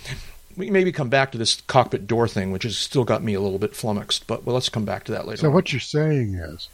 we 0.57 0.71
maybe 0.71 0.93
come 0.93 1.09
back 1.09 1.33
to 1.33 1.39
this 1.39 1.63
cockpit 1.63 2.07
door 2.07 2.29
thing, 2.29 2.53
which 2.53 2.65
has 2.65 2.77
still 2.77 3.05
got 3.05 3.23
me 3.23 3.35
a 3.35 3.41
little 3.41 3.59
bit 3.59 3.75
flummoxed, 3.75 4.27
but 4.27 4.45
well, 4.45 4.55
let's 4.55 4.69
come 4.69 4.85
back 4.85 5.05
to 5.05 5.13
that 5.13 5.27
later. 5.27 5.39
So 5.39 5.49
on. 5.49 5.55
what 5.55 5.73
you're 5.73 5.81
saying 5.81 6.35
is 6.35 6.69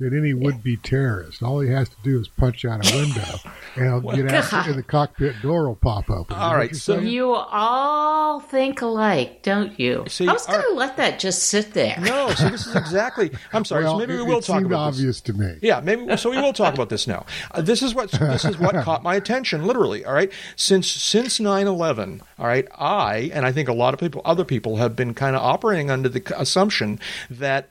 that 0.00 0.12
any 0.12 0.34
would-be 0.34 0.76
terrorist, 0.78 1.42
all 1.42 1.60
he 1.60 1.70
has 1.70 1.88
to 1.88 1.96
do 2.02 2.18
is 2.18 2.26
punch 2.26 2.64
out 2.64 2.90
a 2.90 2.96
window, 2.96 3.22
and 3.76 3.84
he'll 3.84 4.00
get 4.16 4.32
out, 4.52 4.66
and 4.66 4.74
the 4.78 4.82
cockpit 4.82 5.40
door 5.42 5.68
will 5.68 5.76
pop 5.76 6.10
open. 6.10 6.34
Is 6.36 6.42
All 6.42 6.50
that 6.50 6.56
right, 6.56 6.62
what 6.62 6.70
you're 6.70 6.78
so- 6.80 6.96
saying? 6.96 7.06
You 7.08 7.32
all 7.34 8.40
think 8.40 8.80
alike, 8.82 9.42
don't 9.42 9.78
you? 9.78 10.04
See, 10.08 10.26
I 10.26 10.32
was 10.32 10.46
going 10.46 10.62
to 10.62 10.72
let 10.74 10.96
that 10.96 11.18
just 11.18 11.44
sit 11.44 11.74
there. 11.74 11.98
no, 12.00 12.30
so 12.30 12.48
this 12.48 12.66
is 12.66 12.74
exactly. 12.74 13.30
I'm 13.52 13.64
sorry. 13.64 13.84
well, 13.84 13.94
so 13.94 13.98
maybe 13.98 14.16
we 14.16 14.22
will 14.22 14.38
it 14.38 14.44
talk 14.44 14.56
seemed 14.60 14.66
about 14.66 14.90
this. 14.92 14.98
obvious 15.00 15.20
to 15.22 15.32
me. 15.34 15.58
Yeah, 15.62 15.80
maybe. 15.80 16.16
So 16.16 16.30
we 16.30 16.38
will 16.40 16.52
talk 16.52 16.74
about 16.74 16.88
this 16.88 17.06
now. 17.06 17.26
Uh, 17.50 17.60
this 17.60 17.82
is 17.82 17.94
what 17.94 18.10
this 18.10 18.44
is 18.44 18.58
what 18.58 18.74
caught 18.76 19.02
my 19.02 19.14
attention, 19.16 19.66
literally. 19.66 20.04
All 20.04 20.14
right, 20.14 20.32
since 20.56 20.88
since 20.88 21.38
9/11, 21.38 22.20
all 22.38 22.46
right, 22.46 22.66
I 22.78 23.30
and 23.34 23.44
I 23.44 23.52
think 23.52 23.68
a 23.68 23.72
lot 23.74 23.92
of 23.94 24.00
people, 24.00 24.22
other 24.24 24.44
people, 24.44 24.76
have 24.76 24.96
been 24.96 25.12
kind 25.14 25.36
of 25.36 25.42
operating 25.42 25.90
under 25.90 26.08
the 26.08 26.22
assumption 26.40 26.98
that 27.28 27.68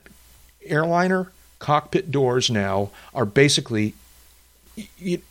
airliner 0.66 1.32
cockpit 1.60 2.12
doors 2.12 2.50
now 2.50 2.90
are 3.14 3.26
basically 3.26 3.94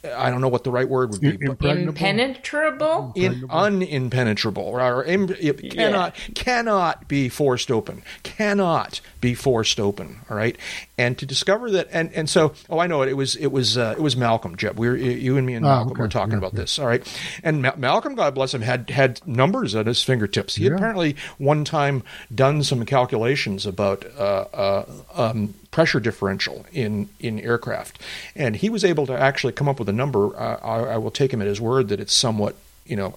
I 0.04 0.28
don't 0.28 0.42
know 0.42 0.48
what 0.48 0.64
the 0.64 0.70
right 0.70 0.86
word 0.86 1.08
would 1.10 1.22
be. 1.22 1.28
Impregnable? 1.40 1.88
Impenetrable? 1.88 3.12
in, 3.16 3.44
unimpenetrable 3.48 4.58
or 4.58 5.04
im, 5.04 5.30
it 5.40 5.70
cannot 5.70 6.14
cannot 6.34 7.08
be 7.08 7.30
forced 7.30 7.70
open 7.70 8.02
cannot 8.24 9.00
be 9.22 9.32
forced 9.34 9.80
open 9.80 10.18
all 10.28 10.36
right 10.36 10.54
and 10.98 11.16
to 11.16 11.24
discover 11.24 11.70
that 11.70 11.88
and 11.90 12.12
and 12.12 12.28
so 12.28 12.52
oh 12.68 12.78
i 12.78 12.86
know 12.86 13.00
it 13.00 13.08
it 13.08 13.14
was 13.16 13.36
it 13.36 13.46
was 13.46 13.78
uh, 13.78 13.94
it 13.96 14.02
was 14.02 14.16
malcolm 14.18 14.54
jeb 14.54 14.78
we 14.78 14.86
were 14.86 14.96
you 14.96 15.38
and 15.38 15.46
me 15.46 15.54
and 15.54 15.64
Ah, 15.64 15.76
malcolm 15.76 15.92
okay. 15.92 16.02
were 16.02 16.08
talking 16.08 16.32
Yeah, 16.32 16.38
about 16.38 16.52
yeah. 16.52 16.60
this 16.60 16.78
all 16.78 16.86
right 16.86 17.20
and 17.42 17.62
Ma- 17.62 17.76
malcolm 17.78 18.16
god 18.16 18.34
bless 18.34 18.52
him 18.52 18.60
had 18.60 18.90
had 18.90 19.26
numbers 19.26 19.74
at 19.74 19.86
his 19.86 20.02
fingertips 20.02 20.56
he 20.56 20.64
had 20.64 20.74
apparently 20.74 21.16
one 21.38 21.64
time 21.64 22.02
done 22.34 22.62
some 22.62 22.84
calculations 22.84 23.64
about 23.64 24.04
uh, 24.18 24.44
uh, 24.52 24.84
um, 25.14 25.54
pressure 25.70 26.00
differential 26.00 26.64
in 26.72 27.08
in 27.20 27.38
aircraft 27.40 28.00
and 28.34 28.56
he 28.56 28.70
was 28.70 28.84
able 28.84 29.06
to 29.06 29.18
actually 29.18 29.52
come 29.52 29.68
up 29.68 29.78
with 29.78 29.88
a 29.88 29.92
number 29.92 30.36
uh, 30.36 30.58
I, 30.62 30.94
I 30.94 30.96
will 30.96 31.10
take 31.10 31.32
him 31.32 31.40
at 31.40 31.46
his 31.46 31.60
word 31.60 31.88
that 31.88 32.00
it's 32.00 32.14
somewhat 32.14 32.56
you 32.86 32.96
know 32.96 33.14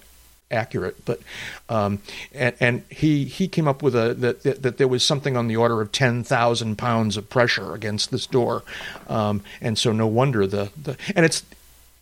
accurate, 0.52 1.04
but 1.04 1.20
um, 1.68 2.00
and, 2.32 2.54
and 2.60 2.84
he 2.90 3.24
he 3.24 3.48
came 3.48 3.66
up 3.66 3.82
with 3.82 3.96
a 3.96 4.14
that, 4.14 4.42
that 4.42 4.62
that 4.62 4.76
there 4.76 4.86
was 4.86 5.02
something 5.02 5.36
on 5.36 5.48
the 5.48 5.56
order 5.56 5.80
of 5.80 5.90
ten 5.90 6.22
thousand 6.22 6.76
pounds 6.76 7.16
of 7.16 7.28
pressure 7.28 7.74
against 7.74 8.10
this 8.10 8.26
door, 8.26 8.62
um, 9.08 9.42
and 9.60 9.78
so 9.78 9.90
no 9.90 10.06
wonder 10.06 10.46
the, 10.46 10.70
the 10.80 10.96
and 11.16 11.24
it's 11.24 11.42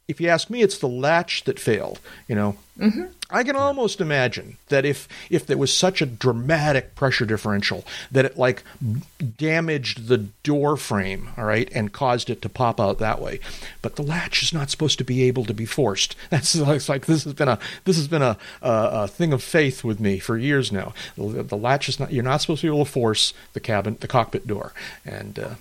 if 0.09 0.21
you 0.21 0.29
ask 0.29 0.51
me, 0.51 0.61
it's 0.61 0.79
the 0.79 0.89
latch 0.89 1.45
that 1.45 1.59
failed. 1.59 2.01
You 2.29 2.35
know, 2.35 2.57
mm-hmm. 2.79 3.05
I 3.31 3.45
can 3.45 3.57
almost 3.57 4.01
imagine 4.01 4.57
that 4.69 4.85
if 4.85 5.09
if 5.29 5.47
there 5.47 5.59
was 5.59 5.77
such 5.77 6.03
a 6.03 6.07
dramatic 6.07 6.95
pressure 6.95 7.25
differential 7.25 7.85
that 8.11 8.25
it 8.25 8.37
like 8.37 8.63
damaged 9.37 10.09
the 10.09 10.19
door 10.43 10.77
frame, 10.77 11.31
all 11.37 11.45
right, 11.45 11.71
and 11.75 11.93
caused 11.93 12.31
it 12.31 12.43
to 12.43 12.49
pop 12.49 12.81
out 12.81 12.99
that 12.99 13.21
way. 13.21 13.41
But 13.83 13.97
the 13.97 14.03
latch 14.03 14.43
is 14.43 14.53
not 14.53 14.71
supposed 14.71 14.99
to 14.99 15.05
be 15.05 15.23
able 15.25 15.45
to 15.45 15.55
be 15.55 15.65
forced. 15.65 16.17
That's 16.31 16.55
like 16.57 17.07
this 17.07 17.25
has 17.25 17.35
been 17.35 17.49
a 17.49 17.59
this 17.85 17.97
has 17.97 18.09
been 18.09 18.23
a, 18.23 18.37
a, 18.63 18.91
a 18.93 19.09
thing 19.09 19.33
of 19.33 19.43
faith 19.43 19.85
with 19.85 20.01
me 20.01 20.19
for 20.19 20.37
years 20.37 20.73
now. 20.73 20.93
The, 21.17 21.43
the 21.43 21.57
latch 21.57 21.89
is 21.89 22.01
not 22.01 22.13
you're 22.13 22.25
not 22.25 22.41
supposed 22.41 22.63
to 22.63 22.67
be 22.67 22.75
able 22.75 22.85
to 22.85 22.91
force 22.91 23.33
the 23.53 23.61
cabin 23.61 23.97
the 24.01 24.09
cockpit 24.09 24.47
door, 24.47 24.73
and 25.05 25.39
uh, 25.39 25.55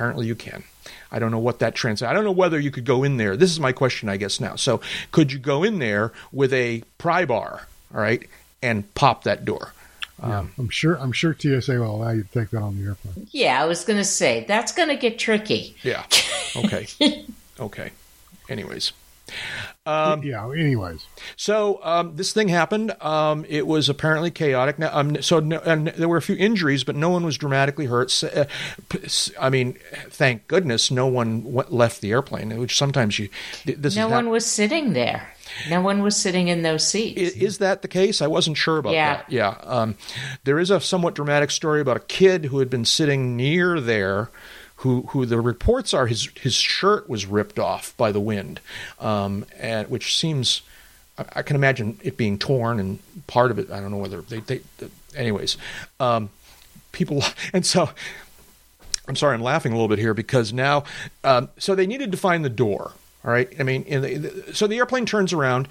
apparently 0.00 0.26
you 0.26 0.34
can. 0.34 0.64
I 1.12 1.18
don't 1.18 1.30
know 1.30 1.38
what 1.38 1.58
that 1.58 1.74
translates. 1.74 2.10
I 2.10 2.14
don't 2.14 2.24
know 2.24 2.32
whether 2.32 2.58
you 2.58 2.70
could 2.70 2.86
go 2.86 3.04
in 3.04 3.18
there. 3.18 3.36
This 3.36 3.50
is 3.50 3.60
my 3.60 3.70
question, 3.70 4.08
I 4.08 4.16
guess 4.16 4.40
now. 4.40 4.56
So, 4.56 4.80
could 5.12 5.30
you 5.30 5.38
go 5.38 5.62
in 5.62 5.78
there 5.78 6.10
with 6.32 6.54
a 6.54 6.82
pry 6.96 7.26
bar, 7.26 7.66
all 7.94 8.00
right, 8.00 8.26
and 8.62 8.92
pop 8.94 9.24
that 9.24 9.44
door? 9.44 9.74
Yeah, 10.22 10.38
um, 10.38 10.52
I'm 10.58 10.70
sure. 10.70 10.98
I'm 10.98 11.12
sure 11.12 11.36
TSA 11.38 11.78
will 11.78 11.96
allow 11.96 12.12
you 12.12 12.22
to 12.22 12.28
take 12.30 12.48
that 12.50 12.62
on 12.62 12.78
the 12.78 12.86
airplane. 12.86 13.28
Yeah, 13.30 13.62
I 13.62 13.66
was 13.66 13.84
going 13.84 13.98
to 13.98 14.04
say 14.04 14.46
that's 14.48 14.72
going 14.72 14.88
to 14.88 14.96
get 14.96 15.18
tricky. 15.18 15.76
Yeah. 15.82 16.04
Okay. 16.56 16.86
okay. 17.60 17.90
Anyways, 18.48 18.92
Um, 19.86 20.22
yeah. 20.22 20.44
Anyways, 20.48 21.06
So 21.36 21.80
um, 21.82 22.14
this 22.16 22.32
thing 22.32 22.48
happened. 22.48 22.94
Um, 23.00 23.44
it 23.48 23.66
was 23.66 23.88
apparently 23.88 24.30
chaotic. 24.30 24.78
Now, 24.78 24.90
um, 24.92 25.20
so 25.22 25.40
no, 25.40 25.58
and 25.60 25.88
there 25.88 26.08
were 26.08 26.18
a 26.18 26.22
few 26.22 26.36
injuries, 26.36 26.84
but 26.84 26.94
no 26.96 27.08
one 27.10 27.24
was 27.24 27.38
dramatically 27.38 27.86
hurt. 27.86 28.08
S- 28.10 28.22
uh, 28.24 28.44
p- 28.90 29.00
s- 29.04 29.30
I 29.40 29.48
mean, 29.50 29.78
thank 30.10 30.46
goodness, 30.48 30.90
no 30.90 31.06
one 31.06 31.44
went, 31.52 31.72
left 31.72 32.02
the 32.02 32.10
airplane. 32.12 32.56
Which 32.58 32.76
sometimes 32.76 33.18
you 33.18 33.30
this 33.64 33.96
No 33.96 34.06
is 34.06 34.12
one 34.12 34.28
was 34.28 34.44
sitting 34.46 34.92
there. 34.92 35.32
No 35.68 35.80
one 35.80 36.02
was 36.02 36.14
sitting 36.16 36.46
in 36.48 36.62
those 36.62 36.86
seats. 36.86 37.18
Is, 37.20 37.32
is 37.34 37.58
that 37.58 37.82
the 37.82 37.88
case? 37.88 38.22
I 38.22 38.26
wasn't 38.28 38.56
sure 38.56 38.78
about 38.78 38.92
Yeah. 38.92 39.16
that. 39.16 39.32
Yeah. 39.32 39.56
Um, 39.64 39.96
there 40.44 40.58
is 40.60 40.70
a 40.70 40.80
somewhat 40.80 41.14
dramatic 41.14 41.50
story 41.50 41.80
about 41.80 41.96
a 41.96 42.00
kid 42.00 42.44
who 42.44 42.58
had 42.60 42.70
been 42.70 42.84
sitting 42.84 43.36
near 43.36 43.80
there. 43.80 44.30
Who, 44.80 45.02
who 45.10 45.26
the 45.26 45.40
reports 45.40 45.92
are 45.92 46.06
his 46.06 46.30
his 46.40 46.54
shirt 46.54 47.08
was 47.08 47.26
ripped 47.26 47.58
off 47.58 47.94
by 47.98 48.12
the 48.12 48.20
wind, 48.20 48.60
um, 48.98 49.44
and 49.58 49.88
which 49.90 50.16
seems 50.16 50.62
I, 51.34 51.42
can 51.42 51.56
imagine 51.56 51.98
it 52.02 52.16
being 52.16 52.38
torn 52.38 52.80
and 52.80 52.98
part 53.26 53.50
of 53.50 53.58
it. 53.58 53.70
I 53.70 53.80
don't 53.80 53.90
know 53.90 53.98
whether 53.98 54.22
they, 54.22 54.40
they, 54.40 54.60
anyways, 55.14 55.56
um, 55.98 56.30
people 56.92 57.22
and 57.52 57.64
so 57.64 57.90
I'm 59.08 59.16
sorry, 59.16 59.34
I'm 59.34 59.42
laughing 59.42 59.72
a 59.72 59.74
little 59.74 59.88
bit 59.88 59.98
here 59.98 60.14
because 60.14 60.52
now, 60.52 60.84
um, 61.24 61.48
so 61.58 61.74
they 61.74 61.86
needed 61.86 62.12
to 62.12 62.18
find 62.18 62.44
the 62.44 62.50
door. 62.50 62.92
All 63.24 63.30
right, 63.30 63.52
I 63.58 63.64
mean, 63.64 63.82
in 63.82 64.02
the, 64.02 64.54
so 64.54 64.66
the 64.66 64.78
airplane 64.78 65.04
turns 65.04 65.32
around. 65.32 65.68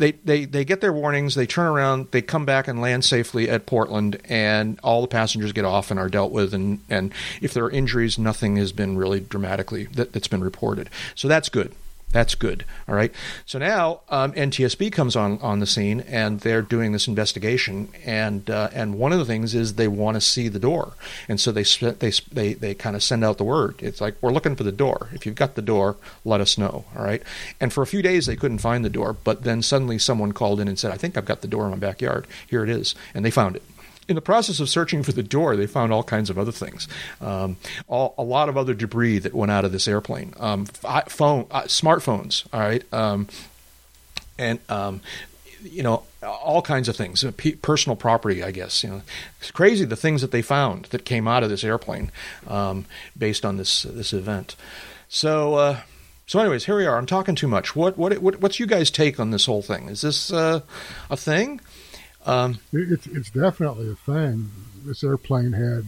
They, 0.00 0.12
they 0.12 0.46
they 0.46 0.64
get 0.64 0.80
their 0.80 0.94
warnings. 0.94 1.34
They 1.34 1.46
turn 1.46 1.66
around. 1.66 2.08
They 2.10 2.22
come 2.22 2.46
back 2.46 2.66
and 2.66 2.80
land 2.80 3.04
safely 3.04 3.50
at 3.50 3.66
Portland, 3.66 4.18
and 4.24 4.80
all 4.82 5.02
the 5.02 5.08
passengers 5.08 5.52
get 5.52 5.66
off 5.66 5.90
and 5.90 6.00
are 6.00 6.08
dealt 6.08 6.32
with. 6.32 6.54
And, 6.54 6.80
and 6.88 7.12
if 7.42 7.52
there 7.52 7.64
are 7.66 7.70
injuries, 7.70 8.18
nothing 8.18 8.56
has 8.56 8.72
been 8.72 8.96
really 8.96 9.20
dramatically 9.20 9.84
that, 9.92 10.14
that's 10.14 10.26
been 10.26 10.42
reported. 10.42 10.88
So 11.14 11.28
that's 11.28 11.50
good. 11.50 11.74
That's 12.12 12.34
good. 12.34 12.64
All 12.88 12.94
right. 12.94 13.12
So 13.46 13.58
now 13.58 14.00
um, 14.08 14.32
NTSB 14.32 14.90
comes 14.92 15.14
on 15.14 15.38
on 15.38 15.60
the 15.60 15.66
scene, 15.66 16.00
and 16.00 16.40
they're 16.40 16.62
doing 16.62 16.90
this 16.90 17.06
investigation. 17.06 17.88
And 18.04 18.50
uh, 18.50 18.70
and 18.72 18.98
one 18.98 19.12
of 19.12 19.20
the 19.20 19.24
things 19.24 19.54
is 19.54 19.74
they 19.74 19.86
want 19.86 20.16
to 20.16 20.20
see 20.20 20.48
the 20.48 20.58
door, 20.58 20.94
and 21.28 21.40
so 21.40 21.52
they 21.52 21.62
they 21.62 22.10
they 22.32 22.54
they 22.54 22.74
kind 22.74 22.96
of 22.96 23.02
send 23.04 23.24
out 23.24 23.38
the 23.38 23.44
word. 23.44 23.76
It's 23.78 24.00
like 24.00 24.16
we're 24.20 24.32
looking 24.32 24.56
for 24.56 24.64
the 24.64 24.72
door. 24.72 25.08
If 25.12 25.24
you've 25.24 25.36
got 25.36 25.54
the 25.54 25.62
door, 25.62 25.96
let 26.24 26.40
us 26.40 26.58
know. 26.58 26.84
All 26.96 27.04
right. 27.04 27.22
And 27.60 27.72
for 27.72 27.82
a 27.82 27.86
few 27.86 28.02
days 28.02 28.26
they 28.26 28.36
couldn't 28.36 28.58
find 28.58 28.84
the 28.84 28.90
door, 28.90 29.12
but 29.12 29.44
then 29.44 29.62
suddenly 29.62 29.98
someone 29.98 30.32
called 30.32 30.58
in 30.58 30.66
and 30.66 30.78
said, 30.78 30.90
"I 30.90 30.96
think 30.96 31.16
I've 31.16 31.24
got 31.24 31.42
the 31.42 31.48
door 31.48 31.64
in 31.64 31.70
my 31.70 31.76
backyard. 31.76 32.26
Here 32.48 32.64
it 32.64 32.70
is," 32.70 32.96
and 33.14 33.24
they 33.24 33.30
found 33.30 33.54
it 33.54 33.62
in 34.10 34.16
the 34.16 34.20
process 34.20 34.58
of 34.58 34.68
searching 34.68 35.04
for 35.04 35.12
the 35.12 35.22
door, 35.22 35.56
they 35.56 35.68
found 35.68 35.92
all 35.92 36.02
kinds 36.02 36.30
of 36.30 36.38
other 36.38 36.50
things, 36.50 36.88
um, 37.20 37.56
all, 37.86 38.14
a 38.18 38.24
lot 38.24 38.48
of 38.48 38.56
other 38.56 38.74
debris 38.74 39.20
that 39.20 39.32
went 39.32 39.52
out 39.52 39.64
of 39.64 39.70
this 39.70 39.86
airplane, 39.86 40.34
um, 40.38 40.66
phone, 40.66 41.46
uh, 41.50 41.62
smartphones, 41.62 42.44
all 42.52 42.60
right, 42.60 42.82
um, 42.92 43.28
and 44.36 44.58
um, 44.68 45.00
you 45.62 45.84
know 45.84 46.02
all 46.22 46.60
kinds 46.60 46.88
of 46.88 46.96
things, 46.96 47.22
uh, 47.24 47.30
personal 47.62 47.94
property, 47.94 48.42
I 48.42 48.50
guess. 48.50 48.82
You 48.82 48.90
know, 48.90 49.02
it's 49.40 49.52
crazy 49.52 49.84
the 49.84 49.96
things 49.96 50.22
that 50.22 50.32
they 50.32 50.42
found 50.42 50.86
that 50.86 51.04
came 51.04 51.28
out 51.28 51.44
of 51.44 51.48
this 51.48 51.62
airplane 51.62 52.10
um, 52.48 52.86
based 53.16 53.44
on 53.44 53.56
this 53.56 53.84
this 53.84 54.12
event. 54.12 54.56
So. 55.08 55.54
Uh, 55.54 55.80
so, 56.26 56.38
anyways, 56.38 56.64
here 56.64 56.76
we 56.76 56.86
are. 56.86 56.96
I'm 56.96 57.06
talking 57.06 57.34
too 57.34 57.48
much. 57.48 57.74
What, 57.74 57.98
what, 57.98 58.16
what 58.18 58.40
what's 58.40 58.60
you 58.60 58.66
guys' 58.66 58.88
take 58.88 59.18
on 59.18 59.32
this 59.32 59.46
whole 59.46 59.62
thing? 59.62 59.88
Is 59.88 60.02
this 60.02 60.32
uh, 60.32 60.60
a 61.10 61.16
thing? 61.16 61.60
Um, 62.26 62.58
it, 62.72 62.92
it's 62.92 63.06
it's 63.06 63.30
definitely 63.30 63.90
a 63.90 63.94
thing. 63.94 64.50
This 64.84 65.02
airplane 65.02 65.52
had 65.52 65.84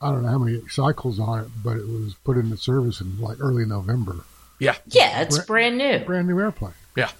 I 0.00 0.10
don't 0.10 0.22
know 0.22 0.28
how 0.28 0.38
many 0.38 0.60
cycles 0.68 1.18
on 1.20 1.44
it, 1.44 1.48
but 1.62 1.76
it 1.76 1.86
was 1.86 2.14
put 2.24 2.36
into 2.36 2.56
service 2.56 3.00
in 3.00 3.20
like 3.20 3.38
early 3.40 3.64
November. 3.64 4.24
yeah, 4.58 4.76
yeah, 4.86 5.22
it's 5.22 5.36
Bra- 5.38 5.46
brand 5.46 5.78
new. 5.78 5.98
Brand 6.00 6.26
new 6.28 6.38
airplane. 6.40 6.74
yeah. 6.96 7.10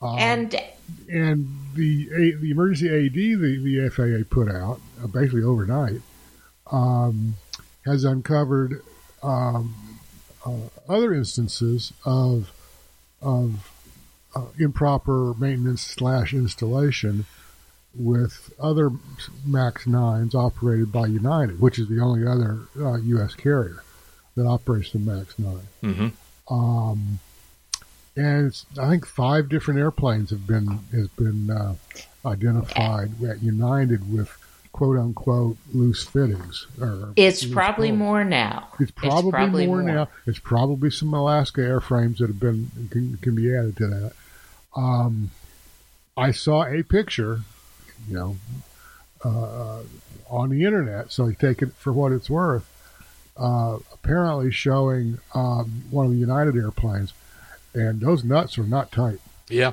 Um, 0.00 0.18
and 0.18 0.62
and 1.08 1.48
the 1.74 2.34
the 2.40 2.50
emergency 2.50 2.88
AD 2.88 3.14
the, 3.14 3.58
the 3.62 3.88
FAA 3.90 4.28
put 4.28 4.50
out 4.50 4.80
uh, 5.02 5.06
basically 5.06 5.44
overnight 5.44 6.00
um, 6.70 7.34
has 7.84 8.02
uncovered 8.04 8.82
um, 9.22 9.74
uh, 10.44 10.56
other 10.88 11.14
instances 11.14 11.92
of 12.04 12.52
of 13.20 13.70
uh, 14.34 14.46
improper 14.58 15.34
maintenance 15.34 15.82
slash 15.82 16.34
installation 16.34 17.24
with 17.94 18.52
other 18.58 18.90
Max 19.44 19.86
nines 19.86 20.34
operated 20.34 20.92
by 20.92 21.06
United, 21.06 21.60
which 21.60 21.78
is 21.78 21.88
the 21.88 22.00
only 22.00 22.26
other 22.26 22.60
uh, 22.78 22.96
U.S. 22.96 23.34
carrier 23.34 23.82
that 24.36 24.46
operates 24.46 24.92
the 24.92 24.98
Max 24.98 25.38
nine. 25.38 25.68
Mm-hmm. 25.82 26.54
Um, 26.54 27.18
and 28.16 28.46
it's, 28.48 28.66
I 28.78 28.88
think 28.88 29.06
five 29.06 29.48
different 29.48 29.80
airplanes 29.80 30.30
have 30.30 30.46
been 30.46 30.80
has 30.92 31.08
been 31.08 31.50
uh, 31.50 31.74
identified 32.26 33.22
at 33.24 33.42
United 33.42 34.12
with 34.12 34.36
quote 34.72 34.98
unquote 34.98 35.56
loose 35.72 36.04
fittings. 36.04 36.66
Or 36.80 37.12
it's 37.16 37.44
loose 37.44 37.52
probably 37.52 37.90
bolts. 37.90 37.98
more 37.98 38.24
now. 38.24 38.68
It's 38.80 38.90
probably, 38.90 39.30
probably 39.30 39.66
more, 39.66 39.82
more. 39.82 39.92
now. 39.92 40.08
It's 40.26 40.38
probably 40.38 40.90
some 40.90 41.12
Alaska 41.14 41.60
airframes 41.60 42.18
that 42.18 42.28
have 42.28 42.40
been 42.40 42.70
can, 42.90 43.18
can 43.18 43.34
be 43.34 43.54
added 43.54 43.76
to 43.78 43.86
that. 43.86 44.12
Um, 44.74 45.30
I 46.16 46.30
saw 46.30 46.64
a 46.64 46.82
picture, 46.82 47.40
you 48.08 48.14
know, 48.14 48.36
uh, 49.24 49.80
on 50.28 50.48
the 50.50 50.64
internet, 50.64 51.12
so 51.12 51.26
I 51.28 51.34
take 51.34 51.62
it 51.62 51.72
for 51.74 51.92
what 51.92 52.12
it's 52.12 52.28
worth. 52.30 52.68
Uh, 53.36 53.78
apparently 53.92 54.50
showing 54.50 55.18
um, 55.34 55.84
one 55.90 56.06
of 56.06 56.12
the 56.12 56.18
United 56.18 56.54
airplanes, 56.56 57.12
and 57.74 58.00
those 58.00 58.24
nuts 58.24 58.58
are 58.58 58.64
not 58.64 58.92
tight. 58.92 59.18
Yeah. 59.48 59.72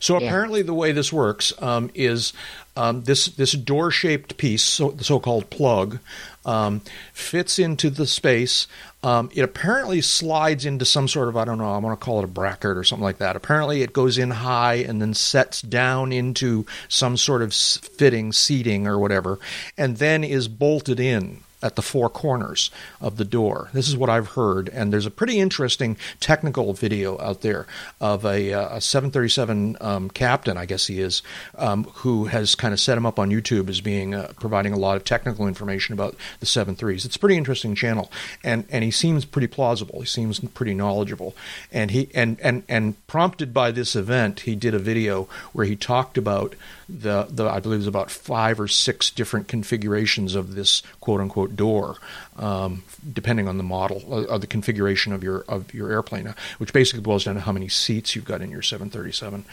So 0.00 0.18
Yeah. 0.18 0.26
apparently, 0.26 0.62
the 0.62 0.74
way 0.74 0.92
this 0.92 1.12
works 1.12 1.52
um, 1.60 1.90
is 1.94 2.32
um, 2.76 3.02
this 3.02 3.26
this 3.26 3.52
door 3.52 3.90
shaped 3.90 4.36
piece, 4.36 4.62
so, 4.62 4.90
the 4.92 5.04
so 5.04 5.20
called 5.20 5.50
plug, 5.50 5.98
um, 6.44 6.80
fits 7.12 7.58
into 7.58 7.90
the 7.90 8.06
space. 8.06 8.66
Um, 9.02 9.30
it 9.34 9.42
apparently 9.42 10.00
slides 10.00 10.64
into 10.64 10.84
some 10.84 11.08
sort 11.08 11.28
of 11.28 11.36
I 11.36 11.44
don't 11.44 11.58
know 11.58 11.72
I 11.72 11.78
want 11.78 11.98
to 11.98 12.04
call 12.04 12.20
it 12.20 12.24
a 12.24 12.28
bracket 12.28 12.76
or 12.76 12.84
something 12.84 13.02
like 13.02 13.18
that. 13.18 13.36
Apparently, 13.36 13.82
it 13.82 13.92
goes 13.92 14.18
in 14.18 14.30
high 14.30 14.74
and 14.74 15.00
then 15.00 15.14
sets 15.14 15.62
down 15.62 16.12
into 16.12 16.66
some 16.88 17.16
sort 17.16 17.42
of 17.42 17.52
fitting 17.52 18.32
seating 18.32 18.86
or 18.86 18.98
whatever, 18.98 19.38
and 19.76 19.96
then 19.96 20.24
is 20.24 20.48
bolted 20.48 21.00
in 21.00 21.42
at 21.62 21.76
the 21.76 21.82
four 21.82 22.08
corners 22.08 22.70
of 23.00 23.16
the 23.16 23.24
door. 23.24 23.68
This 23.72 23.88
is 23.88 23.96
what 23.96 24.10
I've 24.10 24.28
heard, 24.28 24.68
and 24.68 24.92
there's 24.92 25.06
a 25.06 25.10
pretty 25.10 25.38
interesting 25.38 25.96
technical 26.20 26.72
video 26.72 27.20
out 27.20 27.42
there 27.42 27.66
of 28.00 28.24
a, 28.24 28.52
uh, 28.52 28.76
a 28.76 28.80
737 28.80 29.76
um, 29.80 30.10
captain, 30.10 30.56
I 30.56 30.66
guess 30.66 30.86
he 30.86 31.00
is, 31.00 31.22
um, 31.56 31.84
who 31.84 32.26
has 32.26 32.54
kind 32.54 32.74
of 32.74 32.80
set 32.80 32.98
him 32.98 33.06
up 33.06 33.18
on 33.18 33.30
YouTube 33.30 33.68
as 33.68 33.80
being 33.80 34.14
uh, 34.14 34.32
providing 34.38 34.72
a 34.72 34.78
lot 34.78 34.96
of 34.96 35.04
technical 35.04 35.46
information 35.46 35.92
about 35.92 36.16
the 36.40 36.46
73s. 36.46 37.04
It's 37.04 37.16
a 37.16 37.18
pretty 37.18 37.36
interesting 37.36 37.74
channel, 37.74 38.10
and 38.42 38.64
and 38.70 38.84
he 38.84 38.90
seems 38.90 39.24
pretty 39.24 39.46
plausible. 39.46 40.00
He 40.00 40.06
seems 40.06 40.40
pretty 40.40 40.74
knowledgeable, 40.74 41.34
and 41.70 41.90
he 41.90 42.08
and 42.14 42.38
and 42.40 42.62
and 42.68 43.06
prompted 43.06 43.54
by 43.54 43.70
this 43.70 43.94
event, 43.94 44.40
he 44.40 44.54
did 44.54 44.74
a 44.74 44.78
video 44.78 45.28
where 45.52 45.66
he 45.66 45.76
talked 45.76 46.18
about 46.18 46.54
the 47.00 47.26
the 47.30 47.48
I 47.48 47.60
believe 47.60 47.80
was 47.80 47.86
about 47.86 48.10
five 48.10 48.60
or 48.60 48.68
six 48.68 49.10
different 49.10 49.48
configurations 49.48 50.34
of 50.34 50.54
this 50.54 50.82
quote 51.00 51.20
unquote 51.20 51.56
door, 51.56 51.96
um, 52.36 52.84
depending 53.12 53.48
on 53.48 53.56
the 53.56 53.62
model 53.62 54.02
or, 54.06 54.24
of 54.24 54.40
the 54.40 54.46
configuration 54.46 55.12
of 55.12 55.24
your 55.24 55.44
of 55.48 55.72
your 55.72 55.90
airplane, 55.90 56.26
uh, 56.26 56.34
which 56.58 56.72
basically 56.72 57.02
boils 57.02 57.24
down 57.24 57.36
to 57.36 57.40
how 57.40 57.52
many 57.52 57.68
seats 57.68 58.14
you've 58.14 58.24
got 58.24 58.42
in 58.42 58.50
your 58.50 58.62
737, 58.62 59.44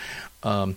um, 0.44 0.76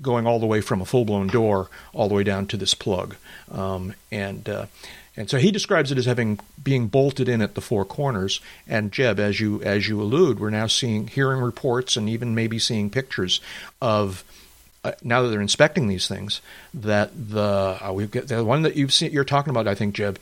going 0.00 0.26
all 0.26 0.40
the 0.40 0.46
way 0.46 0.60
from 0.60 0.80
a 0.80 0.86
full 0.86 1.04
blown 1.04 1.26
door 1.26 1.68
all 1.92 2.08
the 2.08 2.14
way 2.14 2.24
down 2.24 2.46
to 2.46 2.56
this 2.56 2.74
plug, 2.74 3.16
um, 3.50 3.94
and. 4.10 4.48
Uh, 4.48 4.66
and 5.16 5.28
so 5.28 5.38
he 5.38 5.50
describes 5.50 5.92
it 5.92 5.98
as 5.98 6.06
having 6.06 6.38
being 6.62 6.86
bolted 6.86 7.28
in 7.28 7.42
at 7.42 7.54
the 7.54 7.60
four 7.60 7.84
corners. 7.84 8.40
And 8.66 8.90
Jeb, 8.92 9.18
as 9.18 9.38
you 9.38 9.60
as 9.62 9.86
you 9.86 10.00
allude, 10.00 10.38
we're 10.38 10.50
now 10.50 10.66
seeing 10.66 11.08
hearing 11.08 11.42
reports 11.42 11.96
and 11.96 12.08
even 12.08 12.34
maybe 12.34 12.58
seeing 12.58 12.88
pictures 12.88 13.40
of 13.82 14.24
uh, 14.82 14.92
now 15.02 15.22
that 15.22 15.28
they're 15.28 15.42
inspecting 15.42 15.88
these 15.88 16.08
things, 16.08 16.40
that 16.72 17.10
the 17.14 17.78
uh, 17.80 17.92
we've 17.92 18.10
got 18.10 18.28
the 18.28 18.42
one 18.42 18.62
that 18.62 18.76
you've 18.76 18.92
seen 18.92 19.12
you're 19.12 19.24
talking 19.24 19.50
about, 19.50 19.68
I 19.68 19.74
think, 19.74 19.94
Jeb, 19.94 20.18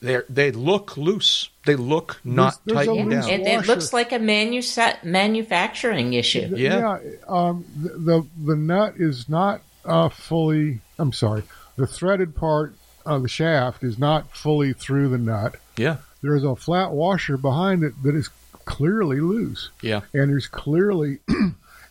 they 0.00 0.20
they 0.28 0.50
look 0.50 0.96
loose. 0.96 1.50
They 1.66 1.76
look 1.76 2.18
not 2.24 2.58
there's 2.64 2.80
a 2.80 2.84
tightened 2.86 3.10
loose 3.10 3.26
down. 3.26 3.40
It, 3.40 3.46
it 3.46 3.66
looks 3.66 3.92
like 3.92 4.12
a 4.12 4.18
manusa- 4.18 5.04
manufacturing 5.04 6.14
issue. 6.14 6.54
Yeah. 6.56 6.98
um, 7.28 7.66
the, 7.76 7.88
the 7.98 8.26
the 8.46 8.56
nut 8.56 8.94
is 8.96 9.28
not 9.28 9.60
uh, 9.84 10.08
fully. 10.08 10.80
I'm 10.98 11.12
sorry. 11.12 11.42
The 11.76 11.86
threaded 11.86 12.34
part 12.34 12.74
of 13.04 13.22
the 13.22 13.28
shaft 13.28 13.84
is 13.84 13.98
not 13.98 14.34
fully 14.34 14.72
through 14.72 15.10
the 15.10 15.18
nut. 15.18 15.56
yeah, 15.76 15.98
There 16.22 16.34
is 16.34 16.44
a 16.44 16.56
flat 16.56 16.92
washer 16.92 17.36
behind 17.36 17.82
it 17.84 17.92
that 18.02 18.14
is 18.14 18.30
clearly 18.64 19.20
loose, 19.20 19.70
yeah, 19.82 20.00
and 20.14 20.30
there's 20.30 20.46
clearly. 20.46 21.18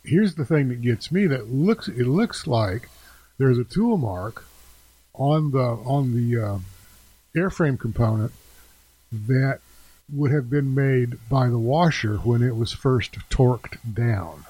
here's 0.04 0.34
the 0.34 0.44
thing 0.44 0.68
that 0.68 0.82
gets 0.82 1.10
me. 1.12 1.26
That 1.26 1.50
looks. 1.50 1.88
It 1.88 2.06
looks 2.06 2.46
like 2.46 2.88
there's 3.38 3.58
a 3.58 3.64
tool 3.64 3.96
mark 3.96 4.44
on 5.14 5.50
the 5.50 5.58
on 5.58 6.14
the 6.14 6.40
uh, 6.40 6.58
airframe 7.36 7.78
component 7.78 8.32
that 9.12 9.60
would 10.12 10.30
have 10.32 10.48
been 10.48 10.74
made 10.74 11.18
by 11.28 11.48
the 11.48 11.58
washer 11.58 12.16
when 12.16 12.42
it 12.42 12.56
was 12.56 12.72
first 12.72 13.18
torqued 13.28 13.76
down. 13.94 14.44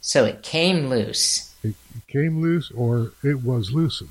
So 0.00 0.24
it 0.24 0.42
came 0.42 0.88
loose. 0.88 1.54
It 1.62 1.74
came 2.06 2.40
loose, 2.40 2.70
or 2.70 3.12
it 3.22 3.42
was 3.42 3.72
loosened. 3.72 4.10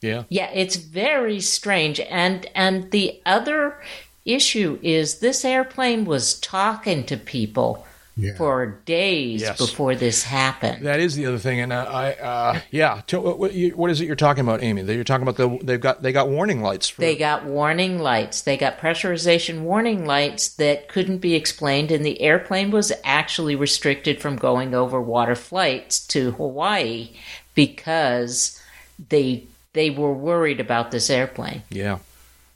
Yeah. 0.00 0.24
Yeah, 0.28 0.50
it's 0.50 0.76
very 0.76 1.40
strange. 1.40 2.00
And 2.00 2.46
and 2.54 2.90
the 2.90 3.20
other 3.24 3.80
issue 4.24 4.78
is 4.82 5.18
this 5.18 5.44
airplane 5.44 6.04
was 6.04 6.38
talking 6.40 7.04
to 7.04 7.16
people 7.16 7.86
Yeah. 8.20 8.36
for 8.36 8.80
days 8.84 9.40
Yes. 9.40 9.58
before 9.58 9.94
this 9.94 10.22
happened. 10.22 10.84
That 10.86 11.00
is 11.00 11.14
the 11.16 11.26
other 11.26 11.38
thing, 11.38 11.60
and 11.60 11.72
uh, 11.72 11.84
I, 11.88 12.12
uh, 12.14 12.60
yeah. 12.70 13.02
To, 13.08 13.20
what, 13.20 13.38
what 13.38 13.52
what 13.76 13.90
is 13.90 14.00
it 14.00 14.06
you're 14.06 14.16
talking 14.16 14.42
about, 14.42 14.62
Amy? 14.62 14.82
That 14.82 14.94
you're 14.94 15.04
talking 15.04 15.26
about 15.26 15.36
the 15.36 15.58
they've 15.64 15.80
got 15.80 16.02
they 16.02 16.12
got 16.12 16.28
warning 16.28 16.60
lights 16.62 16.88
for 16.88 17.00
They 17.00 17.16
got 17.16 17.44
warning 17.44 17.98
lights. 17.98 18.42
They 18.42 18.56
got 18.56 18.78
pressurization 18.78 19.62
warning 19.62 20.04
lights 20.06 20.48
that 20.56 20.88
couldn't 20.88 21.18
be 21.18 21.34
explained, 21.34 21.90
and 21.90 22.04
the 22.04 22.20
airplane 22.20 22.70
was 22.70 22.92
actually 23.04 23.56
restricted 23.56 24.20
from 24.20 24.36
going 24.36 24.74
over 24.74 25.00
water 25.00 25.34
flights 25.34 26.06
to 26.08 26.32
Hawaii 26.32 27.10
because 27.54 28.60
they 29.08 29.44
they 29.72 29.90
were 29.90 30.12
worried 30.12 30.60
about 30.60 30.90
this 30.90 31.10
airplane. 31.10 31.62
yeah. 31.70 31.98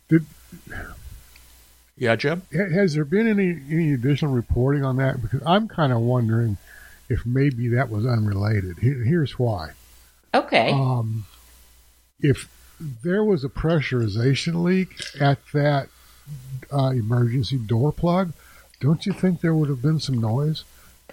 Did- 0.09 0.27
yeah, 1.97 2.17
Jeb? 2.17 2.43
Ha- 2.55 2.71
Has 2.73 2.95
there 2.95 3.05
been 3.05 3.27
any 3.29 3.51
any 3.71 3.93
additional 3.93 4.33
reporting 4.33 4.85
on 4.85 4.97
that? 4.97 5.21
Because 5.23 5.41
I'm 5.47 5.69
kind 5.69 5.93
of 5.93 6.01
wondering 6.01 6.57
if 7.09 7.25
maybe 7.27 7.69
that 7.69 7.91
was 7.91 8.07
unrelated. 8.07 8.79
Here's 8.79 9.39
why. 9.39 9.71
Okay. 10.33 10.71
Um, 10.73 11.27
if 12.21 12.49
there 13.03 13.23
was 13.23 13.45
a 13.45 13.49
pressurization 13.49 14.63
leak 14.65 14.95
at 15.21 15.39
that 15.53 15.89
uh, 16.73 16.89
emergency 16.91 17.59
door 17.59 17.93
plug, 17.93 18.33
don't 18.81 19.07
you 19.07 19.13
think 19.13 19.41
there 19.41 19.55
would 19.55 19.69
have 19.69 19.83
been 19.83 20.01
some 20.01 20.19
noise? 20.21 20.65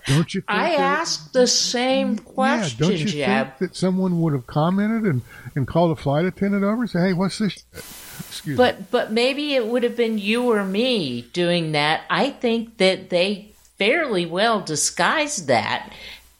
Don't 0.07 0.33
you? 0.33 0.41
Think 0.41 0.45
I 0.59 0.69
there- 0.71 0.79
asked 0.79 1.33
the 1.33 1.45
same 1.45 2.17
question, 2.17 2.77
yeah, 2.79 2.87
don't 2.89 2.97
you 2.99 3.05
Jeb. 3.05 3.47
think 3.47 3.57
that 3.59 3.75
someone 3.75 4.21
would 4.21 4.33
have 4.33 4.47
commented 4.47 5.03
and, 5.03 5.21
and 5.55 5.67
called 5.67 5.91
a 5.95 6.01
flight 6.01 6.25
attendant 6.25 6.63
over 6.63 6.81
and 6.81 6.89
say, 6.89 6.99
"Hey, 7.01 7.13
what's 7.13 7.37
this?" 7.37 7.53
shit?" 7.53 7.85
Excuse 8.27 8.57
me. 8.57 8.63
But 8.63 8.91
but 8.91 9.11
maybe 9.11 9.53
it 9.55 9.67
would 9.67 9.83
have 9.83 9.95
been 9.95 10.17
you 10.17 10.51
or 10.51 10.63
me 10.63 11.23
doing 11.33 11.73
that. 11.73 12.03
I 12.09 12.29
think 12.29 12.77
that 12.77 13.09
they 13.09 13.53
fairly 13.77 14.25
well 14.25 14.61
disguised 14.61 15.47
that, 15.47 15.91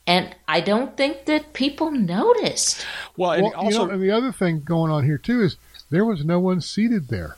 and 0.07 0.35
I 0.47 0.61
don't 0.61 0.95
think 0.95 1.25
that 1.25 1.53
people 1.53 1.91
noticed. 1.91 2.85
Well, 3.17 3.31
and 3.31 3.43
Well, 3.43 3.53
also 3.53 3.81
you 3.81 3.87
know, 3.87 3.93
and 3.93 4.03
the 4.03 4.11
other 4.11 4.31
thing 4.31 4.61
going 4.61 4.91
on 4.91 5.05
here 5.05 5.17
too 5.17 5.41
is 5.41 5.57
there 5.89 6.05
was 6.05 6.23
no 6.23 6.39
one 6.39 6.61
seated 6.61 7.09
there. 7.09 7.35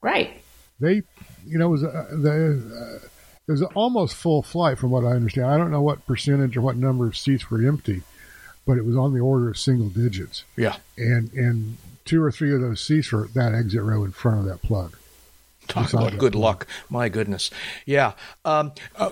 Right. 0.00 0.42
They, 0.80 1.02
you 1.46 1.58
know, 1.58 1.66
it 1.66 1.70
was 1.70 1.82
a, 1.82 2.08
the 2.12 3.00
uh, 3.02 3.08
it 3.46 3.50
was 3.50 3.62
almost 3.74 4.14
full 4.14 4.42
flight 4.42 4.78
from 4.78 4.90
what 4.90 5.04
I 5.04 5.10
understand. 5.10 5.48
I 5.48 5.56
don't 5.56 5.70
know 5.70 5.82
what 5.82 6.06
percentage 6.06 6.56
or 6.56 6.62
what 6.62 6.76
number 6.76 7.06
of 7.06 7.16
seats 7.16 7.50
were 7.50 7.66
empty, 7.66 8.02
but 8.66 8.78
it 8.78 8.84
was 8.84 8.96
on 8.96 9.14
the 9.14 9.20
order 9.20 9.50
of 9.50 9.58
single 9.58 9.88
digits, 9.88 10.44
yeah. 10.56 10.76
and 10.96 11.32
and 11.32 11.76
two 12.04 12.22
or 12.22 12.30
three 12.32 12.54
of 12.54 12.60
those 12.60 12.80
seats 12.80 13.08
for 13.08 13.28
that 13.34 13.54
exit 13.54 13.82
row 13.82 14.04
in 14.04 14.12
front 14.12 14.38
of 14.40 14.44
that 14.46 14.62
plug. 14.62 14.96
Talk 15.68 15.84
Beside 15.84 16.08
about 16.08 16.18
good 16.18 16.32
plug. 16.32 16.42
luck. 16.42 16.66
My 16.90 17.08
goodness. 17.08 17.50
Yeah. 17.86 18.12
Um, 18.44 18.72
uh, 18.96 19.10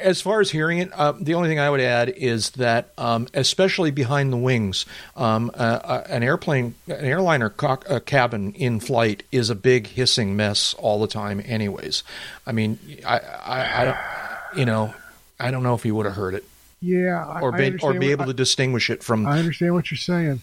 as 0.00 0.22
far 0.22 0.40
as 0.40 0.50
hearing 0.50 0.78
it, 0.78 0.90
uh, 0.94 1.12
the 1.20 1.34
only 1.34 1.50
thing 1.50 1.58
I 1.60 1.68
would 1.68 1.80
add 1.82 2.08
is 2.08 2.50
that, 2.52 2.92
um, 2.96 3.28
especially 3.34 3.90
behind 3.90 4.32
the 4.32 4.38
wings, 4.38 4.86
um, 5.16 5.50
uh, 5.52 5.58
uh, 5.58 6.04
an 6.08 6.22
airplane, 6.22 6.74
an 6.86 7.04
airliner 7.04 7.50
cock, 7.50 7.84
uh, 7.90 8.00
cabin 8.00 8.54
in 8.54 8.80
flight 8.80 9.22
is 9.30 9.50
a 9.50 9.54
big 9.54 9.86
hissing 9.86 10.34
mess 10.34 10.72
all 10.78 10.98
the 10.98 11.06
time, 11.08 11.42
anyways. 11.44 12.04
I 12.46 12.52
mean, 12.52 12.78
I, 13.06 13.18
I, 13.18 13.82
I 13.82 13.84
don't, 13.84 14.58
you 14.58 14.64
know, 14.64 14.94
I 15.38 15.50
don't 15.50 15.62
know 15.62 15.74
if 15.74 15.84
you 15.84 15.94
would 15.94 16.06
have 16.06 16.14
heard 16.16 16.34
it 16.34 16.44
Yeah, 16.80 17.22
I, 17.28 17.40
or 17.42 17.54
I 17.54 17.58
be, 17.58 17.62
or 17.64 17.66
understand 17.66 18.00
be 18.00 18.06
what- 18.06 18.12
able 18.12 18.26
to 18.26 18.34
distinguish 18.34 18.88
it 18.88 19.02
from. 19.02 19.26
I 19.26 19.38
understand 19.38 19.74
what 19.74 19.90
you're 19.90 19.98
saying. 19.98 20.40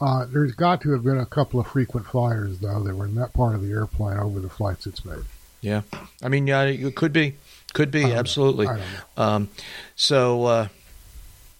Uh, 0.00 0.26
there's 0.26 0.52
got 0.52 0.80
to 0.82 0.90
have 0.90 1.04
been 1.04 1.18
a 1.18 1.26
couple 1.26 1.60
of 1.60 1.66
frequent 1.68 2.06
flyers 2.06 2.58
though 2.58 2.82
that 2.82 2.96
were 2.96 3.04
in 3.04 3.14
that 3.14 3.32
part 3.32 3.54
of 3.54 3.62
the 3.62 3.70
airplane 3.70 4.18
over 4.18 4.40
the 4.40 4.50
flights 4.50 4.86
it's 4.86 5.04
made. 5.04 5.22
yeah. 5.60 5.82
I 6.22 6.28
mean, 6.28 6.46
yeah, 6.46 6.62
it 6.64 6.96
could 6.96 7.12
be, 7.12 7.34
could 7.72 7.90
be, 7.90 8.12
absolutely. 8.12 8.66
I 8.66 8.76
don't 8.76 8.78
know. 8.80 9.22
Um, 9.22 9.48
so, 9.94 10.44
uh, 10.44 10.68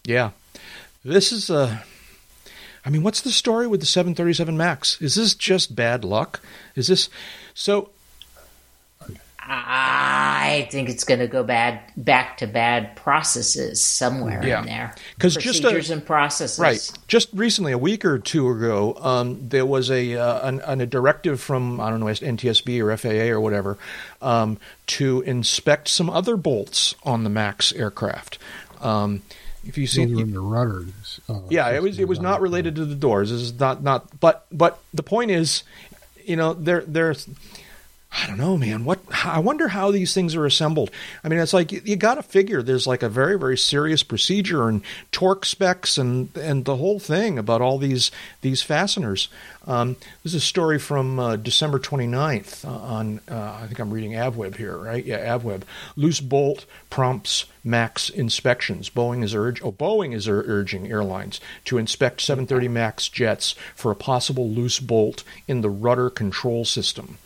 yeah, 0.04 0.30
this 1.04 1.32
is 1.32 1.48
Uh, 1.50 1.78
I 2.86 2.90
mean, 2.90 3.02
what's 3.02 3.22
the 3.22 3.30
story 3.32 3.66
with 3.66 3.80
the 3.80 3.86
737 3.86 4.56
Max? 4.56 5.00
Is 5.00 5.14
this 5.14 5.34
just 5.34 5.74
bad 5.74 6.04
luck? 6.04 6.40
Is 6.76 6.88
this 6.88 7.08
so? 7.54 7.90
I 9.46 10.68
think 10.70 10.88
it's 10.88 11.04
going 11.04 11.20
to 11.20 11.26
go 11.26 11.42
bad 11.42 11.80
back 11.96 12.38
to 12.38 12.46
bad 12.46 12.96
processes 12.96 13.82
somewhere 13.82 14.42
Yeah. 14.46 14.60
in 14.60 14.66
there. 14.66 14.94
'Cause 15.18 15.34
just 15.36 15.60
a- 15.60 15.62
procedures 15.62 15.90
and 15.90 16.04
processes. 16.04 16.58
Right. 16.58 16.90
Just 17.08 17.28
recently, 17.32 17.72
a 17.72 17.78
week 17.78 18.04
or 18.04 18.18
two 18.18 18.48
ago, 18.48 18.96
um, 19.00 19.48
there 19.48 19.66
was 19.66 19.90
a 19.90 20.16
uh, 20.16 20.48
an, 20.48 20.60
an, 20.60 20.80
a 20.80 20.86
directive 20.86 21.40
from 21.40 21.80
I 21.80 21.90
don't 21.90 22.00
know 22.00 22.06
NTSB 22.06 22.80
or 22.80 22.90
FAA 22.96 23.28
or 23.30 23.40
whatever 23.40 23.76
um, 24.22 24.58
to 24.88 25.20
inspect 25.22 25.88
some 25.88 26.08
other 26.10 26.36
bolts 26.36 26.94
on 27.04 27.24
the 27.24 27.30
Max 27.30 27.72
aircraft. 27.72 28.38
Um, 28.80 29.22
if 29.66 29.78
you 29.78 29.86
see, 29.86 30.04
Those 30.04 30.20
in 30.20 30.32
the 30.32 30.40
rudders. 30.40 31.20
Uh, 31.28 31.40
yeah, 31.48 31.70
it 31.70 31.82
was 31.82 31.98
it 31.98 32.06
was 32.06 32.20
not 32.20 32.40
related 32.42 32.76
to 32.76 32.84
the 32.84 32.94
doors. 32.94 33.30
This 33.30 33.40
is 33.40 33.58
not 33.58 33.82
not. 33.82 34.20
But 34.20 34.46
but 34.52 34.78
the 34.92 35.02
point 35.02 35.30
is, 35.30 35.62
you 36.24 36.36
know, 36.36 36.52
there 36.54 36.82
there's. 36.86 37.26
I 38.16 38.28
don't 38.28 38.38
know, 38.38 38.56
man. 38.56 38.84
What 38.84 39.00
I 39.24 39.40
wonder 39.40 39.68
how 39.68 39.90
these 39.90 40.14
things 40.14 40.36
are 40.36 40.46
assembled. 40.46 40.90
I 41.24 41.28
mean, 41.28 41.40
it's 41.40 41.52
like 41.52 41.72
you, 41.72 41.82
you 41.84 41.96
got 41.96 42.14
to 42.14 42.22
figure 42.22 42.62
there's 42.62 42.86
like 42.86 43.02
a 43.02 43.08
very 43.08 43.36
very 43.36 43.58
serious 43.58 44.04
procedure 44.04 44.68
and 44.68 44.82
torque 45.10 45.44
specs 45.44 45.98
and 45.98 46.34
and 46.36 46.64
the 46.64 46.76
whole 46.76 47.00
thing 47.00 47.38
about 47.38 47.60
all 47.60 47.76
these 47.76 48.12
these 48.40 48.62
fasteners. 48.62 49.28
Um, 49.66 49.96
this 50.22 50.32
is 50.32 50.42
a 50.42 50.46
story 50.46 50.78
from 50.78 51.18
uh, 51.18 51.36
December 51.36 51.80
29th 51.80 52.64
on 52.64 53.20
uh, 53.28 53.58
I 53.60 53.66
think 53.66 53.80
I'm 53.80 53.90
reading 53.90 54.12
AvWeb 54.12 54.56
here, 54.56 54.76
right? 54.76 55.04
Yeah, 55.04 55.36
AvWeb. 55.36 55.62
Loose 55.96 56.20
bolt 56.20 56.66
prompts 56.90 57.46
Max 57.64 58.10
inspections. 58.10 58.90
Boeing 58.90 59.24
is 59.24 59.34
urge 59.34 59.60
oh 59.62 59.72
Boeing 59.72 60.14
is 60.14 60.28
ur- 60.28 60.44
urging 60.46 60.88
airlines 60.88 61.40
to 61.64 61.78
inspect 61.78 62.20
730 62.20 62.68
Max 62.68 63.08
jets 63.08 63.56
for 63.74 63.90
a 63.90 63.96
possible 63.96 64.48
loose 64.48 64.78
bolt 64.78 65.24
in 65.48 65.62
the 65.62 65.70
rudder 65.70 66.10
control 66.10 66.64
system 66.64 67.18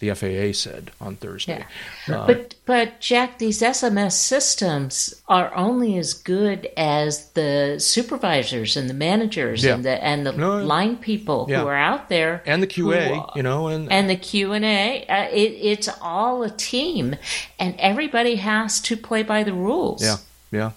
the 0.00 0.14
FAA 0.14 0.52
said 0.52 0.90
on 1.00 1.14
Thursday. 1.16 1.64
Yeah. 2.08 2.24
but 2.26 2.54
but 2.66 3.00
Jack, 3.00 3.38
these 3.38 3.60
SMS 3.62 4.12
systems 4.12 5.14
are 5.28 5.54
only 5.54 5.96
as 5.98 6.14
good 6.14 6.68
as 6.76 7.28
the 7.32 7.76
supervisors 7.78 8.76
and 8.76 8.88
the 8.90 8.94
managers 8.94 9.62
Yeah. 9.62 9.74
and 9.74 9.84
the 9.84 10.02
and 10.02 10.26
the 10.26 10.32
No, 10.32 10.58
line 10.64 10.96
people 10.96 11.46
yeah. 11.48 11.60
who 11.60 11.68
are 11.68 11.76
out 11.76 12.08
there 12.08 12.42
And 12.46 12.62
the 12.62 12.66
QA, 12.66 13.14
who- 13.14 13.26
you 13.36 13.42
know, 13.42 13.68
and, 13.68 13.92
and 13.92 14.08
the 14.10 14.16
Q 14.16 14.52
and 14.52 14.64
A. 14.64 15.04
Uh, 15.06 15.28
it, 15.30 15.52
it's 15.72 15.88
all 16.00 16.42
a 16.42 16.50
team, 16.50 17.14
and 17.58 17.74
everybody 17.78 18.36
has 18.36 18.80
to 18.82 18.96
play 18.96 19.22
by 19.22 19.44
the 19.44 19.52
rules. 19.52 20.02
yeah, 20.02 20.16
yeah. 20.50 20.70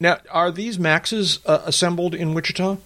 Now, 0.00 0.18
are 0.30 0.50
these 0.50 0.78
Maxes 0.78 1.38
uh, 1.46 1.60
assembled 1.64 2.14
in 2.14 2.34
Wichita? 2.34 2.76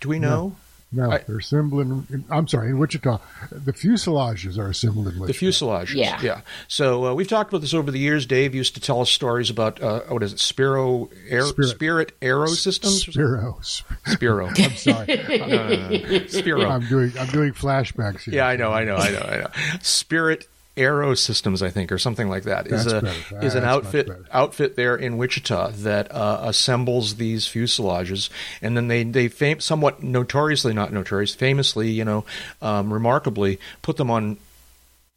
Do 0.00 0.08
we 0.08 0.18
know? 0.18 0.56
No, 0.92 1.10
I- 1.10 1.18
they're 1.26 1.38
assembled 1.38 1.82
in, 2.10 2.24
I'm 2.30 2.46
sorry, 2.46 2.68
in 2.68 2.78
Wichita. 2.78 3.18
The 3.50 3.72
fuselages 3.72 4.58
are 4.58 4.68
assembled 4.68 5.08
in 5.08 5.18
Wichita. 5.18 5.38
The 5.38 5.46
fuselages. 5.46 5.94
Yeah. 5.94 6.20
Yeah. 6.22 6.40
So 6.68 7.06
uh, 7.06 7.14
we've 7.14 7.28
talked 7.28 7.50
about 7.50 7.62
this 7.62 7.72
over 7.72 7.90
the 7.90 7.98
years. 7.98 8.26
Dave 8.26 8.54
used 8.54 8.74
to 8.74 8.80
tell 8.80 9.00
us 9.00 9.08
stories 9.10 9.48
about, 9.48 9.82
uh, 9.82 10.00
what 10.08 10.22
is 10.22 10.32
it, 10.34 10.40
Spiro 10.40 11.08
Air, 11.28 11.42
Spirit. 11.46 11.68
Spirit 11.70 12.12
Aero 12.20 12.46
Systems? 12.48 13.02
Spiro. 13.06 13.58
Sp- 13.64 13.88
Spiro. 14.06 14.46
I'm 14.56 14.76
sorry. 14.76 15.06
No, 15.16 15.46
no, 15.46 15.46
no, 15.46 15.88
no. 15.88 16.26
Spiro. 16.26 16.68
I'm 16.68 16.86
doing 16.86 17.12
I'm 17.18 17.28
doing 17.28 17.52
flashbacks 17.52 18.20
here. 18.24 18.34
Yeah, 18.34 18.46
I 18.46 18.56
know, 18.56 18.70
I 18.72 18.84
know, 18.84 18.96
I 18.96 19.10
know, 19.10 19.20
I 19.20 19.36
know. 19.38 19.48
Spirit 19.80 20.46
Aero 20.76 21.14
Systems, 21.14 21.62
I 21.62 21.68
think, 21.68 21.92
or 21.92 21.98
something 21.98 22.28
like 22.28 22.44
that, 22.44 22.66
is 22.66 22.86
That's 22.86 22.92
a 22.92 23.00
better. 23.02 23.46
is 23.46 23.54
an 23.54 23.62
That's 23.62 23.76
outfit 23.86 24.08
outfit 24.30 24.76
there 24.76 24.96
in 24.96 25.18
Wichita 25.18 25.70
that 25.70 26.10
uh, 26.10 26.40
assembles 26.44 27.16
these 27.16 27.46
fuselages, 27.46 28.30
and 28.62 28.76
then 28.76 28.88
they 28.88 29.04
they 29.04 29.28
fam- 29.28 29.60
somewhat 29.60 30.02
notoriously, 30.02 30.72
not 30.72 30.92
notorious, 30.92 31.34
famously, 31.34 31.90
you 31.90 32.04
know, 32.04 32.24
um, 32.62 32.92
remarkably, 32.92 33.60
put 33.82 33.98
them 33.98 34.10
on 34.10 34.38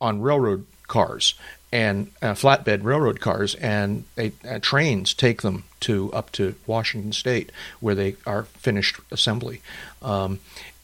on 0.01 0.19
railroad 0.21 0.65
cars 0.87 1.35
and 1.71 2.11
uh, 2.21 2.33
flatbed 2.33 2.83
railroad 2.83 3.21
cars, 3.21 3.55
and 3.55 4.03
they, 4.15 4.33
uh, 4.47 4.59
trains 4.61 5.13
take 5.13 5.41
them 5.41 5.63
to 5.79 6.11
up 6.11 6.31
to 6.33 6.55
Washington 6.67 7.13
State 7.13 7.51
where 7.79 7.95
they 7.95 8.17
are 8.25 8.43
finished 8.43 8.99
assembly, 9.09 9.61
um, 10.01 10.39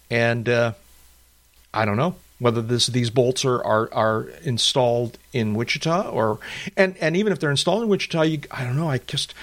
and 0.09 0.47
uh, 0.47 0.71
I 1.73 1.83
don't 1.83 1.97
know 1.97 2.15
whether 2.41 2.59
this 2.59 2.87
these 2.87 3.11
bolts 3.11 3.45
are, 3.45 3.63
are 3.63 3.87
are 3.93 4.29
installed 4.43 5.19
in 5.31 5.53
Wichita 5.53 6.09
or 6.09 6.39
and 6.75 6.97
and 6.99 7.15
even 7.15 7.31
if 7.31 7.39
they're 7.39 7.51
installed 7.51 7.83
in 7.83 7.89
Wichita, 7.89 8.23
you, 8.23 8.39
I 8.49 8.63
don't 8.63 8.75
know. 8.75 8.89
I 8.89 8.97
just 8.97 9.35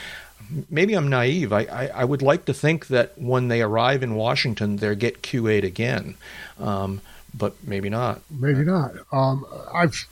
maybe 0.68 0.94
I'm 0.94 1.08
naive. 1.08 1.52
I, 1.52 1.60
I, 1.60 1.86
I 1.94 2.04
would 2.04 2.22
like 2.22 2.44
to 2.46 2.54
think 2.54 2.88
that 2.88 3.16
when 3.16 3.46
they 3.46 3.62
arrive 3.62 4.02
in 4.02 4.16
Washington, 4.16 4.76
they 4.76 4.96
get 4.96 5.22
QA'd 5.22 5.62
again, 5.62 6.16
um, 6.58 7.00
but 7.32 7.54
maybe 7.62 7.88
not. 7.88 8.20
Maybe 8.30 8.64
not. 8.64 8.94
Um, 9.12 9.46
I've 9.72 10.04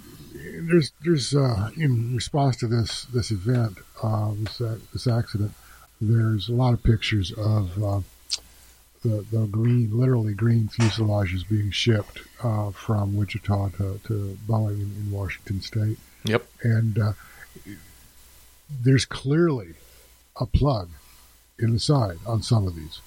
there's 0.61 0.93
there's 1.05 1.35
uh, 1.35 1.71
in 1.77 2.15
response 2.15 2.57
to 2.59 2.69
this 2.69 3.07
this 3.07 3.33
event, 3.33 3.79
uh, 4.01 4.31
this 4.37 4.61
uh, 4.61 4.79
this 4.93 5.09
accident, 5.09 5.53
there's 6.01 6.49
a 6.49 6.53
lot 6.53 6.73
of 6.73 6.85
pictures 6.85 7.33
of 7.33 7.83
uh, 7.83 8.01
the 9.07 9.25
the 9.31 9.47
green, 9.47 9.97
literally 9.97 10.35
green 10.35 10.69
fuselages 10.69 11.49
being 11.49 11.71
shipped 11.71 12.21
uh, 12.43 12.71
from 12.71 13.17
Wichita 13.17 13.71
to, 13.71 14.01
to 14.05 14.39
Boeing 14.47 14.81
in, 14.81 14.93
in 14.99 15.11
Washington 15.11 15.61
State. 15.61 15.99
Yep. 16.25 16.47
And 16.63 16.99
uh, 16.99 17.13
there's 18.83 19.05
clearly 19.05 19.75
a 20.41 20.47
plug 20.47 20.91
in 21.59 21.73
the 21.73 21.79
side 21.79 22.19
on 22.27 22.43
some 22.43 22.67
of 22.67 22.75
these. 22.75 23.01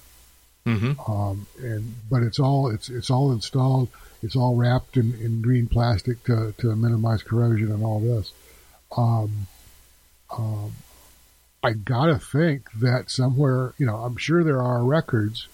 Mm-hmm. 0.66 1.10
Um, 1.10 1.46
and 1.58 1.94
but 2.10 2.22
it's 2.22 2.38
all 2.38 2.70
it's 2.70 2.88
it's 2.88 3.10
all 3.10 3.32
installed. 3.32 3.88
It's 4.22 4.36
all 4.36 4.56
wrapped 4.56 4.96
in, 4.96 5.14
in 5.14 5.40
green 5.40 5.66
plastic 5.66 6.24
to, 6.24 6.54
to 6.58 6.76
minimize 6.76 7.22
corrosion 7.22 7.72
and 7.72 7.82
all 7.82 8.00
this. 8.00 8.32
Um, 8.94 9.46
um, 10.36 10.72
I 11.62 11.72
gotta 11.72 12.18
think 12.18 12.70
that 12.72 13.10
somewhere, 13.10 13.72
you 13.78 13.86
know, 13.86 13.96
I'm 13.96 14.18
sure 14.18 14.44
there 14.44 14.60
are 14.60 14.84
records 14.84 15.48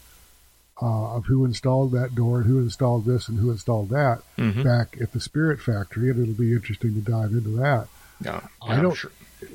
uh, 0.82 1.14
of 1.16 1.26
who 1.26 1.44
installed 1.44 1.92
that 1.92 2.14
door 2.14 2.38
and 2.40 2.46
who 2.46 2.58
installed 2.58 3.04
this 3.06 3.28
and 3.28 3.38
who 3.38 3.50
installed 3.50 3.88
that 3.90 4.20
Mhm. 4.36 4.62
back 4.64 4.96
at 5.00 5.12
the 5.12 5.20
Spirit 5.20 5.60
Factory, 5.60 6.10
and 6.10 6.20
it'll 6.22 6.34
be 6.34 6.52
interesting 6.52 6.94
to 6.94 7.00
dive 7.00 7.32
into 7.32 7.50
that. 7.56 7.88
Yeah, 8.20 8.40
I 8.62 8.80
don't- 8.80 8.94
Sure 8.94 9.10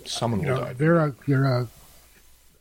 someone 0.05 0.41
You 0.41 0.49
will 0.49 0.55
know, 0.57 0.63
die. 0.65 0.73
they're 0.73 0.97
a, 0.97 1.15
they're 1.27 1.45
a, 1.45 1.67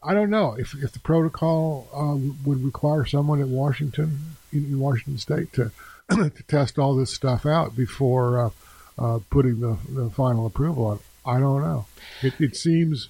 I 0.03 0.15
don't 0.15 0.31
know 0.31 0.55
if 0.59 0.75
if 0.83 0.93
the 0.93 0.99
protocol 0.99 1.87
uh, 1.95 2.17
would 2.47 2.65
require 2.65 3.05
someone 3.05 3.41
at 3.43 3.49
Washington 3.49 4.37
in, 4.53 4.65
in 4.65 4.79
Washington 4.79 5.19
State 5.19 5.53
to 5.55 5.71
to 6.11 6.31
test 6.49 6.79
all 6.79 6.97
this 6.97 7.13
stuff 7.13 7.45
out 7.47 7.77
before 7.77 8.47
uh, 8.47 8.51
uh, 8.99 9.19
putting 9.31 9.61
the, 9.61 9.77
the 9.91 10.09
final 10.11 10.47
approval 10.47 10.87
on. 10.87 10.97
it. 10.97 11.03
I 11.27 11.39
don't 11.39 11.61
know. 11.63 11.85
It, 12.23 12.35
it 12.41 12.57
seems 12.57 13.09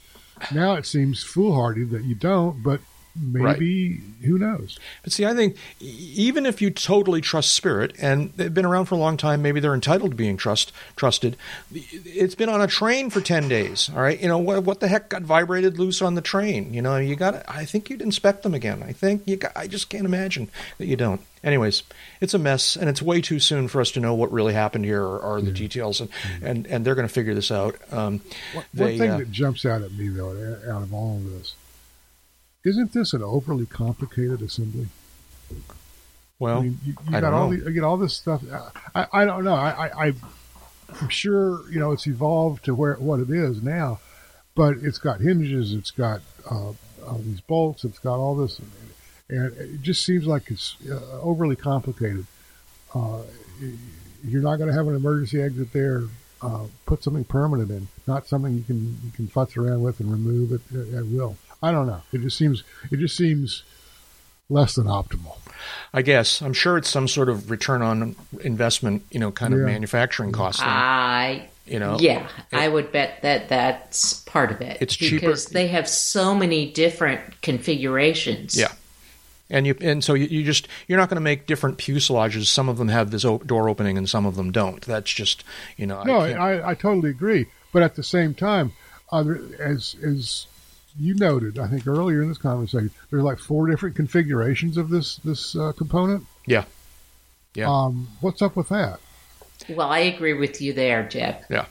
now 0.53 0.75
it 0.75 0.85
seems 0.87 1.23
foolhardy 1.23 1.85
that 1.85 2.03
you 2.05 2.15
don't, 2.17 2.61
but 2.63 2.81
maybe 3.15 4.01
who 4.23 4.39
knows? 4.39 4.79
But 5.03 5.13
see, 5.13 5.25
I 5.25 5.35
think 5.35 5.57
even 5.81 6.47
if 6.47 6.61
you 6.61 6.71
totally 6.71 7.21
trust 7.21 7.55
Spirit, 7.55 7.95
and 8.01 8.33
they've 8.35 8.53
been 8.53 8.65
around 8.65 8.87
for 8.87 8.95
a 8.95 8.99
long 8.99 9.17
time, 9.17 9.43
maybe 9.43 9.61
they're 9.61 9.75
entitled 9.75 10.13
to 10.13 10.17
being 10.17 10.37
trust 10.37 10.73
trusted. 10.97 11.37
It's 11.73 12.35
been 12.35 12.49
on 12.49 12.61
a 12.61 12.67
train 12.67 13.11
for 13.11 13.21
ten 13.21 13.49
days. 13.49 13.91
All 13.95 14.03
right, 14.03 14.21
you 14.21 14.29
know 14.29 14.39
what? 14.39 14.65
What 14.65 14.81
the 14.81 14.89
heck 14.89 15.09
got 15.09 15.23
vibrated 15.23 15.79
loose 15.79 16.03
on 16.03 16.15
the 16.15 16.21
train? 16.21 16.73
You 16.75 16.83
know, 16.83 16.97
you 16.97 17.17
got. 17.17 17.43
I 17.49 17.65
think 17.65 17.91
you'd 17.91 18.03
inspect 18.03 18.43
them 18.43 18.55
again. 18.55 18.83
I 18.83 18.93
think 18.93 19.23
you. 19.27 19.37
Got, 19.37 19.53
I 19.57 19.67
just 19.67 19.89
can't 19.89 20.05
imagine 20.05 20.49
that 20.79 20.87
you 20.87 20.97
don't. 20.97 21.21
Anyways, 21.43 21.85
it's 22.21 22.35
a 22.35 22.39
mess, 22.39 22.77
and 22.77 22.91
it's 22.91 23.01
way 23.01 23.23
too 23.23 23.41
soon 23.41 23.67
for 23.69 23.81
us 23.81 23.91
to 23.93 24.01
know 24.01 24.13
what 24.13 24.31
really 24.31 24.53
happened 24.53 24.85
here 24.85 25.03
or, 25.03 25.19
or 25.21 25.41
the 25.41 25.51
details, 25.53 26.03
and, 26.03 26.11
and 26.43 26.67
and 26.67 26.85
they're 26.85 26.95
going 26.95 27.09
to 27.09 27.13
figure 27.13 27.35
this 27.35 27.51
out. 27.51 27.77
Um, 27.91 28.21
One, 28.53 28.65
They, 28.75 28.85
one 28.85 28.99
thing 28.99 29.11
uh, 29.11 29.17
that 29.19 29.33
jumps 29.33 29.65
out 29.65 29.81
at 29.81 29.93
me 29.93 30.09
though, 30.09 30.33
out 30.69 30.83
of 30.83 30.93
all 30.93 31.17
of 31.17 31.31
this, 31.31 31.55
isn't 32.65 32.93
this 32.93 33.13
an 33.13 33.23
overly 33.23 33.67
complicated 33.67 34.43
assembly? 34.43 34.89
well, 36.39 36.59
I 36.59 36.63
mean, 36.63 36.79
you, 36.85 36.95
you 37.09 37.17
I 37.17 37.21
got 37.21 37.33
all 37.33 37.51
the, 37.51 37.57
you 37.57 37.71
get 37.71 37.85
all 37.85 37.97
this 37.97 38.17
stuff. 38.17 38.43
I, 38.95 39.07
I 39.13 39.25
don't 39.25 39.45
know. 39.45 39.55
I, 39.55 40.13
I'm 41.01 41.09
sure 41.09 41.71
you 41.71 41.79
know 41.79 41.93
it's 41.93 42.07
evolved 42.07 42.65
to 42.65 42.75
where 42.75 42.95
what 42.95 43.21
it 43.21 43.31
is 43.31 43.63
now, 43.63 44.01
but 44.55 44.77
it's 44.83 44.99
got 44.99 45.21
hinges. 45.21 45.73
It's 45.73 45.91
got 45.91 46.21
uh, 46.51 46.73
all 47.07 47.21
these 47.23 47.41
bolts. 47.41 47.85
It's 47.85 47.99
got 47.99 48.17
all 48.17 48.35
this, 48.35 48.61
and 49.29 49.53
it 49.57 49.83
just 49.83 50.05
seems 50.05 50.27
like 50.27 50.51
it's 50.51 50.77
uh, 50.91 51.21
overly 51.21 51.57
complicated. 51.57 52.27
Uh, 52.95 53.23
you're 54.25 54.43
not 54.43 54.57
going 54.57 54.69
to 54.69 54.75
have 54.75 54.89
an 54.89 54.97
emergency 54.97 55.41
exit 55.41 55.73
there. 55.73 56.05
Uh, 56.43 56.65
put 56.87 57.03
something 57.03 57.25
permanent 57.25 57.71
in, 57.71 57.87
not 58.07 58.27
something 58.27 58.55
you 58.55 58.63
can 58.63 58.99
you 59.05 59.11
can 59.15 59.29
futz 59.29 59.59
around 59.59 59.83
with 59.83 60.01
and 60.01 60.11
remove 60.11 60.53
it 60.53 60.63
at, 60.75 60.95
at 60.95 61.07
will. 61.07 61.37
I 61.63 61.71
don't 61.73 61.87
know. 61.87 62.03
It 62.13 62.21
just 62.23 62.37
seems 62.39 62.63
it 62.91 62.99
just 62.99 63.17
seems 63.17 63.63
less 64.49 64.75
than 64.75 64.87
optimal. 64.87 65.37
I 65.93 66.03
guess 66.03 66.41
I'm 66.43 66.53
sure 66.55 66.79
it's 66.79 66.89
some 66.89 67.07
sort 67.07 67.29
of 67.29 67.51
return 67.51 67.83
on 67.83 68.17
investment, 68.43 69.05
you 69.11 69.21
know, 69.21 69.31
kind 69.31 69.53
of 69.55 69.61
Yeah. 69.61 69.67
manufacturing 69.67 70.33
cost. 70.33 70.61
I 70.63 71.49
you 71.67 71.79
know, 71.79 71.99
yeah, 72.01 72.27
I 72.53 72.67
would 72.67 72.91
bet 72.91 73.23
that 73.23 73.49
that's 73.49 74.15
part 74.23 74.51
of 74.51 74.61
it. 74.61 74.79
It's 74.81 74.97
cheaper- 74.97 75.21
because 75.21 75.47
they 75.47 75.69
have 75.69 75.89
so 75.89 76.35
many 76.35 76.73
different 76.73 77.41
configurations. 77.43 78.57
Yeah. 78.57 78.73
and 79.51 79.67
you 79.67 79.75
and 79.81 80.03
so 80.03 80.15
you, 80.15 80.27
you 80.27 80.43
just 80.45 80.67
you're 80.89 80.99
not 80.99 81.09
going 81.09 81.17
to 81.17 81.21
make 81.21 81.47
different 81.47 81.79
fuselages. 81.79 82.47
Some 82.47 82.69
of 82.69 82.79
them 82.79 82.89
have 82.89 83.11
this 83.11 83.25
o- 83.25 83.39
door 83.39 83.69
opening, 83.69 83.99
and 83.99 84.09
some 84.09 84.25
of 84.27 84.35
them 84.37 84.51
don't. 84.51 84.81
That's 84.83 85.13
just 85.13 85.45
you 85.77 85.87
know. 85.87 86.03
No, 86.05 86.17
I 86.21 86.31
I, 86.33 86.71
I 86.71 86.75
totally 86.75 87.11
agree. 87.11 87.47
But 87.73 87.83
at 87.83 87.95
the 87.97 88.03
same 88.03 88.35
time, 88.35 88.73
other 89.13 89.41
as 89.61 89.95
as 90.03 90.47
you 91.01 91.15
noted, 91.15 91.59
I 91.59 91.67
think 91.67 91.87
earlier 91.87 92.23
in 92.23 92.29
this 92.29 92.39
conversation, 92.39 92.91
there's 93.11 93.23
like 93.23 93.39
four 93.39 93.67
different 93.67 93.97
configurations 93.97 94.77
of 94.77 94.91
this 94.91 95.17
this 95.17 95.57
uh, 95.57 95.73
component. 95.73 96.27
yeah, 96.47 96.65
Yeah. 97.55 97.71
Um, 97.71 98.09
what's 98.21 98.43
up 98.43 98.57
with 98.57 98.69
that? 98.69 99.01
Well, 99.69 99.91
I 99.91 100.01
agree 100.01 100.33
with 100.33 100.61
you 100.61 100.73
there, 100.73 101.07
Jeb. 101.09 101.37
Yeah. 101.49 101.67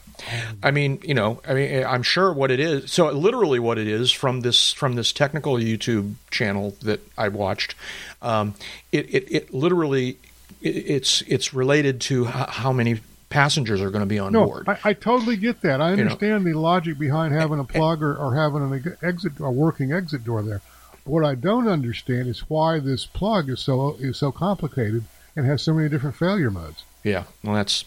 I 0.61 0.71
mean, 0.71 0.99
you 1.03 1.13
know, 1.13 1.41
I 1.47 1.53
mean, 1.53 1.83
I'm 1.85 2.03
sure 2.03 2.31
what 2.33 2.51
it 2.51 2.59
is. 2.59 2.91
So, 2.91 3.09
literally, 3.11 3.59
what 3.59 3.77
it 3.77 3.87
is 3.87 4.11
from 4.11 4.41
this 4.41 4.73
from 4.73 4.95
this 4.95 5.13
technical 5.13 5.55
YouTube 5.55 6.15
channel 6.29 6.75
that 6.81 6.99
I 7.17 7.29
watched, 7.29 7.75
um, 8.21 8.55
it, 8.91 9.13
it 9.13 9.31
it 9.31 9.53
literally 9.53 10.17
it's 10.61 11.21
it's 11.21 11.53
related 11.53 12.01
to 12.01 12.25
how 12.25 12.73
many 12.73 12.99
passengers 13.29 13.81
are 13.81 13.89
going 13.91 14.01
to 14.01 14.07
be 14.07 14.19
on 14.19 14.33
No, 14.33 14.45
board. 14.45 14.67
I, 14.67 14.77
I 14.85 14.93
totally 14.93 15.37
get 15.37 15.61
that. 15.61 15.81
I 15.81 15.91
You 15.91 15.97
know. 15.97 16.03
understand 16.03 16.45
the 16.45 16.53
logic 16.53 16.97
behind 16.97 17.33
having 17.33 17.59
a 17.59 17.63
plug 17.63 18.01
or, 18.01 18.15
or 18.15 18.35
having 18.35 18.61
an 18.63 18.97
exit, 19.01 19.33
a 19.39 19.51
working 19.51 19.91
exit 19.93 20.23
door 20.23 20.41
there. 20.41 20.61
But 21.05 21.11
what 21.11 21.25
I 21.25 21.35
don't 21.35 21.67
understand 21.67 22.27
is 22.27 22.41
why 22.49 22.79
this 22.79 23.05
plug 23.05 23.49
is 23.49 23.59
so 23.59 23.95
is 23.99 24.17
so 24.17 24.31
complicated 24.31 25.03
and 25.35 25.45
has 25.45 25.61
so 25.61 25.73
many 25.73 25.89
different 25.89 26.15
failure 26.15 26.51
modes. 26.51 26.83
Yeah, 27.03 27.23
well, 27.43 27.55
that's 27.55 27.85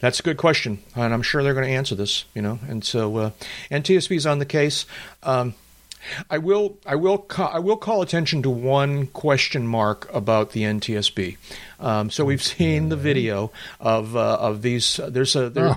that's 0.00 0.20
a 0.20 0.22
good 0.22 0.36
question, 0.36 0.80
and 0.94 1.14
I'm 1.14 1.22
sure 1.22 1.42
they're 1.42 1.54
going 1.54 1.66
to 1.68 1.72
answer 1.72 1.94
this. 1.94 2.24
You 2.34 2.42
know, 2.42 2.58
and 2.68 2.84
so 2.84 3.16
uh, 3.16 3.30
is 4.16 4.26
on 4.26 4.38
the 4.38 4.46
case. 4.46 4.86
Um, 5.22 5.54
I 6.30 6.38
will 6.38 6.78
I 6.86 6.94
will 6.96 7.18
ca- 7.18 7.50
I 7.52 7.58
will 7.58 7.76
call 7.76 8.02
attention 8.02 8.42
to 8.42 8.50
one 8.50 9.06
question 9.08 9.66
mark 9.66 10.08
about 10.12 10.52
the 10.52 10.62
NTSB. 10.62 11.36
Um, 11.80 12.10
so 12.10 12.24
we've 12.24 12.42
seen 12.42 12.88
the 12.88 12.96
video 12.96 13.50
of 13.80 14.16
uh, 14.16 14.36
of 14.40 14.62
these. 14.62 14.98
Uh, 14.98 15.10
there's 15.10 15.36
a 15.36 15.50
there, 15.50 15.74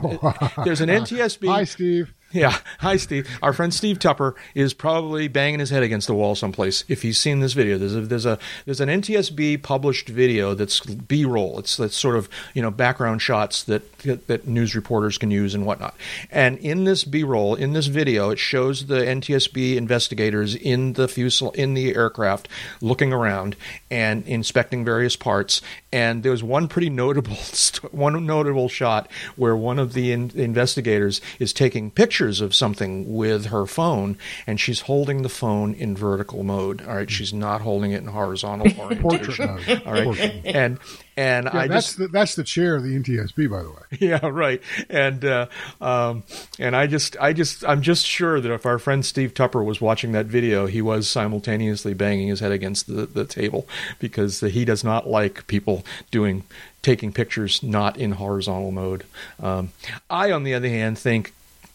there's 0.63 0.82
an 0.82 0.89
NTSB. 0.99 1.47
Hi, 1.47 1.63
Steve. 1.63 2.13
Yeah. 2.39 2.55
Hi, 2.80 2.97
Steve. 2.97 3.27
Our 3.41 3.53
friend 3.53 3.73
Steve 3.73 3.97
Tupper 3.97 4.36
is 4.53 4.75
probably 4.75 5.27
banging 5.27 5.59
his 5.59 5.71
head 5.71 5.82
against 5.82 6.05
the 6.05 6.13
wall 6.13 6.36
someplace 6.36 6.84
if 6.88 7.01
he's 7.01 7.17
seen 7.17 7.39
this 7.39 7.53
video. 7.53 7.80
There's 7.80 7.95
a 7.95 8.01
there's 8.01 8.25
a 8.27 8.38
there's 8.65 8.80
an 8.80 8.88
NTSB 8.88 9.63
published 9.63 10.07
video 10.09 10.53
that's 10.53 10.80
B-roll. 10.80 11.57
It's 11.57 11.75
that's 11.75 11.95
sort 11.95 12.15
of 12.15 12.30
you 12.53 12.61
know 12.61 12.69
background 12.69 13.23
shots 13.23 13.63
that 13.63 13.97
that 14.27 14.47
news 14.47 14.75
reporters 14.75 15.17
can 15.17 15.32
use 15.32 15.55
and 15.55 15.65
whatnot. 15.65 15.95
And 16.30 16.59
in 16.59 16.84
this 16.84 17.03
B-roll, 17.03 17.55
in 17.55 17.73
this 17.73 17.88
video, 17.88 18.30
it 18.30 18.38
shows 18.38 18.86
the 18.86 18.99
NTSB 18.99 19.75
investigators 19.75 20.53
in 20.53 20.93
the 20.93 21.07
fuselage 21.07 21.55
in 21.55 21.73
the 21.73 21.95
aircraft 21.95 22.47
looking 22.80 23.11
around 23.11 23.55
and 23.89 24.25
inspecting 24.27 24.86
various 24.86 25.15
parts. 25.15 25.63
And 25.91 26.21
there 26.21 26.32
was 26.32 26.43
one 26.43 26.67
pretty 26.67 26.91
notable 26.91 27.38
one 27.91 28.23
notable 28.27 28.69
shot 28.69 29.09
where 29.36 29.55
one 29.55 29.80
of 29.80 29.93
the 29.93 30.11
in, 30.11 30.32
investigators 30.36 31.21
is 31.39 31.53
taking 31.53 31.89
pictures 31.89 32.18
of 32.20 32.53
something 32.53 33.13
with 33.13 33.47
her 33.47 33.65
phone, 33.65 34.17
and 34.45 34.59
she's 34.59 34.82
holding 34.82 35.22
the 35.22 35.30
phone 35.30 35.74
in 35.74 35.95
vertical 35.95 36.43
mode. 36.43 36.86
All 36.86 36.95
right, 36.95 37.09
she's 37.09 37.34
not 37.34 37.61
holding 37.61 37.91
it 37.91 38.01
in 38.01 38.07
horizontal 38.07 38.70
Portrait 39.01 39.39
orientation. 39.39 39.45
mode. 39.47 39.84
All 39.86 39.93
right, 39.93 40.03
Portrait. 40.03 40.41
and 40.45 40.78
and 41.17 41.45
Yeah, 41.45 41.59
I 41.59 41.67
that's 41.67 41.86
just 41.88 41.97
the, 41.97 42.07
that's 42.07 42.36
the 42.36 42.43
chair 42.43 42.76
of 42.76 42.84
the 42.84 42.97
NTSB, 42.97 43.49
by 43.49 43.61
the 43.63 43.70
way. 43.70 43.76
yeah 43.99 44.26
right 44.28 44.61
and 44.89 45.26
uh, 45.26 45.47
um, 45.82 46.24
and 46.59 46.76
I 46.76 46.88
just 46.88 47.17
I 47.20 47.34
just 47.34 47.65
I'm 47.65 47.82
just 47.82 48.05
sure 48.05 48.39
that 48.39 48.51
if 48.51 48.65
our 48.65 48.78
friend 48.80 49.05
Steve 49.05 49.34
Tupper 49.34 49.63
was 49.63 49.82
watching 49.82 50.11
that 50.13 50.28
video 50.28 50.67
he 50.67 50.82
was 50.82 51.09
simultaneously 51.09 51.93
banging 51.93 52.28
his 52.28 52.39
head 52.39 52.51
against 52.51 52.88
the, 52.88 53.05
the 53.05 53.26
table 53.26 53.67
because 53.99 54.39
he 54.41 54.63
does 54.63 54.84
not 54.84 55.07
like 55.09 55.47
people 55.47 55.84
doing 56.11 56.43
taking 56.82 57.11
pictures 57.11 57.61
not 57.63 57.97
in 57.97 58.11
horizontal 58.13 58.72
mode 58.72 59.03
um, 59.41 59.74
I 60.09 60.32
on 60.32 60.43
the 60.43 60.53
other 60.53 60.70
hand 60.70 60.97
think 60.97 61.34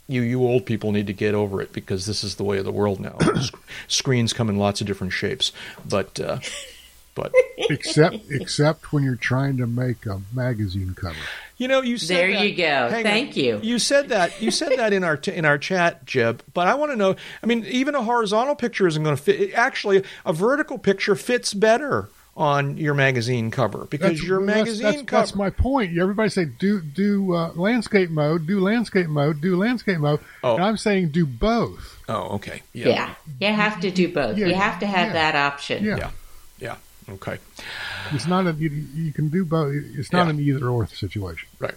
you 0.08 0.22
you 0.22 0.42
old 0.42 0.66
people 0.66 0.92
need 0.92 1.06
to 1.06 1.12
get 1.12 1.34
over 1.34 1.60
it 1.62 1.72
because 1.72 2.06
this 2.06 2.22
is 2.24 2.34
the 2.36 2.44
way 2.44 2.58
of 2.58 2.64
the 2.64 2.72
world 2.72 3.00
now 3.00 3.16
screens 3.88 4.32
come 4.32 4.48
in 4.48 4.58
lots 4.58 4.80
of 4.80 4.86
different 4.86 5.12
shapes 5.12 5.52
but 5.88 6.18
uh, 6.20 6.38
but 7.14 7.32
Except 7.56 8.16
except 8.30 8.92
when 8.92 9.04
you're 9.04 9.14
trying 9.14 9.56
to 9.58 9.66
make 9.68 10.04
a 10.06 10.20
magazine 10.34 10.94
cover. 10.96 11.14
You 11.56 11.68
know, 11.68 11.80
you 11.80 11.96
said 11.96 12.16
There 12.16 12.32
that- 12.32 12.48
you 12.48 12.56
go. 12.56 12.88
Hang 12.90 13.04
Thank 13.04 13.28
on. 13.30 13.34
you. 13.36 13.60
You 13.62 13.78
said 13.78 14.08
that. 14.08 14.42
You 14.42 14.50
said 14.50 14.76
that 14.76 14.92
in 14.92 15.04
our 15.04 15.16
t- 15.16 15.32
in 15.32 15.44
our 15.44 15.56
chat, 15.56 16.04
Jeb. 16.04 16.42
But 16.52 16.66
I 16.66 16.74
want 16.74 16.90
to 16.90 16.96
know. 16.96 17.14
I 17.40 17.46
mean, 17.46 17.64
even 17.66 17.94
a 17.94 18.02
horizontal 18.02 18.56
picture 18.56 18.88
isn't 18.88 19.02
going 19.04 19.16
to 19.16 19.22
fit. 19.22 19.54
Actually, 19.54 20.02
a 20.26 20.32
vertical 20.32 20.76
picture 20.76 21.14
fits 21.14 21.54
better 21.54 22.08
on 22.36 22.76
your 22.76 22.94
magazine 22.94 23.50
cover 23.50 23.86
because 23.90 24.10
That's- 24.10 24.24
your 24.24 24.40
magazine 24.40 24.82
that's, 24.82 25.02
cover. 25.02 25.20
that's 25.22 25.34
my 25.34 25.50
point. 25.50 25.96
Everybody 25.96 26.30
say 26.30 26.44
do 26.46 26.80
do 26.80 27.32
uh, 27.34 27.52
landscape 27.54 28.10
mode, 28.10 28.46
do 28.46 28.60
landscape 28.60 29.06
mode, 29.08 29.40
do 29.40 29.56
landscape 29.56 29.98
mode. 29.98 30.20
Oh. 30.42 30.56
And 30.56 30.64
I'm 30.64 30.76
saying 30.76 31.10
do 31.10 31.26
both. 31.26 32.00
oh, 32.08 32.34
okay. 32.36 32.62
Yeah. 32.72 33.14
You 33.40 33.48
have 33.52 33.80
to 33.80 33.90
do 33.90 34.12
both. 34.12 34.36
Yeah, 34.36 34.46
you 34.48 34.54
have 34.54 34.80
to 34.80 34.86
have 34.86 35.08
yeah. 35.08 35.12
that 35.12 35.36
option. 35.36 35.84
Yeah, 35.84 35.96
Yeah. 35.96 36.10
Yeah. 36.58 36.76
Okay. 37.08 37.38
it's 38.12 38.26
not 38.26 38.46
a 38.46 38.52
you, 38.52 38.70
you 38.70 39.12
can 39.12 39.28
do 39.28 39.44
both. 39.44 39.72
It's 39.74 40.12
not 40.12 40.24
Yeah. 40.24 40.30
an 40.30 40.40
either 40.40 40.68
or 40.68 40.86
situation. 40.86 41.48
Right. 41.58 41.74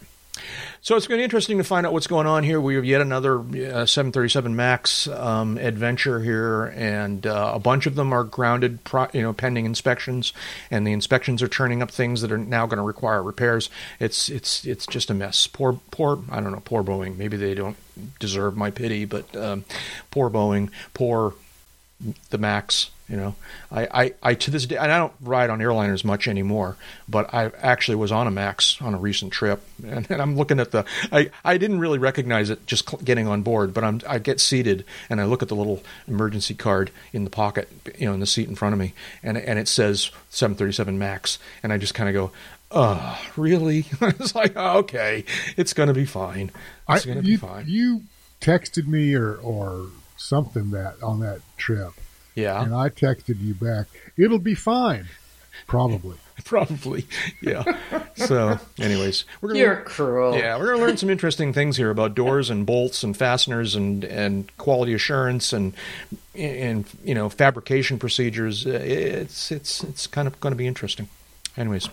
So 0.82 0.95
it's 0.95 1.08
going 1.08 1.18
to 1.18 1.22
be 1.22 1.24
interesting 1.24 1.58
to 1.58 1.64
find 1.64 1.86
out 1.86 1.93
what's 1.93 2.08
going 2.08 2.28
on 2.28 2.43
here. 2.43 2.62
We 2.62 2.76
have 2.76 2.86
yet 2.86 3.02
another 3.02 3.39
uh, 3.39 3.86
737 3.86 4.56
Max 4.56 5.08
um, 5.08 5.58
adventure 5.58 6.20
here, 6.20 6.66
and 6.76 7.26
uh, 7.26 7.52
a 7.56 7.60
bunch 7.60 7.86
of 7.86 7.95
them 7.95 8.14
are 8.14 8.24
grounded, 8.24 8.84
pro- 8.84 9.08
you 9.14 9.22
know, 9.22 9.34
pending 9.34 9.66
inspections, 9.66 10.34
and 10.72 10.86
the 10.86 10.91
inspections 10.91 11.41
are 11.41 11.48
turning 11.48 11.82
up 11.82 11.91
things 11.91 12.22
that 12.22 12.32
are 12.32 12.38
now 12.38 12.66
going 12.66 12.78
to 12.78 12.84
require 12.84 13.22
repairs. 13.22 13.70
It's 14.00 14.30
it's 14.30 14.66
it's 14.66 14.86
just 14.86 15.10
a 15.10 15.14
mess. 15.14 15.48
Poor 15.48 15.80
poor 15.91 16.24
I 16.32 16.39
don't 16.39 16.52
know. 16.52 16.62
Poor 16.64 16.84
Boeing. 16.84 17.18
Maybe 17.18 17.38
they 17.38 17.54
don't 17.54 17.78
deserve 18.20 18.56
my 18.56 18.72
pity, 18.72 19.06
but 19.06 19.36
um, 19.36 19.66
poor 20.12 20.30
Boeing. 20.30 20.70
Poor 20.93 21.34
the 22.30 22.38
Max. 22.38 22.91
You 23.10 23.16
know, 23.16 23.36
I, 23.72 24.03
I, 24.03 24.14
I 24.22 24.34
to 24.36 24.51
this 24.51 24.66
day, 24.66 24.76
and 24.76 24.91
I 24.91 24.97
don't 24.97 25.14
ride 25.22 25.49
on 25.49 25.60
airliners 25.60 26.03
much 26.03 26.28
anymore, 26.28 26.76
but 27.08 27.34
I 27.34 27.51
actually 27.62 27.95
was 27.95 28.12
on 28.12 28.28
a 28.28 28.32
Max 28.32 28.82
on 28.82 28.93
a 28.93 28.97
recent 28.97 29.32
trip, 29.32 29.62
and, 29.86 30.10
and 30.12 30.22
I'm 30.22 30.36
looking 30.36 30.60
at 30.60 30.72
the. 30.72 30.84
I, 31.12 31.30
I 31.45 31.58
didn't 31.58 31.80
really 31.80 31.99
recognize 31.99 32.49
it 32.49 32.68
just 32.68 32.89
cl- 32.89 33.01
getting 33.01 33.28
on 33.28 33.43
board, 33.43 33.74
but 33.74 33.84
I'm 33.84 34.01
I 34.08 34.20
get 34.20 34.41
seated 34.41 34.84
and 35.10 35.22
I 35.22 35.26
look 35.26 35.41
at 35.41 35.47
the 35.47 35.55
little 35.55 35.82
emergency 36.08 36.53
card 36.53 36.91
in 37.14 37.24
the 37.24 37.30
pocket, 37.30 37.70
you 37.97 38.08
know, 38.08 38.14
in 38.14 38.20
the 38.20 38.28
seat 38.28 38.49
in 38.49 38.55
front 38.55 38.74
of 38.74 38.80
me, 38.80 38.93
and 39.24 39.38
and 39.38 39.58
it 39.58 39.70
says 39.70 40.12
737 40.32 40.99
Max, 40.99 41.39
and 41.64 41.72
I 41.72 41.78
just 41.78 41.93
kind 41.93 42.10
of 42.10 42.14
go. 42.14 42.32
Oh, 42.70 43.18
really? 43.38 43.86
it's 44.01 44.36
like, 44.36 44.51
oh, 44.58 44.80
okay, 44.80 45.24
it's 45.55 45.72
going 45.72 45.88
to 45.88 45.93
be 45.93 46.03
fine. 46.03 46.51
It's 46.89 47.05
going 47.05 47.16
to 47.16 47.24
be 47.24 47.30
you, 47.30 47.38
fine. 47.38 47.64
you 47.66 48.01
texted 48.41 48.88
me 48.88 49.16
or 49.16 49.36
or 49.36 49.88
something 50.18 50.72
that 50.72 51.01
on 51.01 51.20
that 51.22 51.39
trip, 51.58 51.93
yeah. 52.38 52.63
and 52.63 52.73
I 52.73 52.89
texted 52.89 53.41
you 53.41 53.53
back. 53.53 53.88
It'll 54.15 54.39
be 54.39 54.55
fine, 54.55 55.07
probably. 55.67 56.17
Probably, 56.45 57.05
yeah. 57.41 57.63
so, 58.15 58.59
anyways, 58.79 59.25
we're 59.41 59.49
gonna 59.49 59.59
You're 59.59 59.75
cruel. 59.77 60.38
yeah, 60.38 60.55
we're 60.57 60.67
gonna 60.67 60.85
learn 60.85 60.95
some 60.95 61.09
interesting 61.09 61.51
things 61.51 61.77
here 61.77 61.89
about 61.89 62.13
doors 62.13 62.51
and 62.51 62.63
bolts 62.63 63.03
and 63.03 63.17
fasteners 63.17 63.73
and 63.75 64.03
and 64.05 64.55
quality 64.57 64.93
assurance 64.93 65.51
and 65.51 65.73
and 66.35 66.85
you 67.03 67.15
know 67.15 67.27
fabrication 67.27 67.97
procedures. 67.97 68.67
Uh, 68.67 68.79
It's 68.83 69.51
it's 69.51 69.83
it's 69.83 70.05
kind 70.05 70.27
of 70.27 70.39
going 70.39 70.51
to 70.51 70.55
be 70.57 70.67
interesting. 70.67 71.09
Anyways, 71.57 71.89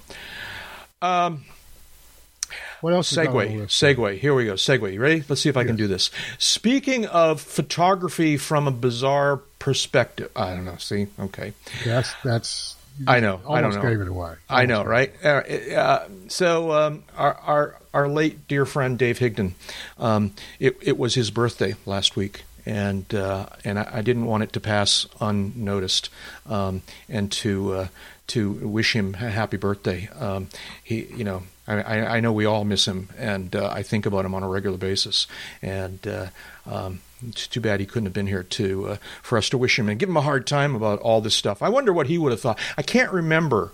What 2.85 2.93
else? 2.93 3.13
is 3.13 3.17
on 3.17 3.25
the 3.25 3.31
segue, 3.31 3.63
segue. 3.69 4.19
Here 4.19 4.35
we 4.35 4.45
go. 4.45 4.53
Segue. 4.53 4.93
You 4.93 5.01
ready? 5.01 5.25
Let's 5.27 5.41
see 5.41 5.49
if 5.49 5.57
I 5.57 5.65
can 5.65 5.75
do 5.75 5.87
this. 5.87 6.11
Speaking 6.37 7.07
of 7.07 7.41
photography 7.41 8.37
from 8.37 8.69
a 8.69 8.71
bizarre 8.71 9.39
perspective, 9.59 10.31
I 10.37 10.51
don't 10.51 10.67
know. 10.67 10.77
See, 10.77 11.07
okay. 11.19 11.55
That's 11.83 12.13
that's. 12.23 12.77
I 13.07 13.21
know. 13.21 13.37
I 13.49 13.63
don't 13.63 13.73
Almost 13.73 13.83
know. 13.83 13.89
gave 13.89 14.01
it 14.03 14.09
away. 14.09 14.35
I 14.51 14.67
know, 14.67 14.85
right? 14.85 15.11
Uh, 15.25 15.29
uh, 15.29 16.09
so 16.29 16.73
um, 16.73 17.05
our, 17.17 17.33
our 17.37 17.81
our 17.95 18.07
late 18.07 18.47
dear 18.49 18.67
friend 18.67 18.99
Dave 18.99 19.19
Higdon, 19.19 19.53
um, 19.99 20.35
it 20.61 20.77
it 20.83 20.99
was 20.99 21.15
his 21.15 21.31
birthday 21.31 21.77
last 21.87 22.17
week, 22.17 22.43
and 22.67 23.15
uh, 23.15 23.47
and 23.65 23.79
I, 23.79 23.89
I 23.95 24.03
didn't 24.03 24.27
want 24.27 24.43
it 24.43 24.53
to 24.53 24.61
pass 24.61 25.07
unnoticed, 25.23 26.11
um, 26.45 26.83
and 27.09 27.33
to 27.33 27.73
uh, 27.73 27.89
to 28.27 28.53
wish 28.53 28.95
him 28.95 29.15
a 29.15 29.31
happy 29.31 29.57
birthday. 29.57 30.11
Um, 30.21 30.49
he, 30.83 31.07
you 31.07 31.25
know. 31.25 31.45
I, 31.67 31.81
I 31.81 32.17
I 32.17 32.21
know 32.21 32.33
we 32.33 32.45
all 32.45 32.65
miss 32.65 32.87
him, 32.87 33.09
and 33.19 33.55
uh, 33.55 33.71
I 33.73 33.83
think 33.83 34.07
about 34.07 34.25
him 34.25 34.35
on 34.35 34.43
a 34.43 34.49
regular 34.49 34.79
basis. 34.79 35.27
And 35.63 36.07
uh, 36.07 36.27
um, 36.67 37.01
it's 37.29 37.47
too 37.47 37.61
bad 37.61 37.81
he 37.81 37.87
couldn't 37.87 38.07
have 38.07 38.13
been 38.13 38.27
here 38.27 38.43
to 38.43 38.89
uh, 38.89 38.97
for 39.23 39.39
us 39.39 39.49
to 39.51 39.59
wish 39.59 39.79
him 39.79 39.89
and 39.89 39.99
give 39.99 40.09
him 40.09 40.17
a 40.17 40.23
hard 40.23 40.47
time 40.47 40.75
about 40.75 41.01
all 41.01 41.21
this 41.21 41.35
stuff. 41.35 41.63
I 41.63 41.69
wonder 41.69 41.93
what 41.93 42.07
he 42.07 42.19
would 42.19 42.33
have 42.33 42.41
thought. 42.41 42.59
I 42.77 42.83
can't 42.83 43.13
remember 43.13 43.73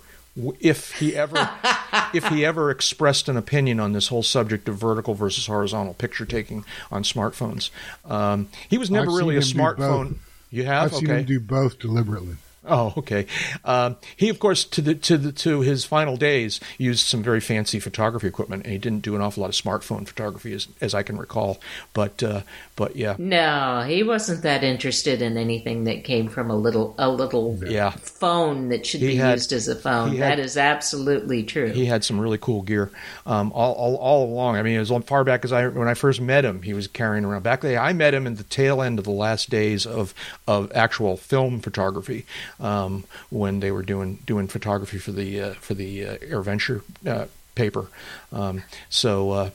if 0.59 0.99
he 0.99 1.15
ever 1.15 1.49
if 2.13 2.25
he 2.27 2.45
ever 2.45 2.71
expressed 2.71 3.27
an 3.27 3.37
opinion 3.37 3.79
on 3.79 3.93
this 3.93 4.07
whole 4.07 4.23
subject 4.23 4.69
of 4.69 4.77
vertical 4.77 5.13
versus 5.13 5.47
horizontal 5.47 5.93
picture 5.93 6.25
taking 6.25 6.65
on 6.91 7.03
smartphones. 7.03 7.69
Um, 8.05 8.49
he 8.69 8.77
was 8.77 8.89
never 8.89 9.11
I've 9.11 9.17
really 9.17 9.37
a 9.37 9.41
seen 9.41 9.59
him 9.59 9.75
do 9.75 9.81
smartphone. 9.81 10.15
You 10.49 10.65
have 10.65 10.85
I've 10.85 10.95
seen 10.95 11.09
okay. 11.09 11.19
him 11.19 11.25
do 11.25 11.39
both 11.39 11.79
deliberately. 11.79 12.35
Oh, 12.63 12.93
okay. 12.97 13.25
Um, 13.65 13.97
he, 14.15 14.29
of 14.29 14.37
course, 14.39 14.63
to 14.65 14.81
the 14.81 14.93
to 14.95 15.17
the 15.17 15.31
to 15.31 15.61
his 15.61 15.83
final 15.83 16.15
days, 16.15 16.59
used 16.77 17.05
some 17.07 17.23
very 17.23 17.39
fancy 17.39 17.79
photography 17.79 18.27
equipment, 18.27 18.63
and 18.65 18.71
he 18.71 18.77
didn't 18.77 19.01
do 19.01 19.15
an 19.15 19.21
awful 19.21 19.41
lot 19.41 19.49
of 19.49 19.55
smartphone 19.55 20.07
photography, 20.07 20.53
as 20.53 20.67
as 20.79 20.93
I 20.93 21.01
can 21.01 21.17
recall. 21.17 21.59
But 21.93 22.21
uh, 22.21 22.41
but 22.75 22.95
yeah, 22.95 23.15
No, 23.17 23.83
he 23.87 24.03
wasn't 24.03 24.43
that 24.43 24.63
interested 24.63 25.23
in 25.23 25.37
anything 25.37 25.85
that 25.85 26.03
came 26.03 26.29
from 26.29 26.51
a 26.51 26.55
little 26.55 26.93
a 26.99 27.09
little 27.09 27.57
yeah. 27.65 27.89
phone 27.91 28.69
that 28.69 28.85
should 28.85 29.01
He 29.01 29.07
be 29.07 29.15
had- 29.15 29.33
used 29.33 29.53
as 29.53 29.67
a 29.67 29.75
phone. 29.75 30.09
had- 30.15 30.19
that 30.19 30.39
is 30.39 30.55
absolutely 30.55 31.41
true. 31.43 31.69
He 31.71 31.85
had 31.85 32.03
some 32.03 32.19
really 32.19 32.37
cool 32.37 32.61
gear 32.61 32.91
um, 33.25 33.51
all, 33.53 33.73
all 33.73 33.95
all 33.95 34.25
along. 34.25 34.57
I 34.57 34.61
mean, 34.61 34.79
as 34.79 34.91
far 35.05 35.23
back 35.23 35.43
as 35.43 35.51
I 35.51 35.67
when 35.67 35.87
I 35.87 35.95
first 35.95 36.21
met 36.21 36.45
him, 36.45 36.61
he 36.61 36.73
was 36.73 36.87
carrying 36.87 37.25
around. 37.25 37.41
Back 37.41 37.61
then, 37.61 37.79
I 37.79 37.91
met 37.93 38.13
him 38.13 38.27
in 38.27 38.35
the 38.35 38.43
tail 38.43 38.83
end 38.83 38.99
of 38.99 39.05
the 39.05 39.11
last 39.11 39.49
days 39.49 39.87
of 39.87 40.13
of 40.47 40.71
actual 40.75 41.17
film 41.17 41.59
photography 41.59 42.25
um, 42.61 43.03
when 43.29 43.59
they 43.59 43.71
were 43.71 43.83
doing 43.83 44.19
doing 44.25 44.47
photography 44.47 44.97
for 44.97 45.11
the 45.11 45.41
uh, 45.41 45.53
for 45.55 45.73
the 45.73 46.05
uh, 46.05 46.17
AirVenture 46.17 46.81
uh, 47.05 47.25
paper. 47.55 47.87
Um, 48.31 48.63
so. 48.89 49.31
Uh, 49.31 49.49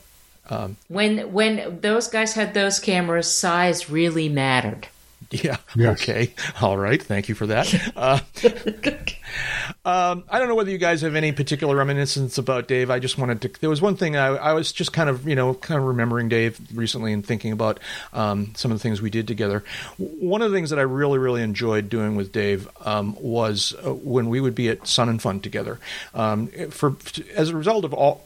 um, 0.48 0.76
when 0.86 1.32
when 1.32 1.80
those 1.80 2.06
guys 2.06 2.34
had 2.34 2.54
those 2.54 2.78
cameras, 2.78 3.28
size 3.28 3.90
really 3.90 4.28
mattered. 4.28 4.86
Yeah. 5.30 5.56
Yes. 5.74 6.00
Okay. 6.00 6.34
All 6.60 6.76
right. 6.76 7.02
Thank 7.02 7.28
you 7.28 7.34
for 7.34 7.46
that. 7.48 7.74
Uh, 7.96 8.20
um, 9.84 10.24
I 10.28 10.38
don't 10.38 10.48
know 10.48 10.54
whether 10.54 10.70
you 10.70 10.78
guys 10.78 11.02
have 11.02 11.16
any 11.16 11.32
particular 11.32 11.74
reminiscence 11.74 12.38
about 12.38 12.68
Dave. 12.68 12.90
I 12.90 13.00
just 13.00 13.18
wanted 13.18 13.42
to. 13.42 13.60
There 13.60 13.68
was 13.68 13.82
one 13.82 13.96
thing 13.96 14.16
I, 14.16 14.28
I 14.28 14.52
was 14.52 14.70
just 14.70 14.92
kind 14.92 15.10
of, 15.10 15.26
you 15.26 15.34
know, 15.34 15.54
kind 15.54 15.78
of 15.78 15.86
remembering 15.86 16.28
Dave 16.28 16.60
recently 16.72 17.12
and 17.12 17.26
thinking 17.26 17.50
about 17.50 17.80
um, 18.12 18.52
some 18.54 18.70
of 18.70 18.78
the 18.78 18.82
things 18.82 19.02
we 19.02 19.10
did 19.10 19.26
together. 19.26 19.64
One 19.98 20.42
of 20.42 20.50
the 20.50 20.56
things 20.56 20.70
that 20.70 20.78
I 20.78 20.82
really, 20.82 21.18
really 21.18 21.42
enjoyed 21.42 21.88
doing 21.88 22.14
with 22.14 22.30
Dave 22.30 22.68
um, 22.84 23.16
was 23.20 23.74
uh, 23.84 23.94
when 23.94 24.28
we 24.28 24.40
would 24.40 24.54
be 24.54 24.68
at 24.68 24.86
Sun 24.86 25.08
and 25.08 25.20
Fun 25.20 25.40
together. 25.40 25.80
Um, 26.14 26.48
for 26.70 26.96
as 27.34 27.50
a 27.50 27.56
result 27.56 27.84
of 27.84 27.92
all 27.92 28.22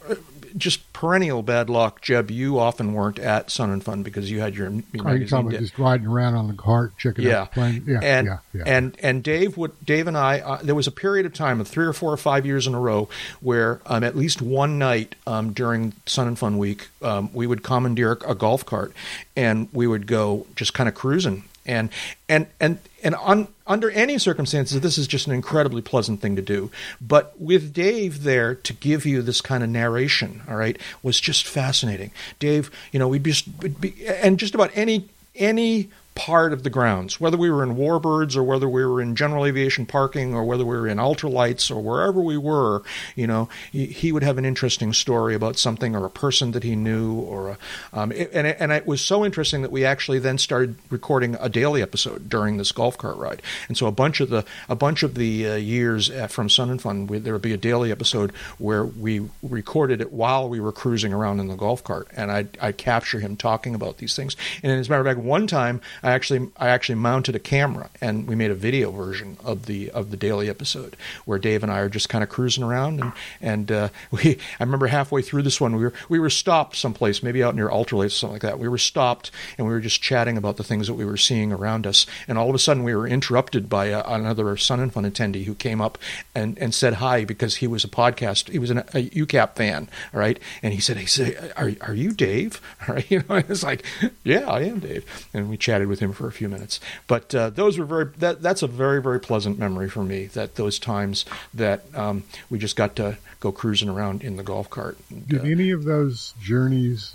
just 0.57 0.93
perennial 0.93 1.43
bad 1.43 1.71
luck, 1.71 2.01
Jeb, 2.01 2.31
you 2.31 2.59
often 2.59 2.93
weren't 2.93 3.19
at 3.19 3.51
Sun 3.51 3.71
and 3.71 3.83
Fun 3.83 4.03
because 4.03 4.31
you 4.31 4.41
had 4.41 4.55
your, 4.55 4.71
your 4.93 5.07
Are 5.07 5.17
you 5.17 5.27
talking 5.27 5.49
about 5.49 5.61
just 5.61 5.79
riding 5.79 6.07
around 6.07 6.35
on 6.35 6.47
the 6.49 6.55
cart, 6.55 6.97
checking 6.99 7.25
Yeah. 7.25 7.43
out 7.43 7.51
the 7.51 7.55
plane? 7.55 7.85
Yeah, 7.87 8.01
and 8.03 8.27
yeah, 8.27 8.39
yeah. 8.53 8.63
and 8.67 8.97
and 9.03 9.23
Dave 9.23 9.57
would 9.57 9.73
Dave 9.85 10.07
and 10.07 10.17
I 10.17 10.41
uh, 10.41 10.59
there 10.63 10.75
was 10.75 10.87
a 10.87 10.93
period 10.93 11.27
of 11.27 11.33
time 11.35 11.61
of 11.61 11.69
three 11.69 11.87
or 11.87 11.93
four 11.93 12.13
or 12.13 12.17
five 12.17 12.45
years 12.47 12.67
in 12.67 12.75
a 12.75 12.81
row 12.81 13.09
where 13.41 13.81
um, 13.87 14.05
at 14.05 14.17
least 14.17 14.43
one 14.43 14.79
night 14.79 15.15
um, 15.27 15.53
during 15.53 15.93
Sun 16.07 16.29
and 16.29 16.39
Fun 16.39 16.59
Week 16.59 16.89
um, 17.03 17.31
we 17.33 17.47
would 17.47 17.63
commandeer 17.63 18.13
a 18.27 18.35
golf 18.35 18.65
cart 18.67 18.93
and 19.37 19.69
we 19.73 19.87
would 19.87 20.07
go 20.07 20.47
just 20.57 20.75
kind 20.75 20.89
of 20.89 20.95
cruising 20.95 21.45
and 21.67 21.91
and 22.29 22.47
and 22.59 22.79
and 23.03 23.15
on, 23.15 23.49
under 23.67 23.91
any 23.91 24.19
circumstances 24.19 24.81
this 24.81 24.99
is 24.99 25.07
just 25.07 25.27
an 25.27 25.33
incredibly 25.33 25.83
pleasant 25.83 26.21
thing 26.21 26.37
to 26.37 26.43
do. 26.43 26.71
But 27.01 27.41
with 27.41 27.73
Dave 27.73 28.23
there 28.23 28.55
to 28.55 28.73
give 28.73 29.07
you 29.07 29.23
this 29.23 29.41
kind 29.41 29.63
of 29.63 29.69
narration 29.69 30.43
all 30.49 30.57
right 30.57 30.79
was 31.03 31.21
just 31.21 31.47
fascinating. 31.47 32.11
Dave 32.39 32.71
you 32.93 32.99
know 32.99 33.09
we'd 33.09 33.25
just 33.25 33.81
be, 33.81 33.95
and 34.07 34.39
just 34.39 34.55
about 34.55 34.71
any 34.75 35.09
any 35.37 35.89
part 36.15 36.53
of 36.53 36.65
the 36.65 36.71
grounds, 36.71 37.21
whether 37.21 37.37
we 37.37 37.51
were 37.51 37.63
in 37.63 37.77
Warbirds 37.77 38.37
or 38.37 38.43
whether 38.43 38.69
we 38.69 38.85
were 38.85 39.01
in 39.01 39.15
general 39.15 39.47
aviation 39.47 39.87
parking 39.87 40.35
or 40.35 40.45
whether 40.45 40.65
we 40.65 40.77
were 40.77 40.89
in 40.89 40.99
ultralights 40.99 41.71
or 41.71 41.81
wherever 41.81 42.21
we 42.21 42.37
were, 42.37 42.83
you 43.15 43.27
know, 43.27 43.49
he, 43.71 44.11
would 44.11 44.25
have 44.25 44.37
an 44.37 44.45
interesting 44.45 44.93
story 44.93 45.35
about 45.35 45.57
something 45.57 45.95
or 45.95 46.05
a 46.05 46.11
person 46.11 46.51
that 46.51 46.65
he 46.65 46.75
knew 46.75 47.15
or 47.15 47.51
a, 47.51 47.59
um, 47.93 48.11
it, 48.11 48.29
and 48.35 48.47
it, 48.47 48.57
and 48.59 48.73
it 48.73 48.87
was 48.87 49.01
so 49.01 49.25
interesting 49.25 49.63
that 49.63 49.71
we 49.71 49.85
actually 49.85 50.19
then 50.19 50.37
started 50.37 50.75
recording 50.91 51.37
a 51.41 51.49
daily 51.49 51.81
episode 51.81 52.29
during 52.29 52.57
this 52.57 52.73
golf 52.73 52.99
cart 52.99 53.17
ride. 53.17 53.41
And 53.69 53.77
so 53.77 53.87
a 53.87 53.93
bunch 53.93 54.21
of 54.21 54.31
the 54.31 54.45
a 54.69 54.75
bunch 54.75 55.03
of 55.03 55.15
the 55.15 55.49
uh, 55.49 55.55
years 55.55 56.11
uh, 56.11 56.27
from 56.27 56.49
Sun 56.49 56.71
and 56.71 56.83
Fun, 56.83 57.07
we, 57.07 57.19
there 57.19 57.33
would 57.33 57.43
be 57.43 57.53
a 57.53 57.57
daily 57.57 57.93
episode 57.93 58.33
where 58.59 58.85
we 58.85 59.29
recorded 59.43 60.01
it 60.01 60.13
while 60.13 60.49
we 60.49 60.61
were 60.61 60.73
cruising 60.73 61.13
around 61.13 61.39
in 61.39 61.47
the 61.47 61.57
golf 61.57 61.85
cart, 61.85 62.09
and 62.17 62.33
I 62.33 62.47
I 62.61 62.73
capture 62.73 63.21
him 63.21 63.37
talking 63.37 63.75
about 63.75 63.99
these 63.99 64.17
things. 64.17 64.37
And 64.63 64.73
as 64.73 64.89
a 64.89 64.91
matter 64.91 65.01
of 65.01 65.07
fact, 65.07 65.25
one 65.25 65.47
time 65.47 65.81
I 66.03 66.13
actually 66.13 66.49
I 66.57 66.69
actually 66.69 66.97
mounted 66.97 67.37
a 67.37 67.39
camera 67.39 67.91
and 68.01 68.27
we 68.27 68.35
made 68.35 68.51
a 68.51 68.55
video 68.55 68.91
version 68.91 69.37
of 69.45 69.67
the 69.67 69.91
of 69.91 70.11
the 70.11 70.17
daily 70.17 70.49
episode 70.49 70.97
where 71.25 71.39
Dave 71.39 71.63
and 71.63 71.71
I 71.71 71.81
are 71.81 71.89
just 71.89 72.09
kind 72.09 72.23
of 72.25 72.31
cruising 72.31 72.65
around 72.65 73.01
and 73.01 73.13
and 73.41 73.73
uh, 73.73 73.89
we 74.11 74.39
I 74.59 74.65
remember 74.65 74.87
halfway 74.87 75.23
through 75.23 75.43
this 75.43 75.61
one 75.61 75.77
we 75.77 75.85
were 75.85 75.93
we 76.09 76.19
were 76.19 76.31
stopped 76.31 76.77
someplace 76.77 77.23
maybe 77.23 77.43
out 77.43 77.55
near 77.55 77.69
Ultralights 77.69 78.07
or 78.07 78.11
something 78.11 78.35
like 78.35 78.43
that. 78.43 78.59
We 78.59 78.69
were 78.69 78.79
stopped 78.79 79.31
and 79.59 79.67
we 79.67 79.73
were 79.73 79.81
just 79.81 80.01
chatting 80.03 80.37
about 80.37 80.57
the 80.57 80.65
things 80.65 80.87
that 80.87 80.95
we 80.95 81.05
were 81.05 81.17
seeing 81.17 81.53
around 81.53 81.87
us. 81.87 82.07
And 82.27 82.39
all 82.39 82.49
of 82.49 82.55
a 82.55 82.59
sudden 82.59 82.83
we 82.83 82.95
were 82.95 83.07
interrupted 83.07 83.69
by 83.69 83.87
a, 83.87 84.03
another 84.07 84.57
Sun 84.57 84.81
and 84.81 84.93
Fun 84.93 85.05
attendee 85.05 85.45
who 85.45 85.55
came 85.55 85.81
up 85.81 85.99
and 86.35 86.59
and 86.59 86.75
said 86.75 86.95
hi 86.95 87.25
because 87.25 87.57
he 87.57 87.67
was 87.67 87.85
a 87.85 87.89
podcast 87.89 88.51
he 88.51 88.59
was 88.59 88.71
an, 88.71 88.79
a 88.79 89.09
UCAP 89.11 89.57
fan 89.57 89.89
all 90.15 90.21
right? 90.21 90.39
And 90.63 90.73
he 90.73 90.81
said 90.81 90.97
he 90.97 91.07
said 91.07 91.53
are 91.57 91.73
are 91.83 91.95
you 91.95 92.13
Dave? 92.13 92.61
All 92.89 92.95
right 92.95 93.11
you 93.11 93.23
know 93.29 93.37
it's 93.49 93.63
like 93.63 93.85
yeah 94.25 94.49
I 94.49 94.63
am 94.63 94.81
Dave. 94.81 95.05
And 95.35 95.51
we 95.51 95.57
chatted 95.57 95.89
with 95.91 96.01
him 96.01 96.13
for 96.13 96.27
a 96.27 96.33
few 96.33 96.49
minutes 96.49 96.81
but 97.07 97.35
uh, 97.35 97.51
those 97.51 97.79
were 97.79 97.85
very 97.85 98.07
that 98.17 98.41
that's 98.41 98.63
a 98.63 98.67
very 98.67 99.03
very 99.03 99.21
pleasant 99.21 99.59
memory 99.59 99.91
for 99.91 100.03
me 100.03 100.25
that 100.27 100.55
those 100.55 100.79
times 100.79 101.25
that 101.53 101.85
um, 101.95 102.25
we 102.49 102.59
just 102.59 102.77
got 102.77 102.97
to 102.97 103.19
go 103.41 103.51
cruising 103.51 103.89
around 103.89 104.23
in 104.23 104.37
the 104.37 104.43
golf 104.43 104.71
cart 104.71 104.97
and, 105.11 105.29
Did 105.29 105.41
uh, 105.41 105.45
any 105.45 105.71
of 105.71 105.85
those 105.85 106.35
journeys, 106.41 107.15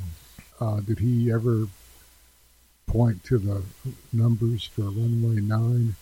uh, 0.59 0.79
did 0.79 0.99
he 0.99 1.31
ever 1.31 1.67
point 2.87 3.23
to 3.25 3.37
the 3.37 3.63
numbers 4.13 4.65
for 4.65 4.83
runway 4.83 5.41
nine 5.41 5.95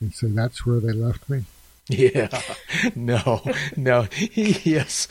and 0.00 0.14
say 0.14 0.28
that's 0.28 0.64
where 0.64 0.80
they 0.80 0.92
left 0.92 1.28
me? 1.28 1.44
Yeah, 1.88 2.28
no, 2.94 3.42
no. 3.76 4.02
He 4.12 4.52
yes, 4.70 5.08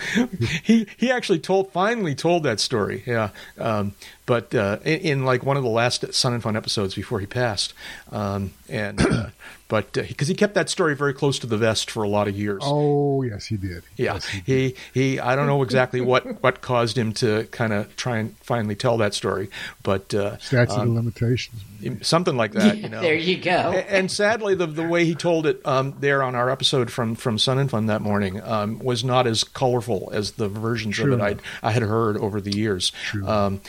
he 0.64 0.88
he 0.98 1.12
actually 1.12 1.40
told 1.40 1.74
finally 1.74 2.16
told 2.16 2.44
that 2.44 2.60
story. 2.62 3.04
Yeah, 3.06 3.30
um, 3.58 3.96
but 4.30 4.54
uh, 4.54 4.78
in, 4.86 5.00
in 5.00 5.26
like 5.26 5.44
one 5.44 5.58
of 5.58 5.64
the 5.64 5.70
last 5.70 6.14
Sun 6.14 6.34
and 6.34 6.44
Fun 6.44 6.56
episodes 6.56 6.94
before 6.94 7.20
he 7.20 7.26
passed, 7.26 7.74
um, 8.12 8.52
and 8.70 9.02
uh, 9.02 9.30
but 9.68 9.92
because 9.94 10.28
he 10.28 10.36
kept 10.36 10.54
that 10.54 10.70
story 10.70 10.96
very 10.96 11.16
close 11.16 11.40
to 11.40 11.48
the 11.48 11.58
vest 11.58 11.90
for 11.90 12.04
a 12.04 12.08
lot 12.08 12.28
of 12.28 12.38
years. 12.38 12.62
Oh, 12.64 13.24
yes, 13.24 13.48
he 13.48 13.58
did. 13.58 13.82
Yeah, 13.98 14.14
Yes, 14.14 14.28
he 14.28 14.42
did. 14.42 14.76
he 14.94 15.00
he. 15.14 15.20
I 15.20 15.36
don't 15.36 15.48
know 15.48 15.64
exactly 15.64 16.00
what 16.00 16.44
what 16.44 16.62
caused 16.62 16.96
him 16.96 17.12
to 17.14 17.46
kind 17.50 17.74
of 17.74 17.96
try 17.96 18.20
and 18.20 18.38
finally 18.38 18.76
tell 18.76 18.98
that 18.98 19.16
story, 19.16 19.50
but 19.82 20.14
uh, 20.14 20.38
Statute 20.38 20.74
um, 20.76 20.90
of 20.90 20.94
limitations. 20.94 21.64
something 22.04 22.38
like 22.38 22.52
that. 22.52 22.78
You 22.78 22.90
know, 22.94 23.02
there 23.02 23.16
you 23.16 23.38
go. 23.42 23.72
A- 23.74 23.92
and 23.92 24.12
sadly, 24.12 24.54
the 24.54 24.68
the 24.68 24.88
way 24.88 25.06
he 25.06 25.16
told 25.16 25.48
it 25.48 25.60
um, 25.66 25.96
there 26.00 26.22
on 26.22 26.36
our 26.36 26.52
episode 26.52 26.92
from 26.92 27.16
from 27.16 27.40
Sun 27.40 27.58
and 27.58 27.70
Fun 27.72 27.88
that 27.88 28.02
morning 28.04 28.40
um, 28.44 28.78
was 28.78 29.04
not 29.04 29.26
as 29.26 29.44
colorful 29.44 30.12
as 30.14 30.34
the 30.34 30.48
versions 30.50 30.98
True. 30.98 31.14
of 31.14 31.20
it 31.20 31.24
I'd, 31.24 31.42
I 31.64 31.72
had 31.72 31.82
heard 31.82 32.16
over 32.18 32.40
the 32.40 32.56
years. 32.56 32.92
True. 33.06 33.28
Um, 33.28 33.62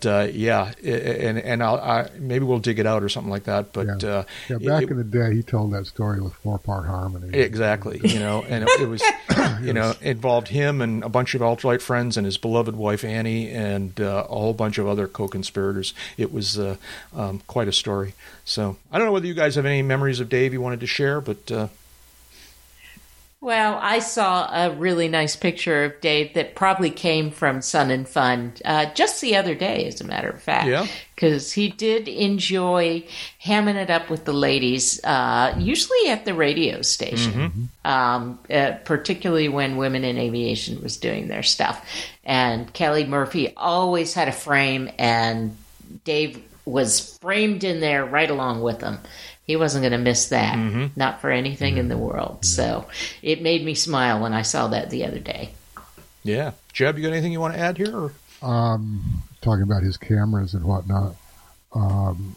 but 0.00 0.06
uh, 0.10 0.28
yeah, 0.32 0.72
and 0.82 1.38
and 1.38 1.62
I'll, 1.62 1.76
I, 1.76 2.10
maybe 2.18 2.44
we'll 2.44 2.58
dig 2.58 2.78
it 2.78 2.86
out 2.86 3.02
or 3.02 3.08
something 3.08 3.30
like 3.30 3.44
that. 3.44 3.72
But 3.72 4.02
yeah. 4.02 4.08
uh, 4.08 4.24
yeah, 4.48 4.58
back 4.58 4.82
it- 4.84 4.90
in 4.90 4.96
the 4.96 5.04
day, 5.04 5.34
he 5.34 5.42
told 5.42 5.72
that 5.72 5.86
story 5.86 6.20
with 6.20 6.34
four 6.34 6.58
part 6.58 6.86
harmony. 6.86 7.36
Exactly, 7.36 8.00
you 8.04 8.18
know, 8.18 8.42
and 8.42 8.64
it, 8.64 8.80
it 8.80 8.88
was, 8.88 9.02
you 9.62 9.72
know, 9.72 9.94
involved 10.00 10.48
him 10.48 10.80
and 10.80 11.02
a 11.02 11.08
bunch 11.08 11.34
of 11.34 11.40
ultralight 11.40 11.82
friends 11.82 12.16
and 12.16 12.24
his 12.24 12.38
beloved 12.38 12.76
wife 12.76 13.04
Annie 13.04 13.50
and 13.50 14.00
uh, 14.00 14.26
a 14.28 14.34
whole 14.34 14.54
bunch 14.54 14.78
of 14.78 14.86
other 14.86 15.06
co-conspirators. 15.06 15.94
It 16.16 16.32
was 16.32 16.58
uh, 16.58 16.76
um, 17.14 17.40
quite 17.46 17.68
a 17.68 17.72
story. 17.72 18.14
So 18.44 18.76
I 18.90 18.98
don't 18.98 19.06
know 19.06 19.12
whether 19.12 19.26
you 19.26 19.34
guys 19.34 19.54
have 19.54 19.66
any 19.66 19.82
memories 19.82 20.20
of 20.20 20.28
Dave 20.28 20.52
you 20.52 20.60
wanted 20.60 20.80
to 20.80 20.86
share, 20.86 21.20
but 21.20 21.50
uh, 21.52 21.68
Well, 23.42 23.78
I 23.80 24.00
saw 24.00 24.50
a 24.52 24.70
really 24.74 25.08
nice 25.08 25.34
picture 25.34 25.84
of 25.84 25.98
Dave 26.02 26.34
that 26.34 26.54
probably 26.54 26.90
came 26.90 27.30
from 27.30 27.62
Sun 27.62 27.90
and 27.90 28.06
Fun 28.06 28.52
uh, 28.66 28.92
just 28.92 29.22
the 29.22 29.36
other 29.36 29.54
day, 29.54 29.86
as 29.86 30.02
a 30.02 30.04
matter 30.04 30.28
of 30.28 30.42
fact. 30.42 30.68
Yeah. 30.68 30.86
Because 31.14 31.50
he 31.50 31.68
did 31.70 32.06
enjoy 32.06 33.06
hamming 33.42 33.76
it 33.76 33.88
up 33.88 34.10
with 34.10 34.26
the 34.26 34.34
ladies, 34.34 35.02
uh, 35.04 35.54
usually 35.58 36.10
at 36.10 36.26
the 36.26 36.34
radio 36.34 36.82
station, 36.82 37.70
um, 37.84 38.38
uh, 38.50 38.72
particularly 38.84 39.48
when 39.48 39.78
Women 39.78 40.04
in 40.04 40.18
Aviation 40.18 40.82
was 40.82 40.98
doing 40.98 41.28
their 41.28 41.42
stuff. 41.42 41.86
And 42.24 42.70
Kelly 42.74 43.06
Murphy 43.06 43.54
always 43.56 44.12
had 44.12 44.28
a 44.28 44.32
frame, 44.32 44.90
and 44.98 45.56
Dave 46.04 46.42
was 46.66 47.16
framed 47.18 47.64
in 47.64 47.80
there 47.80 48.04
right 48.04 48.30
along 48.30 48.60
with 48.60 48.80
them. 48.80 48.98
He 49.50 49.56
wasn't 49.56 49.82
going 49.82 49.90
to 49.90 49.98
miss 49.98 50.28
that, 50.28 50.56
not 50.94 51.20
for 51.20 51.28
anything 51.28 51.76
in 51.76 51.88
the 51.88 51.98
world. 51.98 52.44
So 52.44 52.86
it 53.20 53.42
made 53.42 53.64
me 53.64 53.74
smile 53.74 54.20
when 54.22 54.32
I 54.32 54.42
saw 54.42 54.68
that 54.68 54.90
the 54.90 55.04
other 55.04 55.18
day. 55.18 55.54
yeah, 56.22 56.52
Jeb, 56.72 56.96
you 56.96 57.02
got 57.02 57.12
anything 57.12 57.32
you 57.32 57.40
want 57.40 57.54
to 57.54 57.60
add 57.60 57.76
here? 57.76 57.92
Or? 57.96 58.12
um, 58.42 59.24
talking 59.40 59.64
about 59.64 59.82
his 59.82 59.96
cameras 59.96 60.54
and 60.54 60.64
whatnot. 60.64 61.16
Um, 61.74 62.36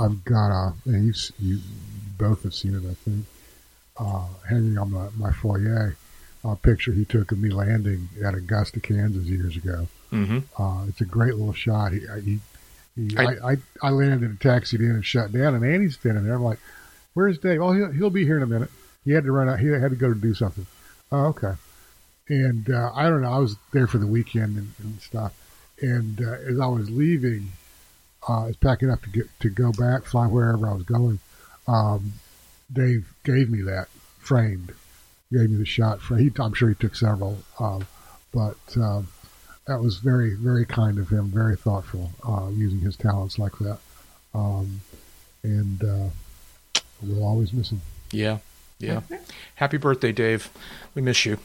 I've 0.00 0.24
got 0.24 0.50
a, 0.50 0.72
and 0.86 1.04
you, 1.04 1.10
s- 1.10 1.32
you 1.38 1.58
both 2.16 2.44
have 2.44 2.54
seen 2.54 2.74
it, 2.74 2.82
I 2.90 2.94
think, 2.94 3.26
uh, 3.98 4.24
hanging 4.48 4.78
on 4.78 4.90
my, 4.90 5.08
my 5.18 5.32
foyer, 5.32 5.96
a 6.44 6.56
picture 6.56 6.92
he 6.92 7.04
took 7.04 7.30
of 7.30 7.38
me 7.38 7.50
landing 7.50 8.08
at 8.24 8.32
Augusta, 8.34 8.80
Kansas 8.80 9.26
years 9.26 9.54
ago. 9.56 9.86
Mm-hmm. 10.12 10.38
Uh, 10.62 10.86
it's 10.88 11.02
a 11.02 11.04
great 11.04 11.34
little 11.34 11.52
shot. 11.52 11.92
He, 11.92 12.00
he, 12.24 12.38
I- 13.16 13.52
I, 13.52 13.56
I, 13.82 13.90
landed 13.90 14.22
and 14.22 14.40
taxied 14.40 14.80
in 14.80 14.90
and 14.90 15.04
shut 15.04 15.32
down, 15.32 15.54
and 15.54 15.64
Annie's 15.64 15.94
standing 15.94 16.24
there. 16.24 16.34
I'm 16.34 16.42
like, 16.42 16.58
"Where's 17.14 17.38
Dave? 17.38 17.60
Oh, 17.60 17.72
he'll, 17.72 17.92
he'll 17.92 18.10
be 18.10 18.24
here 18.24 18.36
in 18.36 18.42
a 18.42 18.46
minute. 18.46 18.70
He 19.04 19.12
had 19.12 19.24
to 19.24 19.32
run 19.32 19.48
out. 19.48 19.60
He 19.60 19.68
had 19.68 19.90
to 19.90 19.96
go 19.96 20.08
to 20.08 20.18
do 20.18 20.34
something. 20.34 20.66
Oh, 21.10 21.26
okay. 21.26 21.54
And 22.28 22.68
uh, 22.70 22.90
I 22.94 23.08
don't 23.08 23.22
know. 23.22 23.32
I 23.32 23.38
was 23.38 23.56
there 23.72 23.86
for 23.86 23.98
the 23.98 24.06
weekend 24.06 24.56
and, 24.56 24.72
and 24.82 25.00
stuff. 25.00 25.32
And 25.80 26.20
uh, 26.20 26.32
as 26.46 26.60
I 26.60 26.66
was 26.66 26.90
leaving, 26.90 27.52
uh, 28.28 28.42
I 28.42 28.46
was 28.48 28.56
packing 28.56 28.90
up 28.90 29.02
to 29.02 29.10
get 29.10 29.28
to 29.40 29.48
go 29.48 29.72
back, 29.72 30.04
fly 30.04 30.26
wherever 30.26 30.68
I 30.68 30.74
was 30.74 30.82
going. 30.82 31.20
Um, 31.66 32.14
Dave 32.72 33.12
gave 33.24 33.48
me 33.48 33.62
that 33.62 33.88
framed. 34.18 34.74
Gave 35.32 35.50
me 35.50 35.56
the 35.56 35.64
shot. 35.66 36.00
I'm 36.10 36.54
sure 36.54 36.68
he 36.68 36.74
took 36.74 36.94
several, 36.94 37.38
um, 37.60 37.86
but 38.32 38.56
that 39.68 39.80
was 39.80 39.98
very, 39.98 40.34
very 40.34 40.64
kind 40.66 40.98
of 40.98 41.08
him. 41.10 41.26
Very 41.28 41.56
thoughtful, 41.56 42.10
uh, 42.26 42.48
using 42.52 42.80
his 42.80 42.96
talents 42.96 43.38
like 43.38 43.56
that. 43.60 43.78
Um, 44.34 44.80
and 45.44 45.84
uh, 45.84 46.80
we'll 47.02 47.22
always 47.24 47.52
miss 47.52 47.70
him. 47.70 47.80
Yeah, 48.10 48.38
yeah. 48.78 49.02
Happy 49.56 49.76
birthday, 49.76 50.10
Dave. 50.12 50.50
We 50.94 51.02
miss 51.02 51.24
you. 51.24 51.38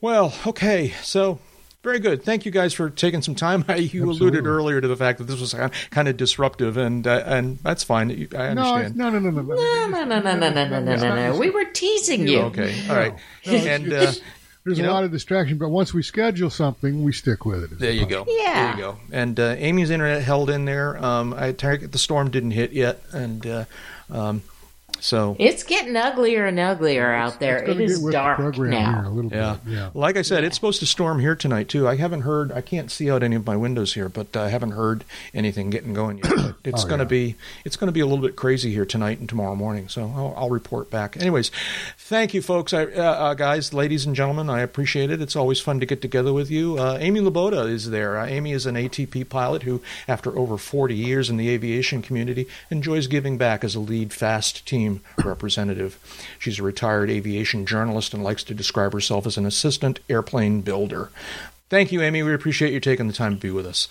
Well, 0.00 0.34
okay, 0.46 0.94
so 1.02 1.38
very 1.82 1.98
good. 2.00 2.22
Thank 2.24 2.44
you 2.44 2.50
guys 2.50 2.72
for 2.74 2.90
taking 2.90 3.22
some 3.22 3.34
time. 3.34 3.64
I, 3.68 3.76
you 3.92 4.10
alluded 4.10 4.46
earlier 4.46 4.80
to 4.80 4.88
the 4.88 4.96
fact 4.96 5.18
that 5.18 5.24
this 5.24 5.40
was 5.40 5.54
kind 5.90 6.08
of 6.08 6.16
disruptive, 6.16 6.76
and 6.76 7.06
uh, 7.06 7.22
and 7.26 7.58
that's 7.58 7.84
fine. 7.84 8.10
You- 8.10 8.28
I 8.36 8.54
No, 8.54 8.74
understand. 8.74 8.96
no, 8.96 9.10
no, 9.10 9.18
no, 9.18 9.30
no, 9.30 9.42
No, 9.42 9.54
no, 9.88 10.04
no, 10.04 10.20
no, 10.20 10.34
no, 10.34 10.50
no, 10.50 10.64
no, 10.66 10.80
no, 10.80 10.96
no, 10.96 11.32
no. 11.32 11.38
We 11.38 11.50
were 11.50 11.66
teasing 11.66 12.26
you. 12.26 12.40
Okay, 12.40 12.74
all 12.88 12.96
right. 12.96 13.14
No, 13.46 13.52
it's- 13.52 13.66
and 13.66 13.92
uh, 13.92 13.96
it's- 13.96 14.20
There's 14.64 14.78
you 14.78 14.84
a 14.84 14.86
know- 14.86 14.92
lot 14.94 15.04
of 15.04 15.10
distraction, 15.10 15.58
but 15.58 15.70
once 15.70 15.92
we 15.92 16.02
schedule 16.02 16.50
something, 16.50 17.02
we 17.02 17.12
stick 17.12 17.44
with 17.44 17.64
it. 17.64 17.78
there 17.78 17.90
you 17.90 18.06
go. 18.06 18.24
Yeah. 18.28 18.54
There 18.54 18.70
you 18.76 18.92
go. 18.92 18.98
And 19.10 19.38
uh, 19.40 19.54
Amy's 19.58 19.90
internet 19.90 20.22
held 20.22 20.50
in 20.50 20.64
there. 20.66 21.02
Um, 21.04 21.34
I 21.34 21.52
target 21.52 21.90
the 21.92 21.98
storm 21.98 22.30
didn't 22.30 22.52
hit 22.52 22.72
yet, 22.72 23.02
and 23.12 23.44
uh, 23.46 23.64
um, 24.10 24.42
so 25.02 25.36
It's 25.38 25.62
getting 25.64 25.96
uglier 25.96 26.46
and 26.46 26.58
uglier 26.58 27.12
out 27.12 27.40
there. 27.40 27.56
It's 27.58 27.68
It 27.68 27.72
gonna 27.72 27.84
is 27.84 27.98
get 27.98 28.04
with 28.04 28.12
dark 28.12 28.54
the 28.56 28.62
now. 28.62 29.12
here 29.12 29.20
a 29.22 29.24
Yeah. 29.28 29.56
bit. 29.64 29.72
Yeah. 29.72 29.90
Like 29.94 30.16
I 30.16 30.22
said, 30.22 30.44
it's 30.44 30.54
supposed 30.54 30.80
to 30.80 30.86
storm 30.86 31.18
here 31.20 31.34
tonight 31.34 31.68
too. 31.68 31.86
I 31.88 31.96
haven't 31.96 32.22
heard. 32.22 32.52
I 32.52 32.60
can't 32.60 32.90
see 32.90 33.10
out 33.10 33.22
any 33.22 33.36
of 33.36 33.44
my 33.46 33.56
windows 33.56 33.94
here, 33.94 34.08
but 34.08 34.36
I 34.36 34.48
haven't 34.48 34.70
heard 34.72 35.04
anything 35.34 35.70
getting 35.70 35.92
going 35.92 36.18
yet. 36.18 36.32
But 36.34 36.54
it's 36.64 36.84
Oh, 36.84 36.88
going 36.88 36.98
to 37.00 37.04
yeah. 37.04 37.32
be 37.32 37.36
it's 37.64 37.76
going 37.76 37.88
to 37.88 37.92
be 37.92 38.00
a 38.00 38.06
little 38.06 38.24
bit 38.24 38.36
crazy 38.36 38.72
here 38.72 38.86
tonight 38.86 39.18
and 39.18 39.28
tomorrow 39.28 39.54
morning. 39.54 39.88
So 39.88 40.02
I'll, 40.02 40.34
I'll 40.36 40.50
report 40.50 40.90
back. 40.90 41.16
Anyways, 41.16 41.50
thank 41.98 42.32
you, 42.34 42.40
folks, 42.42 42.72
I, 42.72 42.84
uh, 42.84 43.02
uh, 43.02 43.34
guys, 43.34 43.74
ladies 43.74 44.06
and 44.06 44.14
gentlemen. 44.14 44.48
I 44.48 44.60
appreciate 44.60 45.10
it. 45.10 45.20
It's 45.20 45.34
always 45.36 45.60
fun 45.60 45.80
to 45.80 45.86
get 45.86 46.00
together 46.00 46.32
with 46.32 46.50
you. 46.50 46.78
Uh, 46.78 46.96
Amy 47.00 47.20
Laboda 47.20 47.66
is 47.68 47.90
there. 47.90 48.18
Uh, 48.18 48.26
Amy 48.26 48.52
is 48.52 48.66
an 48.66 48.76
ATP 48.76 49.28
pilot 49.28 49.64
who, 49.64 49.82
after 50.06 50.36
over 50.38 50.56
40 50.56 50.94
years 50.94 51.28
in 51.28 51.36
the 51.38 51.48
aviation 51.48 52.02
community, 52.02 52.46
enjoys 52.70 53.08
giving 53.08 53.36
back 53.36 53.64
as 53.64 53.74
a 53.74 53.80
lead 53.80 54.10
FAASTeam 54.10 54.91
representative. 55.24 55.98
She's 56.38 56.58
a 56.58 56.62
retired 56.62 57.10
aviation 57.10 57.64
journalist 57.64 58.12
and 58.12 58.22
likes 58.22 58.44
to 58.44 58.54
describe 58.54 58.92
herself 58.92 59.26
as 59.26 59.36
an 59.36 59.46
assistant 59.46 60.00
airplane 60.08 60.60
builder. 60.60 61.10
Thank 61.70 61.90
you, 61.90 62.02
Amy. 62.02 62.22
We 62.22 62.34
appreciate 62.34 62.72
you 62.72 62.80
taking 62.80 63.06
the 63.06 63.14
time 63.14 63.36
to 63.36 63.40
be 63.40 63.50
with 63.50 63.66
us. 63.66 63.88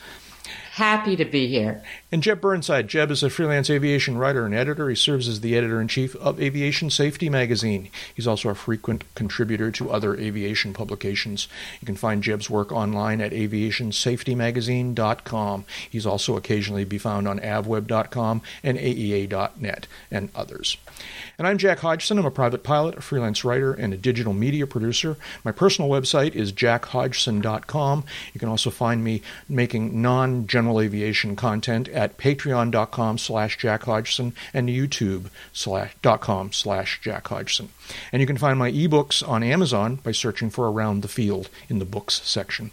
Happy 0.73 1.15
to 1.17 1.25
be 1.25 1.47
here. 1.47 1.83
And 2.13 2.23
Jeb 2.23 2.39
Burnside. 2.39 2.87
Jeb 2.87 3.11
is 3.11 3.23
a 3.23 3.29
freelance 3.29 3.69
aviation 3.69 4.17
writer 4.17 4.45
and 4.45 4.55
editor. 4.55 4.87
He 4.87 4.95
serves 4.95 5.27
as 5.27 5.41
the 5.41 5.57
editor 5.57 5.81
in 5.81 5.89
chief 5.89 6.15
of 6.15 6.41
Aviation 6.41 6.89
Safety 6.89 7.29
magazine. 7.29 7.89
He's 8.15 8.25
also 8.25 8.47
a 8.49 8.55
frequent 8.55 9.03
contributor 9.13 9.69
to 9.71 9.91
other 9.91 10.15
aviation 10.15 10.73
publications. 10.73 11.49
You 11.81 11.85
can 11.85 11.97
find 11.97 12.23
Jeb's 12.23 12.49
work 12.49 12.71
online 12.71 13.19
at 13.19 13.33
aviationsafetymagazine.com. 13.33 15.65
He's 15.89 16.05
also 16.05 16.37
occasionally 16.37 16.85
be 16.85 16.97
found 16.97 17.27
on 17.27 17.39
avweb.com 17.39 18.41
and 18.63 18.77
aea.net 18.77 19.87
and 20.09 20.29
others. 20.33 20.77
And 21.37 21.47
I'm 21.47 21.57
Jack 21.57 21.79
Hodgson. 21.79 22.19
I'm 22.19 22.25
a 22.25 22.31
private 22.31 22.63
pilot, 22.63 22.97
a 22.97 23.01
freelance 23.01 23.43
writer, 23.43 23.73
and 23.73 23.93
a 23.93 23.97
digital 23.97 24.33
media 24.33 24.67
producer. 24.67 25.17
My 25.43 25.51
personal 25.51 25.89
website 25.89 26.35
is 26.35 26.53
jackhodgson.com. 26.53 28.03
You 28.33 28.39
can 28.39 28.49
also 28.49 28.69
find 28.69 29.03
me 29.03 29.21
making 29.49 30.01
non 30.01 30.47
general 30.47 30.79
aviation 30.79 31.35
content 31.35 31.87
at 31.89 32.17
patreon.com 32.17 33.17
slash 33.17 33.57
Jack 33.57 33.83
Hodgson 33.83 34.33
and 34.53 34.69
youtube.com 34.69 36.51
slash 36.51 37.01
Jack 37.01 37.27
Hodgson. 37.27 37.69
And 38.11 38.21
you 38.21 38.27
can 38.27 38.37
find 38.37 38.59
my 38.59 38.71
ebooks 38.71 39.27
on 39.27 39.43
Amazon 39.43 39.95
by 39.97 40.11
searching 40.11 40.49
for 40.49 40.71
Around 40.71 41.01
the 41.01 41.07
Field 41.07 41.49
in 41.69 41.79
the 41.79 41.85
books 41.85 42.21
section. 42.23 42.71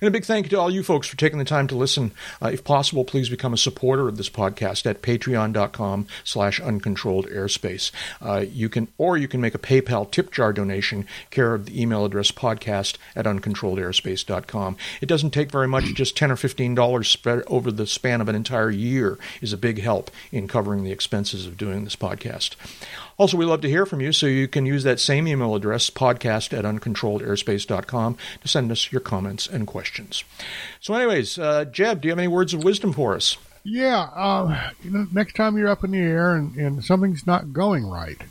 And 0.00 0.08
a 0.08 0.10
big 0.10 0.24
thank 0.24 0.46
you 0.46 0.50
to 0.50 0.60
all 0.60 0.70
you 0.70 0.82
folks 0.82 1.06
for 1.06 1.16
taking 1.16 1.38
the 1.38 1.44
time 1.44 1.66
to 1.68 1.76
listen. 1.76 2.12
Uh, 2.40 2.48
if 2.48 2.64
possible, 2.64 3.04
please 3.04 3.28
become 3.28 3.52
a 3.52 3.58
supporter 3.58 4.08
of 4.08 4.16
this 4.16 4.30
podcast 4.30 4.86
at 4.86 5.02
patreon.com 5.02 6.06
slash 6.24 6.60
uncontrolled 6.60 7.26
airspace. 7.28 7.90
Uh, 8.20 8.44
you 8.50 8.68
can, 8.68 8.88
or 8.98 9.16
you 9.16 9.28
can 9.28 9.40
make 9.40 9.54
a 9.54 9.58
PayPal 9.58 10.10
tip 10.10 10.30
jar 10.30 10.52
donation, 10.52 11.06
care 11.30 11.54
of 11.54 11.66
the 11.66 11.80
email 11.80 12.04
address 12.04 12.30
podcast 12.30 12.96
at 13.16 13.24
uncontrolledairspace.com. 13.24 14.76
It 15.00 15.06
doesn't 15.06 15.30
take 15.30 15.50
very 15.50 15.68
much, 15.68 15.94
just 15.94 16.16
10 16.16 16.30
or 16.30 16.36
$15 16.36 17.06
spread 17.06 17.42
over 17.46 17.70
the 17.70 17.86
span 17.86 18.20
of 18.20 18.28
an 18.28 18.36
entire 18.36 18.70
year 18.70 19.18
is 19.40 19.52
a 19.52 19.58
big 19.58 19.80
help 19.80 20.10
in 20.30 20.48
covering 20.48 20.84
the 20.84 20.92
expenses 20.92 21.46
of 21.46 21.56
doing 21.56 21.84
this 21.84 21.96
podcast. 21.96 22.54
Also, 23.18 23.36
we 23.36 23.44
love 23.44 23.60
to 23.62 23.68
hear 23.68 23.84
from 23.84 24.00
you, 24.00 24.12
so 24.12 24.26
you 24.26 24.46
can 24.46 24.64
use 24.64 24.84
that 24.84 25.00
same 25.00 25.26
email 25.26 25.56
address, 25.56 25.90
podcast 25.90 26.56
at 26.56 26.64
uncontrolledairspace.com, 26.64 28.16
to 28.40 28.48
send 28.48 28.70
us 28.70 28.92
your 28.92 29.00
comments 29.00 29.48
and 29.48 29.66
questions. 29.66 30.22
So, 30.80 30.94
anyways, 30.94 31.36
uh, 31.36 31.64
Jeb, 31.64 32.00
do 32.00 32.06
you 32.06 32.12
have 32.12 32.18
any 32.20 32.28
words 32.28 32.54
of 32.54 32.62
wisdom 32.62 32.92
for 32.92 33.16
us? 33.16 33.36
Yeah. 33.64 34.08
Uh, 34.14 34.70
you 34.84 34.90
know, 34.90 35.06
next 35.12 35.34
time 35.34 35.58
you're 35.58 35.68
up 35.68 35.82
in 35.82 35.90
the 35.90 35.98
air 35.98 36.36
and, 36.36 36.56
and 36.56 36.84
something's 36.84 37.26
not 37.26 37.52
going 37.52 37.84
right, 37.84 38.22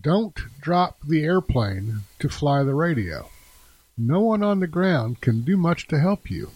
don't 0.00 0.36
drop 0.60 0.98
the 1.06 1.22
airplane 1.22 2.00
to 2.18 2.28
fly 2.28 2.64
the 2.64 2.74
radio. 2.74 3.30
No 3.96 4.20
one 4.20 4.42
on 4.42 4.58
the 4.58 4.66
ground 4.66 5.20
can 5.20 5.42
do 5.42 5.56
much 5.56 5.86
to 5.88 6.00
help 6.00 6.30
you. 6.30 6.50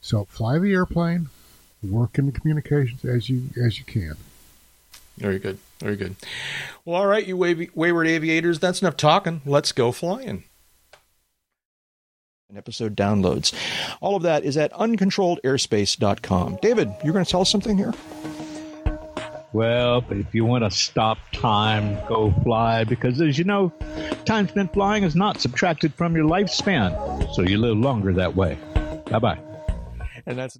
So 0.00 0.24
fly 0.24 0.58
the 0.58 0.72
airplane, 0.72 1.28
work 1.82 2.18
in 2.18 2.26
the 2.26 2.32
communications 2.32 3.04
as 3.04 3.28
you 3.28 3.50
as 3.62 3.78
you 3.78 3.84
can. 3.84 4.16
Very 5.18 5.38
good. 5.38 5.58
Very 5.80 5.96
good. 5.96 6.16
Well, 6.84 6.96
all 6.96 7.06
right, 7.06 7.26
you 7.26 7.36
wayward 7.36 8.08
aviators, 8.08 8.58
that's 8.58 8.82
enough 8.82 8.96
talking. 8.96 9.42
Let's 9.46 9.72
go 9.72 9.92
flying. 9.92 10.44
And 12.48 12.56
episode 12.56 12.96
downloads. 12.96 13.54
All 14.00 14.16
of 14.16 14.22
that 14.22 14.42
is 14.42 14.56
at 14.56 14.72
uncontrolledairspace.com. 14.72 16.58
David, 16.62 16.92
you're 17.04 17.12
going 17.12 17.24
to 17.24 17.30
tell 17.30 17.42
us 17.42 17.50
something 17.50 17.76
here? 17.76 17.92
Well, 19.52 20.04
if 20.10 20.34
you 20.34 20.44
want 20.44 20.64
to 20.64 20.70
stop 20.70 21.18
time, 21.32 21.98
go 22.06 22.32
fly, 22.42 22.84
because 22.84 23.20
as 23.20 23.38
you 23.38 23.44
know, 23.44 23.72
time 24.24 24.48
spent 24.48 24.72
flying 24.72 25.04
is 25.04 25.14
not 25.16 25.40
subtracted 25.40 25.94
from 25.94 26.14
your 26.14 26.26
lifespan, 26.26 27.34
so 27.34 27.42
you 27.42 27.56
live 27.58 27.76
longer 27.76 28.12
that 28.12 28.34
way. 28.34 28.58
Bye 29.10 29.18
bye. 29.18 29.38
And 30.26 30.36
that's 30.38 30.58